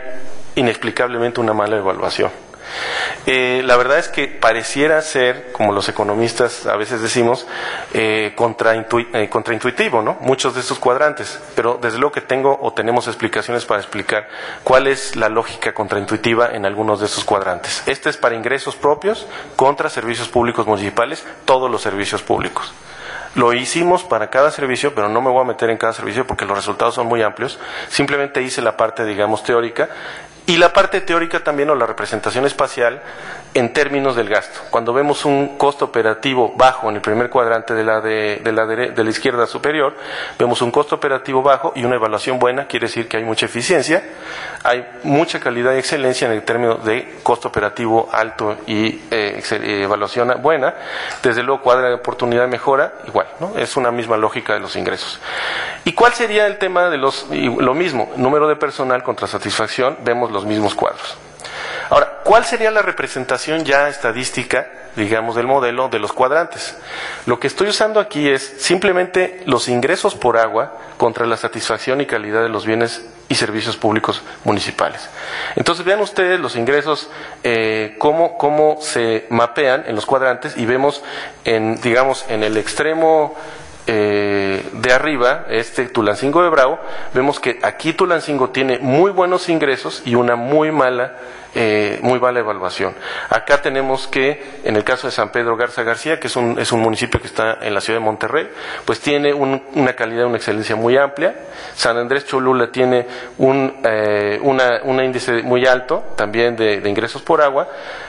inexplicablemente 0.54 1.40
una 1.40 1.52
mala 1.52 1.76
evaluación. 1.76 2.30
Eh, 3.26 3.62
la 3.64 3.76
verdad 3.76 3.98
es 3.98 4.08
que 4.08 4.28
pareciera 4.28 5.00
ser, 5.02 5.52
como 5.52 5.72
los 5.72 5.88
economistas 5.88 6.66
a 6.66 6.76
veces 6.76 7.00
decimos, 7.00 7.46
eh, 7.92 8.34
eh, 8.34 9.28
contraintuitivo, 9.30 10.02
¿no? 10.02 10.16
Muchos 10.20 10.54
de 10.54 10.60
estos 10.60 10.78
cuadrantes, 10.78 11.40
pero 11.54 11.78
desde 11.80 11.98
luego 11.98 12.12
que 12.12 12.20
tengo 12.20 12.58
o 12.60 12.72
tenemos 12.72 13.06
explicaciones 13.06 13.64
para 13.64 13.80
explicar 13.80 14.28
cuál 14.62 14.87
es 14.87 15.16
la 15.16 15.28
lógica 15.28 15.72
contraintuitiva 15.72 16.50
en 16.52 16.66
algunos 16.66 17.00
de 17.00 17.06
estos 17.06 17.24
cuadrantes. 17.24 17.82
Este 17.87 18.10
es 18.10 18.16
para 18.16 18.34
ingresos 18.34 18.76
propios 18.76 19.26
contra 19.56 19.88
servicios 19.88 20.28
públicos 20.28 20.66
municipales, 20.66 21.24
todos 21.44 21.70
los 21.70 21.82
servicios 21.82 22.22
públicos. 22.22 22.72
Lo 23.34 23.52
hicimos 23.52 24.04
para 24.04 24.30
cada 24.30 24.52
servicio, 24.52 24.94
pero 24.94 25.08
no 25.08 25.20
me 25.20 25.30
voy 25.30 25.40
a 25.40 25.44
meter 25.44 25.68
en 25.68 25.76
cada 25.76 25.92
servicio 25.92 26.24
porque 26.24 26.44
los 26.44 26.56
resultados 26.56 26.94
son 26.94 27.08
muy 27.08 27.20
amplios. 27.22 27.58
Simplemente 27.88 28.42
hice 28.42 28.62
la 28.62 28.76
parte, 28.76 29.04
digamos, 29.04 29.42
teórica 29.42 29.88
y 30.46 30.57
la 30.59 30.72
parte 30.72 31.00
teórica 31.00 31.40
también 31.40 31.70
o 31.70 31.74
la 31.74 31.87
representación 31.87 32.44
espacial 32.44 33.02
en 33.54 33.72
términos 33.72 34.16
del 34.16 34.28
gasto. 34.28 34.61
Cuando 34.68 34.92
vemos 34.92 35.24
un 35.24 35.57
costo 35.57 35.87
operativo 35.87 36.52
bajo 36.57 36.90
en 36.90 36.96
el 36.96 37.00
primer 37.00 37.30
cuadrante 37.30 37.72
de 37.72 37.85
la, 37.85 38.00
de, 38.00 38.40
la, 38.52 38.66
de 38.66 39.04
la 39.04 39.11
izquierda 39.11 39.46
superior, 39.46 39.94
vemos 40.38 40.61
un 40.61 40.70
costo 40.70 40.96
operativo 40.96 41.42
bajo 41.42 41.72
y 41.76 41.85
una 41.85 41.94
evaluación 41.94 42.38
buena, 42.38 42.66
quiere 42.66 42.87
decir 42.87 43.09
que 43.09 43.16
hay 43.16 43.24
mucha 43.24 43.46
eficiencia, 43.46 44.02
hay 44.64 44.85
mucha 45.04 45.40
calidad 45.40 45.74
y 45.74 45.78
excelencia 45.78 46.26
en 46.26 46.33
el 46.35 46.42
término 46.42 46.74
de 46.76 47.20
costo 47.22 47.48
operativo 47.48 48.09
alto 48.12 48.57
y 48.66 49.02
eh, 49.11 49.42
evaluación 49.83 50.35
buena. 50.42 50.74
Desde 51.22 51.42
luego, 51.42 51.62
cuadra 51.62 51.88
de 51.88 51.94
oportunidad 51.94 52.42
de 52.42 52.48
mejora, 52.48 52.94
igual, 53.07 53.28
¿no? 53.40 53.57
Es 53.57 53.76
una 53.76 53.90
misma 53.90 54.16
lógica 54.16 54.54
de 54.54 54.61
los 54.61 54.74
ingresos. 54.76 55.20
¿Y 55.85 55.92
cuál 55.92 56.14
sería 56.14 56.47
el 56.47 56.59
tema 56.59 56.88
de 56.88 56.97
los, 56.97 57.27
lo 57.31 57.75
mismo, 57.75 58.11
número 58.16 58.49
de 58.49 58.57
personal 58.57 59.03
contra 59.03 59.27
satisfacción? 59.27 59.99
Vemos 60.03 60.31
los 60.31 60.47
mismos 60.47 60.75
cuadros. 60.75 61.16
Ahora, 61.90 62.20
¿cuál 62.25 62.44
sería 62.44 62.70
la 62.70 62.81
representación 62.81 63.64
ya 63.64 63.88
estadística, 63.88 64.66
digamos, 64.97 65.37
del 65.37 65.47
modelo 65.47 65.88
de 65.88 65.99
los 65.99 66.12
cuadrantes? 66.12 66.77
Lo 67.27 67.38
que 67.38 67.47
estoy 67.47 67.68
usando 67.68 68.01
aquí 68.01 68.29
es 68.29 68.55
simplemente 68.59 69.42
los 69.44 69.68
ingresos 69.68 70.14
por 70.14 70.38
agua 70.38 70.79
contra 70.97 71.27
la 71.27 71.37
satisfacción 71.37 72.01
y 72.01 72.07
calidad 72.07 72.42
de 72.42 72.49
los 72.49 72.64
bienes 72.64 73.05
y 73.29 73.35
servicios 73.35 73.77
públicos 73.77 74.23
municipales. 74.44 75.09
Entonces 75.57 75.85
vean 75.85 76.01
ustedes 76.01 76.40
los 76.40 76.57
ingresos, 76.57 77.11
eh, 77.42 77.97
cómo, 77.99 78.38
cómo 78.38 78.79
se 78.81 79.27
mapean 79.29 79.85
en 79.87 79.94
los 79.94 80.07
cuadrantes 80.07 80.57
y 80.57 80.64
vemos, 80.64 81.03
en, 81.44 81.81
digamos, 81.81 82.25
en 82.29 82.42
el 82.42 82.57
extremo 82.57 83.35
eh, 83.87 84.68
de 84.73 84.92
arriba, 84.92 85.44
este 85.51 85.87
Tulancingo 85.87 86.42
de 86.42 86.49
Bravo, 86.49 86.79
vemos 87.12 87.38
que 87.38 87.59
aquí 87.62 87.92
Tulancingo 87.92 88.51
tiene 88.51 88.79
muy 88.79 89.11
buenos 89.11 89.49
ingresos 89.49 90.03
y 90.05 90.14
una 90.14 90.37
muy 90.37 90.73
mala 90.73 91.16
eh, 91.55 91.99
muy 92.03 92.19
mala 92.21 92.40
evaluación. 92.40 92.95
Acá 93.31 93.62
tenemos 93.62 94.07
que, 94.07 94.61
en 94.64 94.77
el 94.77 94.85
caso 94.85 95.07
de 95.07 95.12
San 95.12 95.31
Pedro 95.31 95.57
Garza 95.57 95.83
García, 95.83 96.19
que 96.19 96.27
es 96.27 96.37
un, 96.37 96.59
es 96.59 96.73
un 96.73 96.81
municipio 96.81 97.21
que 97.21 97.27
está 97.27 97.59
en 97.61 97.75
la 97.75 97.81
ciudad 97.81 98.01
de 98.01 98.05
Monterrey, 98.05 98.49
pues 98.85 99.01
tiene 99.01 99.33
una 99.33 99.93
calidad, 99.95 100.27
una 100.27 100.37
excelencia 100.37 100.77
muy 100.77 100.97
amplia. 100.97 101.35
San 101.75 101.97
Andrés 101.97 102.27
Cholula 102.27 102.71
tiene 102.71 103.07
un 103.38 103.75
eh, 103.85 104.38
una, 104.43 105.05
índice 105.05 105.43
muy 105.43 105.67
alto 105.67 106.05
también 106.17 106.57
de, 106.57 106.83
ingresos 106.88 107.23
por 107.23 107.43
agua, 107.43 107.69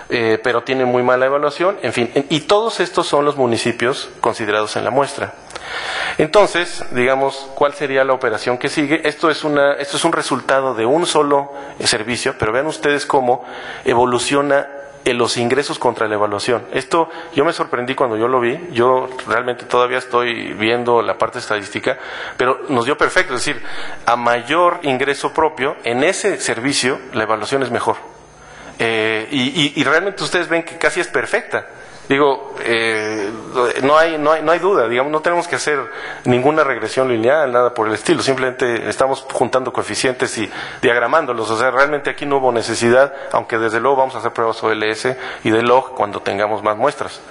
eh, 0.10 0.40
pero 0.44 0.64
tiene 0.64 0.86
muy 0.86 1.04
mala 1.04 1.26
evaluación. 1.26 1.78
En 1.82 1.94
fin, 1.94 2.12
y 2.30 2.42
todos 2.42 2.80
estos 2.80 3.08
son 3.08 3.26
los 3.26 3.38
municipios 3.38 4.10
considerados 4.22 4.76
en 4.76 4.84
la 4.84 4.92
muestra. 4.92 5.34
Entonces, 6.18 6.84
digamos, 6.92 7.50
¿cuál 7.56 7.74
sería 7.74 8.04
la 8.04 8.14
operación 8.14 8.58
que 8.58 8.70
sigue? 8.70 9.02
Esto 9.04 9.30
es, 9.30 9.44
una, 9.44 9.74
esto 9.74 9.98
es 9.98 10.06
un 10.06 10.14
resultado 10.14 10.74
de 10.74 10.86
un 10.86 11.06
solo 11.06 11.52
servicio, 11.84 12.36
pero 12.40 12.54
vean 12.54 12.68
ustedes 12.68 13.06
cómo 13.06 13.44
evoluciona 13.84 14.68
en 15.04 15.18
los 15.18 15.38
ingresos 15.38 15.78
contra 15.78 16.08
la 16.08 16.16
evaluación. 16.16 16.66
Esto 16.72 17.10
yo 17.34 17.46
me 17.46 17.54
sorprendí 17.54 17.96
cuando 17.96 18.18
yo 18.18 18.28
lo 18.28 18.40
vi, 18.40 18.60
yo 18.72 19.08
realmente 19.28 19.66
todavía 19.66 20.00
estoy 20.00 20.54
viendo 20.54 21.02
la 21.02 21.18
parte 21.18 21.40
estadística, 21.40 22.00
pero 22.38 22.62
nos 22.70 22.86
dio 22.86 22.98
perfecto, 22.98 23.36
es 23.36 23.46
decir, 23.46 23.62
a 24.06 24.16
mayor 24.16 24.80
ingreso 24.84 25.32
propio, 25.32 25.76
en 25.84 26.04
ese 26.04 26.40
servicio 26.40 27.00
la 27.14 27.24
evaluación 27.24 27.62
es 27.62 27.72
mejor. 27.72 27.98
Eh, 28.80 29.28
y 29.32 29.84
realmente 29.84 30.24
ustedes 30.24 30.50
ven 30.50 30.64
que 30.64 30.78
casi 30.78 31.00
es 31.00 31.08
perfecta. 31.08 31.68
Digo, 32.08 32.54
eh, 32.64 33.32
no, 33.82 33.98
hay, 33.98 34.18
no, 34.18 34.32
hay, 34.32 34.44
no 34.44 34.52
hay 34.52 34.60
duda, 34.60 34.88
digamos, 34.88 35.12
no 35.12 35.22
tenemos 35.22 35.48
que 35.48 35.56
hacer 35.56 35.80
ninguna 36.26 36.64
regresión 36.64 37.08
lineal, 37.08 37.52
nada 37.52 37.74
por 37.74 37.88
el 37.88 37.94
estilo, 37.96 38.22
simplemente 38.22 38.88
estamos 38.88 39.26
juntando 39.32 39.74
coeficientes 39.74 40.38
y 40.38 40.50
diagramándolos, 40.82 41.50
o 41.50 41.58
sea, 41.58 41.72
realmente 41.72 42.12
aquí 42.12 42.26
no 42.26 42.38
hubo 42.38 42.52
necesidad, 42.52 43.14
aunque 43.32 43.58
desde 43.58 43.80
luego 43.80 43.98
vamos 43.98 44.16
a 44.16 44.20
hacer 44.20 44.34
pruebas 44.34 44.62
OLS 44.64 45.08
y 45.44 45.50
de 45.50 45.64
log 45.64 45.96
cuando 45.96 46.22
tengamos 46.22 46.62
más 46.62 46.78
muestras. 46.78 47.22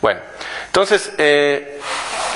Bueno, 0.00 0.20
entonces, 0.66 1.12
eh, 1.18 1.80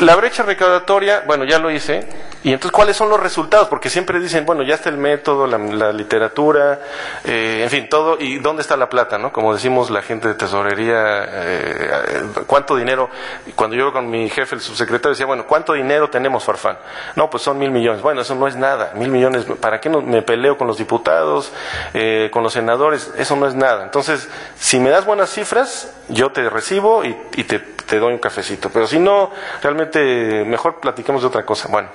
la 0.00 0.16
brecha 0.16 0.42
recaudatoria, 0.42 1.22
bueno, 1.26 1.44
ya 1.44 1.58
lo 1.58 1.70
hice. 1.70 2.06
Y 2.44 2.52
entonces, 2.52 2.72
¿cuáles 2.72 2.94
son 2.94 3.08
los 3.08 3.18
resultados? 3.18 3.68
Porque 3.68 3.88
siempre 3.88 4.20
dicen, 4.20 4.44
bueno, 4.44 4.62
ya 4.62 4.74
está 4.74 4.90
el 4.90 4.98
método, 4.98 5.46
la, 5.46 5.92
literatura, 5.92 6.78
eh, 7.24 7.60
en 7.62 7.70
fin, 7.70 7.88
todo. 7.88 8.18
¿Y 8.20 8.38
dónde 8.38 8.60
está 8.60 8.76
la 8.76 8.90
plata? 8.90 9.16
¿no? 9.16 9.32
Como 9.32 9.54
decimos 9.54 9.88
la 9.88 10.02
gente 10.02 10.28
de 10.28 10.34
tesorería, 10.34 11.24
eh, 11.26 12.22
¿cuánto 12.46 12.76
dinero? 12.76 13.08
Cuando 13.54 13.76
yo 13.76 13.90
con 13.94 14.10
mi 14.10 14.28
jefe, 14.28 14.56
el 14.56 14.60
subsecretario, 14.60 15.12
decía, 15.12 15.24
bueno, 15.24 15.46
¿cuánto 15.46 15.72
dinero 15.72 16.10
tenemos, 16.10 16.44
Farfán? 16.44 16.76
No, 17.16 17.30
pues 17.30 17.42
son 17.42 17.58
mil 17.58 17.70
millones. 17.70 18.02
Bueno, 18.02 18.20
eso 18.20 18.34
no 18.34 18.46
es 18.46 18.56
nada. 18.56 18.92
Mil 18.94 19.08
millones, 19.08 19.46
¿para 19.58 19.80
qué 19.80 19.88
no 19.88 20.02
me 20.02 20.20
peleo 20.20 20.58
con 20.58 20.66
los 20.66 20.76
diputados, 20.76 21.50
eh, 21.94 22.28
con 22.30 22.42
los 22.42 22.52
senadores? 22.52 23.10
Eso 23.16 23.36
no 23.36 23.46
es 23.46 23.54
nada. 23.54 23.84
Entonces, 23.84 24.28
si 24.58 24.78
me 24.80 24.90
das 24.90 25.06
buenas 25.06 25.30
cifras, 25.30 25.94
yo 26.08 26.30
te 26.30 26.50
recibo 26.50 27.06
y, 27.06 27.16
y 27.36 27.44
te, 27.44 27.53
te 27.58 27.98
doy 27.98 28.12
un 28.12 28.18
cafecito. 28.18 28.70
Pero 28.70 28.86
si 28.86 28.98
no, 28.98 29.30
realmente 29.62 30.44
mejor 30.44 30.80
platiquemos 30.80 31.22
de 31.22 31.28
otra 31.28 31.44
cosa. 31.44 31.68
Bueno, 31.68 31.88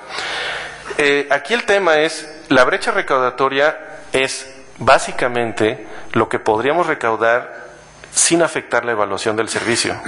eh, 0.98 1.28
aquí 1.30 1.54
el 1.54 1.63
tema 1.65 2.00
es, 2.00 2.43
la 2.50 2.63
brecha 2.63 2.91
recaudatoria 2.91 3.78
es 4.12 4.54
básicamente 4.78 5.88
lo 6.13 6.30
que 6.30 6.39
podríamos 6.39 6.88
recaudar 6.88 7.69
sin 8.12 8.41
afectar 8.41 8.86
la 8.86 8.93
evaluación 8.93 9.36
del 9.36 9.50
servicio. 9.50 10.00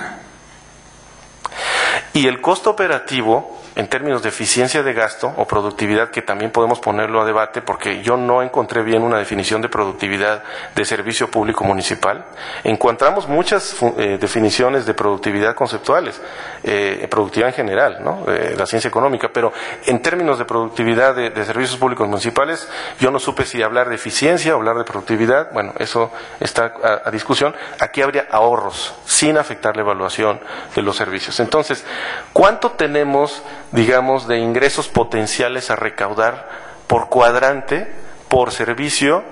Y 2.14 2.28
el 2.28 2.42
costo 2.42 2.72
operativo 2.72 3.62
en 3.82 3.88
términos 3.88 4.22
de 4.22 4.30
eficiencia 4.30 4.84
de 4.84 4.94
gasto 4.94 5.34
o 5.38 5.48
productividad, 5.48 6.12
que 6.12 6.22
también 6.22 6.52
podemos 6.52 6.80
ponerlo 6.80 7.20
a 7.20 7.26
debate, 7.26 7.64
porque 7.64 8.04
yo 8.04 8.16
no 8.16 8.44
encontré 8.44 8.84
bien 8.84 9.02
una 9.02 9.18
definición 9.18 9.60
de 9.60 9.70
productividad 9.70 10.44
de 10.76 10.86
servicio 10.86 11.32
público 11.32 11.64
municipal. 11.64 12.24
Encontramos 12.64 13.28
muchas 13.28 13.76
eh, 13.98 14.20
definiciones 14.22 14.86
de 14.86 14.94
productividad 14.94 15.56
conceptuales, 15.56 16.22
eh, 16.64 17.08
productividad 17.10 17.50
en 17.50 17.56
general, 17.56 17.98
¿no? 18.04 18.24
la 18.56 18.68
ciencia 18.68 18.88
económica, 18.88 19.32
pero 19.34 19.52
en 19.88 20.00
términos 20.04 20.38
de 20.38 20.46
productividad 20.46 21.16
de, 21.16 21.44
servicios 21.44 21.80
públicos 21.80 22.08
municipales, 22.08 22.70
yo 23.00 23.10
no 23.10 23.18
supe 23.18 23.46
si 23.46 23.64
hablar 23.64 23.90
de 23.90 23.96
eficiencia 23.96 24.54
o 24.54 24.60
hablar 24.60 24.78
de 24.78 24.84
productividad. 24.84 25.52
Bueno, 25.54 25.74
eso 25.80 26.12
está 26.40 26.72
a 27.04 27.10
discusión. 27.10 27.56
Aquí 27.80 28.04
habría 28.04 28.28
ahorros 28.30 28.94
sin 29.06 29.40
afectar 29.40 29.76
la 29.76 29.82
evaluación 29.82 30.40
de 30.76 30.82
los 30.84 30.96
servicios. 30.96 31.40
Entonces, 31.40 31.84
¿cuánto 32.32 32.72
tenemos 32.72 33.42
digamos, 33.72 34.28
de 34.28 34.38
ingresos 34.38 34.88
potenciales 34.88 35.72
a 35.72 35.76
recaudar 35.76 36.50
por 36.88 37.10
cuadrante, 37.10 37.88
por 38.28 38.52
servicio 38.52 39.24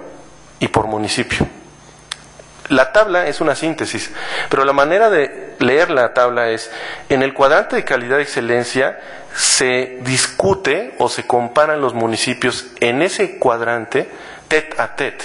y 0.60 0.70
por 0.70 0.88
municipio. 0.88 1.48
La 2.70 2.92
tabla 2.92 3.28
es 3.28 3.42
una 3.42 3.56
síntesis, 3.56 4.12
pero 4.48 4.64
la 4.64 4.74
manera 4.74 5.10
de 5.10 5.56
leer 5.58 5.90
la 5.90 6.14
tabla 6.14 6.50
es, 6.50 6.72
en 7.10 7.24
el 7.24 7.34
cuadrante 7.34 7.76
de 7.76 7.84
calidad 7.84 8.20
y 8.20 8.22
excelencia 8.22 9.00
se 9.34 9.98
discute 10.02 10.94
o 11.00 11.10
se 11.10 11.26
comparan 11.26 11.82
los 11.82 11.96
municipios 11.96 12.68
en 12.80 13.02
ese 13.02 13.40
cuadrante 13.40 14.10
tet 14.48 14.80
a 14.80 14.96
tet. 14.96 15.24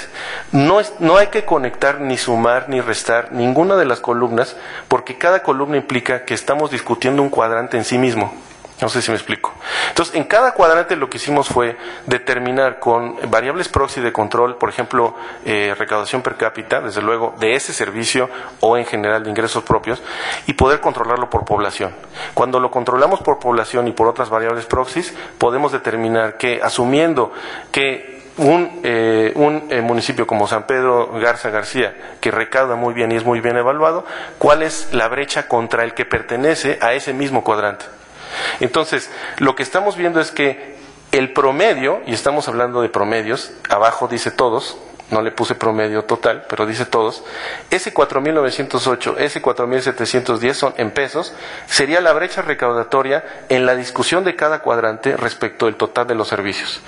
No, 0.52 0.80
es, 0.80 0.94
no 1.00 1.18
hay 1.18 1.26
que 1.26 1.44
conectar 1.44 2.00
ni 2.00 2.16
sumar 2.16 2.68
ni 2.68 2.80
restar 2.80 3.32
ninguna 3.32 3.76
de 3.76 3.84
las 3.84 4.00
columnas 4.00 4.56
porque 4.88 5.18
cada 5.18 5.42
columna 5.42 5.76
implica 5.76 6.24
que 6.24 6.34
estamos 6.34 6.70
discutiendo 6.70 7.22
un 7.22 7.30
cuadrante 7.30 7.76
en 7.76 7.84
sí 7.84 7.98
mismo. 7.98 8.32
No 8.80 8.88
sé 8.88 9.00
si 9.02 9.10
me 9.10 9.16
explico. 9.16 9.54
Entonces, 9.88 10.16
en 10.16 10.24
cada 10.24 10.52
cuadrante 10.52 10.96
lo 10.96 11.08
que 11.08 11.18
hicimos 11.18 11.48
fue 11.48 11.76
determinar 12.06 12.80
con 12.80 13.16
variables 13.30 13.68
proxy 13.68 14.00
de 14.00 14.12
control, 14.12 14.56
por 14.56 14.68
ejemplo, 14.68 15.14
eh, 15.44 15.74
recaudación 15.78 16.22
per 16.22 16.36
cápita, 16.36 16.80
desde 16.80 17.00
luego, 17.00 17.34
de 17.38 17.54
ese 17.54 17.72
servicio 17.72 18.28
o 18.60 18.76
en 18.76 18.84
general 18.84 19.22
de 19.22 19.30
ingresos 19.30 19.62
propios, 19.62 20.02
y 20.46 20.54
poder 20.54 20.80
controlarlo 20.80 21.30
por 21.30 21.44
población. 21.44 21.94
Cuando 22.34 22.58
lo 22.58 22.70
controlamos 22.70 23.20
por 23.20 23.38
población 23.38 23.86
y 23.86 23.92
por 23.92 24.08
otras 24.08 24.28
variables 24.28 24.66
proxies, 24.66 25.14
podemos 25.38 25.70
determinar 25.70 26.36
que, 26.36 26.60
asumiendo 26.60 27.32
que 27.70 28.14
un, 28.36 28.80
eh, 28.82 29.32
eh, 29.70 29.80
municipio 29.80 30.26
como 30.26 30.48
San 30.48 30.66
Pedro 30.66 31.12
Garza 31.20 31.50
García, 31.50 32.16
que 32.20 32.32
recauda 32.32 32.74
muy 32.74 32.92
bien 32.92 33.12
y 33.12 33.16
es 33.16 33.24
muy 33.24 33.40
bien 33.40 33.56
evaluado, 33.56 34.04
cuál 34.38 34.62
es 34.62 34.92
la 34.92 35.06
brecha 35.06 35.46
contra 35.46 35.84
el 35.84 35.94
que 35.94 36.04
pertenece 36.04 36.78
a 36.80 36.94
ese 36.94 37.12
mismo 37.12 37.44
cuadrante. 37.44 37.84
Entonces, 38.60 39.10
lo 39.38 39.54
que 39.54 39.62
estamos 39.62 39.96
viendo 39.96 40.20
es 40.20 40.30
que 40.30 40.74
el 41.12 41.32
promedio, 41.32 42.00
y 42.06 42.12
estamos 42.12 42.48
hablando 42.48 42.82
de 42.82 42.88
promedios, 42.88 43.52
abajo 43.68 44.08
dice 44.08 44.30
todos, 44.30 44.76
no 45.10 45.22
le 45.22 45.30
puse 45.30 45.54
promedio 45.54 46.04
total, 46.04 46.44
pero 46.48 46.66
dice 46.66 46.86
todos, 46.86 47.22
ese 47.70 47.92
4.908, 47.92 49.16
ese 49.18 49.42
4.710 49.42 50.54
son 50.54 50.74
en 50.76 50.90
pesos, 50.90 51.34
sería 51.66 52.00
la 52.00 52.12
brecha 52.12 52.42
recaudatoria 52.42 53.24
en 53.48 53.66
la 53.66 53.76
discusión 53.76 54.24
de 54.24 54.34
cada 54.34 54.60
cuadrante 54.60 55.16
respecto 55.16 55.66
del 55.66 55.76
total 55.76 56.06
de 56.06 56.14
los 56.14 56.28
servicios. 56.28 56.80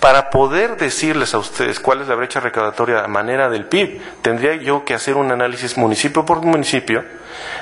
Para 0.00 0.30
poder 0.30 0.76
decirles 0.76 1.34
a 1.34 1.38
ustedes 1.38 1.78
cuál 1.78 2.00
es 2.00 2.08
la 2.08 2.14
brecha 2.14 2.40
recaudatoria 2.40 3.04
a 3.04 3.08
manera 3.08 3.48
del 3.48 3.66
PIB, 3.66 4.00
tendría 4.22 4.56
yo 4.56 4.84
que 4.84 4.94
hacer 4.94 5.16
un 5.16 5.30
análisis 5.30 5.76
municipio 5.76 6.24
por 6.24 6.42
municipio 6.42 7.04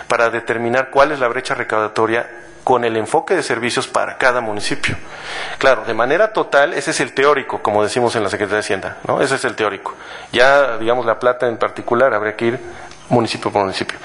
para 0.09 0.31
determinar 0.31 0.91
cuál 0.91 1.13
es 1.13 1.19
la 1.19 1.29
brecha 1.29 1.55
recaudatoria 1.55 2.27
con 2.67 2.85
el 2.85 2.97
enfoque 2.97 3.37
de 3.37 3.45
servicios 3.45 3.87
para 3.87 4.19
cada 4.19 4.41
municipio. 4.41 4.97
Claro, 5.59 5.85
de 5.85 5.95
manera 5.95 6.33
total, 6.33 6.75
ese 6.75 6.91
es 6.91 6.99
el 6.99 7.13
teórico, 7.13 7.63
como 7.63 7.81
decimos 7.85 8.17
en 8.17 8.25
la 8.25 8.29
Secretaría 8.29 8.57
de 8.57 8.61
Hacienda, 8.63 8.97
¿no? 9.07 9.21
Ese 9.23 9.37
es 9.37 9.45
el 9.45 9.55
teórico. 9.55 9.95
Ya, 10.33 10.77
digamos, 10.77 11.07
la 11.07 11.21
plata 11.21 11.47
en 11.47 11.59
particular 11.59 12.13
habría 12.13 12.35
que 12.35 12.47
ir 12.47 12.61
municipio 13.09 13.51
por 13.51 13.63
municipio. 13.63 13.99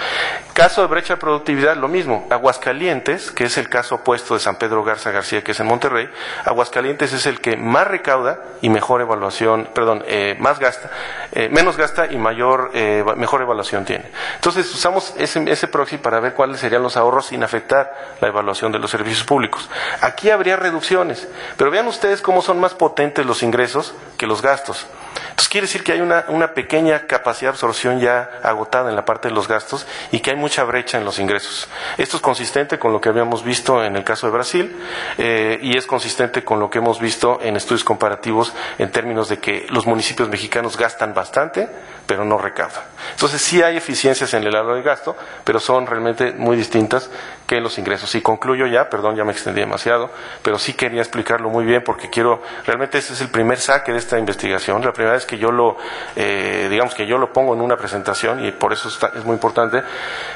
Caso 0.53 0.81
de 0.81 0.87
brecha 0.87 1.15
de 1.15 1.19
productividad, 1.19 1.75
lo 1.75 1.87
mismo. 1.87 2.27
Aguascalientes, 2.29 3.31
que 3.31 3.45
es 3.45 3.57
el 3.57 3.69
caso 3.69 3.95
opuesto 3.95 4.33
de 4.33 4.39
San 4.39 4.57
Pedro 4.57 4.83
Garza 4.83 5.11
García, 5.11 5.43
que 5.43 5.53
es 5.53 5.59
en 5.59 5.67
Monterrey, 5.67 6.09
Aguascalientes 6.45 7.13
es 7.13 7.25
el 7.25 7.39
que 7.39 7.55
más 7.57 7.87
recauda 7.87 8.39
y 8.61 8.69
mejor 8.69 9.01
evaluación, 9.01 9.69
perdón, 9.73 10.03
eh, 10.07 10.35
más 10.39 10.59
gasta, 10.59 10.91
eh, 11.31 11.49
menos 11.49 11.77
gasta 11.77 12.11
y 12.11 12.17
mayor, 12.17 12.71
eh, 12.73 13.03
mejor 13.15 13.41
evaluación 13.41 13.85
tiene. 13.85 14.05
Entonces 14.35 14.71
usamos 14.73 15.13
ese, 15.17 15.49
ese 15.49 15.67
proxy 15.67 15.97
para 15.97 16.19
ver 16.19 16.33
cuáles 16.33 16.59
serían 16.59 16.83
los 16.83 16.97
ahorros 16.97 17.27
sin 17.27 17.43
afectar 17.43 18.17
la 18.19 18.27
evaluación 18.27 18.71
de 18.71 18.79
los 18.79 18.91
servicios 18.91 19.23
públicos. 19.23 19.69
Aquí 20.01 20.29
habría 20.29 20.57
reducciones, 20.57 21.27
pero 21.57 21.71
vean 21.71 21.87
ustedes 21.87 22.21
cómo 22.21 22.41
son 22.41 22.59
más 22.59 22.73
potentes 22.73 23.25
los 23.25 23.41
ingresos 23.41 23.95
que 24.17 24.27
los 24.27 24.41
gastos. 24.41 24.85
Entonces 25.29 25.49
quiere 25.49 25.67
decir 25.67 25.83
que 25.83 25.93
hay 25.93 26.01
una, 26.01 26.53
pequeña 26.53 27.07
capacidad 27.07 27.51
de 27.51 27.55
absorción 27.55 27.99
ya 27.99 28.39
agotada 28.43 28.89
en 28.89 28.95
la 28.95 29.05
parte 29.05 29.29
de 29.29 29.33
los 29.33 29.47
gastos 29.47 29.87
y 30.11 30.19
que 30.19 30.31
hay 30.31 30.35
mucha 30.35 30.63
brecha 30.63 30.97
en 30.97 31.05
los 31.05 31.19
ingresos. 31.19 31.67
Esto 31.97 32.17
es 32.17 32.21
consistente 32.21 32.77
con 32.77 32.91
lo 32.91 32.99
que 32.99 33.09
habíamos 33.09 33.43
visto 33.43 33.83
en 33.83 33.95
el 33.95 34.03
caso 34.03 34.27
de 34.27 34.33
Brasil 34.33 34.75
eh, 35.17 35.59
y 35.61 35.77
es 35.77 35.85
consistente 35.85 36.43
con 36.43 36.59
lo 36.59 36.69
que 36.69 36.79
hemos 36.79 36.99
visto 36.99 37.39
en 37.41 37.55
estudios 37.55 37.83
comparativos 37.83 38.53
en 38.77 38.91
términos 38.91 39.29
de 39.29 39.39
que 39.39 39.65
los 39.69 39.85
municipios 39.85 40.29
mexicanos 40.29 40.77
gastan 40.77 41.13
bastante, 41.13 41.69
pero 42.05 42.25
no 42.25 42.37
recaudan. 42.37 42.83
Entonces 43.11 43.41
sí 43.41 43.61
hay 43.61 43.77
eficiencias 43.77 44.33
en 44.33 44.43
el 44.43 44.51
lado 44.51 44.75
de 44.75 44.81
gasto, 44.81 45.15
pero 45.43 45.59
son 45.59 45.87
realmente 45.87 46.33
muy 46.33 46.57
distintas 46.57 47.09
que 47.51 47.59
los 47.59 47.77
ingresos. 47.77 48.15
Y 48.15 48.21
concluyo 48.21 48.65
ya, 48.65 48.89
perdón, 48.89 49.17
ya 49.17 49.25
me 49.25 49.33
extendí 49.33 49.59
demasiado, 49.59 50.09
pero 50.41 50.57
sí 50.57 50.71
quería 50.71 51.01
explicarlo 51.01 51.49
muy 51.49 51.65
bien 51.65 51.83
porque 51.83 52.09
quiero, 52.09 52.41
realmente 52.65 52.97
ese 52.97 53.11
es 53.11 53.19
el 53.19 53.27
primer 53.27 53.57
saque 53.57 53.91
de 53.91 53.97
esta 53.97 54.17
investigación, 54.17 54.81
la 54.85 54.93
primera 54.93 55.15
vez 55.15 55.25
que 55.25 55.37
yo 55.37 55.51
lo, 55.51 55.75
eh, 56.15 56.67
digamos 56.69 56.95
que 56.95 57.05
yo 57.05 57.17
lo 57.17 57.33
pongo 57.33 57.53
en 57.53 57.59
una 57.59 57.75
presentación 57.75 58.45
y 58.45 58.53
por 58.53 58.71
eso 58.71 58.87
es 58.87 59.25
muy 59.25 59.33
importante. 59.33 59.83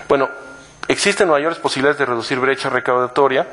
Bueno, 0.09 0.27
existen 0.89 1.29
mayores 1.29 1.57
posibilidades 1.57 1.99
de 1.99 2.05
reducir 2.05 2.37
brecha 2.37 2.69
recaudatoria 2.69 3.47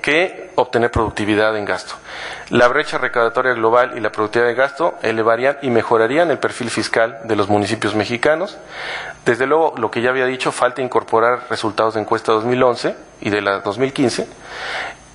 que 0.00 0.50
obtener 0.54 0.90
productividad 0.90 1.56
en 1.56 1.64
gasto. 1.64 1.94
La 2.48 2.68
brecha 2.68 2.98
recaudatoria 2.98 3.52
global 3.52 3.92
y 3.96 4.00
la 4.00 4.10
productividad 4.10 4.48
de 4.48 4.54
gasto 4.54 4.94
elevarían 5.02 5.58
y 5.62 5.70
mejorarían 5.70 6.30
el 6.30 6.38
perfil 6.38 6.70
fiscal 6.70 7.20
de 7.24 7.36
los 7.36 7.48
municipios 7.48 7.94
mexicanos. 7.94 8.56
Desde 9.24 9.46
luego, 9.46 9.74
lo 9.76 9.90
que 9.90 10.00
ya 10.00 10.10
había 10.10 10.24
dicho, 10.26 10.50
falta 10.50 10.80
incorporar 10.80 11.44
resultados 11.50 11.94
de 11.94 12.00
encuesta 12.00 12.32
2011 12.32 12.96
y 13.20 13.30
de 13.30 13.40
la 13.42 13.60
2015. 13.60 14.26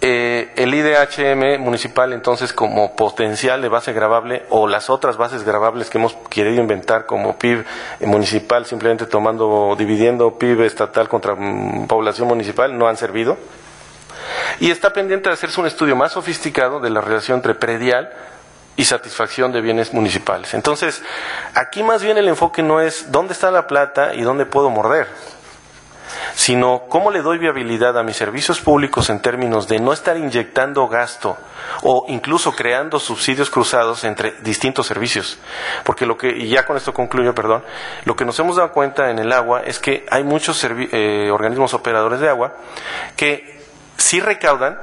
eh, 0.02 0.52
el 0.58 0.74
IDHM 0.76 1.60
municipal 1.60 2.14
entonces 2.14 2.54
como 2.54 2.96
potencial 2.96 3.62
de 3.62 3.70
base 3.70 3.94
grabable 3.94 4.44
o 4.50 4.68
las 4.68 4.92
otras 4.92 5.18
bases 5.18 5.44
grabables 5.44 5.90
que 5.90 5.98
hemos 5.98 6.14
querido 6.30 6.62
inventar 6.62 7.08
como 7.08 7.40
PIB 7.40 7.66
municipal, 8.02 8.66
simplemente 8.68 9.08
tomando, 9.08 9.76
dividiendo 9.76 10.38
PIB 10.38 10.62
estatal 10.62 11.10
contra 11.10 11.34
mm, 11.34 11.88
población 11.88 12.28
municipal, 12.28 12.78
no 12.78 12.88
han 12.88 12.98
servido. 12.98 13.38
Y 14.60 14.72
está 14.72 14.94
pendiente 14.94 15.30
de 15.30 15.34
hacerse 15.34 15.60
un 15.60 15.68
estudio 15.68 15.96
más 15.96 16.14
sofisticado 16.14 16.80
de 16.80 16.90
la 16.90 17.02
relación 17.02 17.38
entre 17.38 17.56
predial 17.56 18.12
y 18.76 18.86
satisfacción 18.86 19.52
de 19.52 19.62
bienes 19.62 19.94
municipales. 19.94 20.54
Entonces, 20.54 21.02
aquí 21.54 21.84
más 21.84 22.04
bien 22.04 22.18
el 22.18 22.28
enfoque 22.28 22.62
no 22.62 22.82
es 22.82 23.12
dónde 23.12 23.34
está 23.34 23.52
la 23.52 23.68
plata 23.68 24.14
y 24.14 24.22
dónde 24.22 24.46
puedo 24.46 24.70
morder 24.70 25.08
sino 26.36 26.84
cómo 26.90 27.12
le 27.12 27.22
doy 27.22 27.38
viabilidad 27.38 27.98
a 27.98 28.04
mis 28.04 28.18
servicios 28.18 28.60
públicos 28.60 29.10
en 29.10 29.22
términos 29.22 29.68
de 29.68 29.80
no 29.80 29.94
estar 29.94 30.18
inyectando 30.18 30.88
gasto 30.88 31.38
o 31.84 32.06
incluso 32.10 32.52
creando 32.52 33.00
subsidios 33.00 33.50
cruzados 33.50 34.04
entre 34.04 34.34
distintos 34.42 34.88
servicios. 34.88 35.38
Porque 35.84 36.06
lo 36.06 36.18
que, 36.18 36.30
y 36.30 36.50
ya 36.50 36.66
con 36.66 36.78
esto 36.78 36.94
concluyo, 36.94 37.34
perdón, 37.34 37.64
lo 38.04 38.16
que 38.16 38.26
nos 38.26 38.38
hemos 38.40 38.58
dado 38.58 38.72
cuenta 38.72 39.10
en 39.10 39.20
el 39.20 39.32
agua 39.32 39.62
es 39.66 39.80
que 39.80 40.06
hay 40.10 40.24
muchos 40.24 40.64
eh, 40.64 41.30
organismos 41.32 41.74
operadores 41.74 42.20
de 42.20 42.30
agua 42.30 42.54
que 43.16 43.55
sí 43.98 44.20
recaudan, 44.20 44.78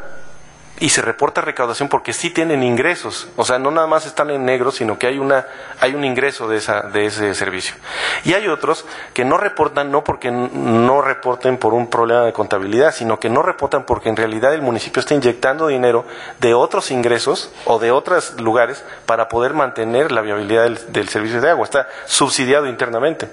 y 0.83 0.89
se 0.89 1.01
reporta 1.01 1.43
recaudación 1.43 1.89
porque 1.89 2.12
sí 2.12 2.30
tienen 2.30 2.64
ingresos, 2.64 3.28
o 3.37 3.45
sea, 3.45 3.61
no 3.61 3.70
nada 3.70 3.87
más 3.87 4.05
están 4.05 4.30
en 4.30 4.45
negro, 4.45 4.72
sino 4.72 4.99
que 4.99 5.07
hay 5.07 5.16
una 5.16 5.47
hay 5.78 5.95
un 5.95 6.05
ingreso 6.05 6.49
de 6.49 6.57
esa 6.57 6.83
de 6.83 7.07
ese 7.07 7.37
servicio. 7.37 7.76
Y 8.24 8.35
hay 8.35 8.49
otros 8.49 8.85
que 9.14 9.24
no 9.24 9.37
reportan 9.37 9.93
no 9.93 10.03
porque 10.03 10.33
no 10.33 11.01
reporten 11.01 11.57
por 11.57 11.72
un 11.72 11.89
problema 11.89 12.22
de 12.22 12.33
contabilidad, 12.33 12.93
sino 12.93 13.20
que 13.20 13.28
no 13.28 13.45
reportan 13.45 13.87
porque 13.87 14.09
en 14.09 14.16
realidad 14.16 14.55
el 14.55 14.62
municipio 14.62 14.99
está 14.99 15.14
inyectando 15.14 15.68
dinero 15.68 16.05
de 16.41 16.53
otros 16.53 16.91
ingresos 16.91 17.53
o 17.64 17.78
de 17.78 17.93
otros 17.93 18.41
lugares 18.41 18.85
para 19.07 19.28
poder 19.28 19.55
mantener 19.55 20.11
la 20.11 20.20
viabilidad 20.20 20.68
del, 20.68 21.09
servicio 21.09 21.41
de 21.41 21.51
agua, 21.51 21.64
está 21.64 21.87
subsidiado 22.07 22.66
internamente. 22.66 23.28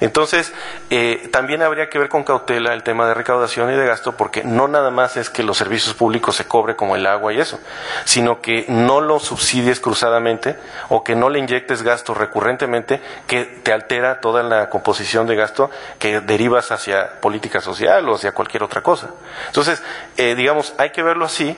Entonces, 0.00 0.52
eh, 0.90 1.30
también 1.32 1.62
habría 1.62 1.88
que 1.88 1.98
ver 1.98 2.10
con 2.10 2.24
cautela 2.24 2.74
el 2.74 2.82
tema 2.82 3.06
de 3.06 3.14
recaudación 3.14 3.72
y 3.72 3.76
de 3.76 3.86
gasto 3.86 4.12
porque 4.12 4.44
no 4.44 4.68
nada 4.68 4.90
más 4.90 5.16
es 5.16 5.30
que 5.30 5.42
los 5.42 5.56
servicios 5.56 5.94
públicos 5.94 6.36
se 6.36 6.44
cobren 6.44 6.76
como 6.90 6.96
el 6.96 7.06
agua 7.06 7.32
y 7.32 7.38
eso, 7.38 7.60
sino 8.04 8.40
que 8.40 8.64
no 8.66 9.00
lo 9.00 9.20
subsidies 9.20 9.78
cruzadamente 9.78 10.56
o 10.88 11.04
que 11.04 11.14
no 11.14 11.28
le 11.28 11.38
inyectes 11.38 11.82
gasto 11.82 12.14
recurrentemente 12.14 13.00
que 13.28 13.44
te 13.44 13.72
altera 13.72 14.20
toda 14.20 14.42
la 14.42 14.68
composición 14.70 15.28
de 15.28 15.36
gasto 15.36 15.70
que 16.00 16.20
derivas 16.20 16.72
hacia 16.72 17.20
política 17.20 17.60
social 17.60 18.08
o 18.08 18.16
hacia 18.16 18.32
cualquier 18.32 18.64
otra 18.64 18.82
cosa. 18.82 19.10
Entonces, 19.46 19.80
eh, 20.16 20.34
digamos, 20.34 20.74
hay 20.78 20.90
que 20.90 21.04
verlo 21.04 21.26
así. 21.26 21.56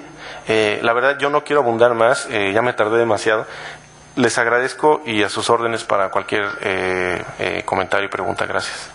Eh, 0.49 0.80
la 0.83 0.93
verdad, 0.93 1.16
yo 1.18 1.30
no 1.30 1.45
quiero 1.45 1.62
abundar 1.62 1.95
más, 1.95 2.26
eh, 2.28 2.53
ya 2.53 2.61
me 2.61 2.74
tardé 2.74 2.99
demasiado. 2.99 3.47
Les 4.16 4.37
agradezco 4.37 5.01
y 5.07 5.22
a 5.22 5.30
sus 5.30 5.49
órdenes 5.49 5.85
para 5.85 6.11
cualquier 6.11 6.45
comentario 7.64 8.07
y 8.07 8.11
pregunta. 8.11 8.45
Gracias. 8.45 8.91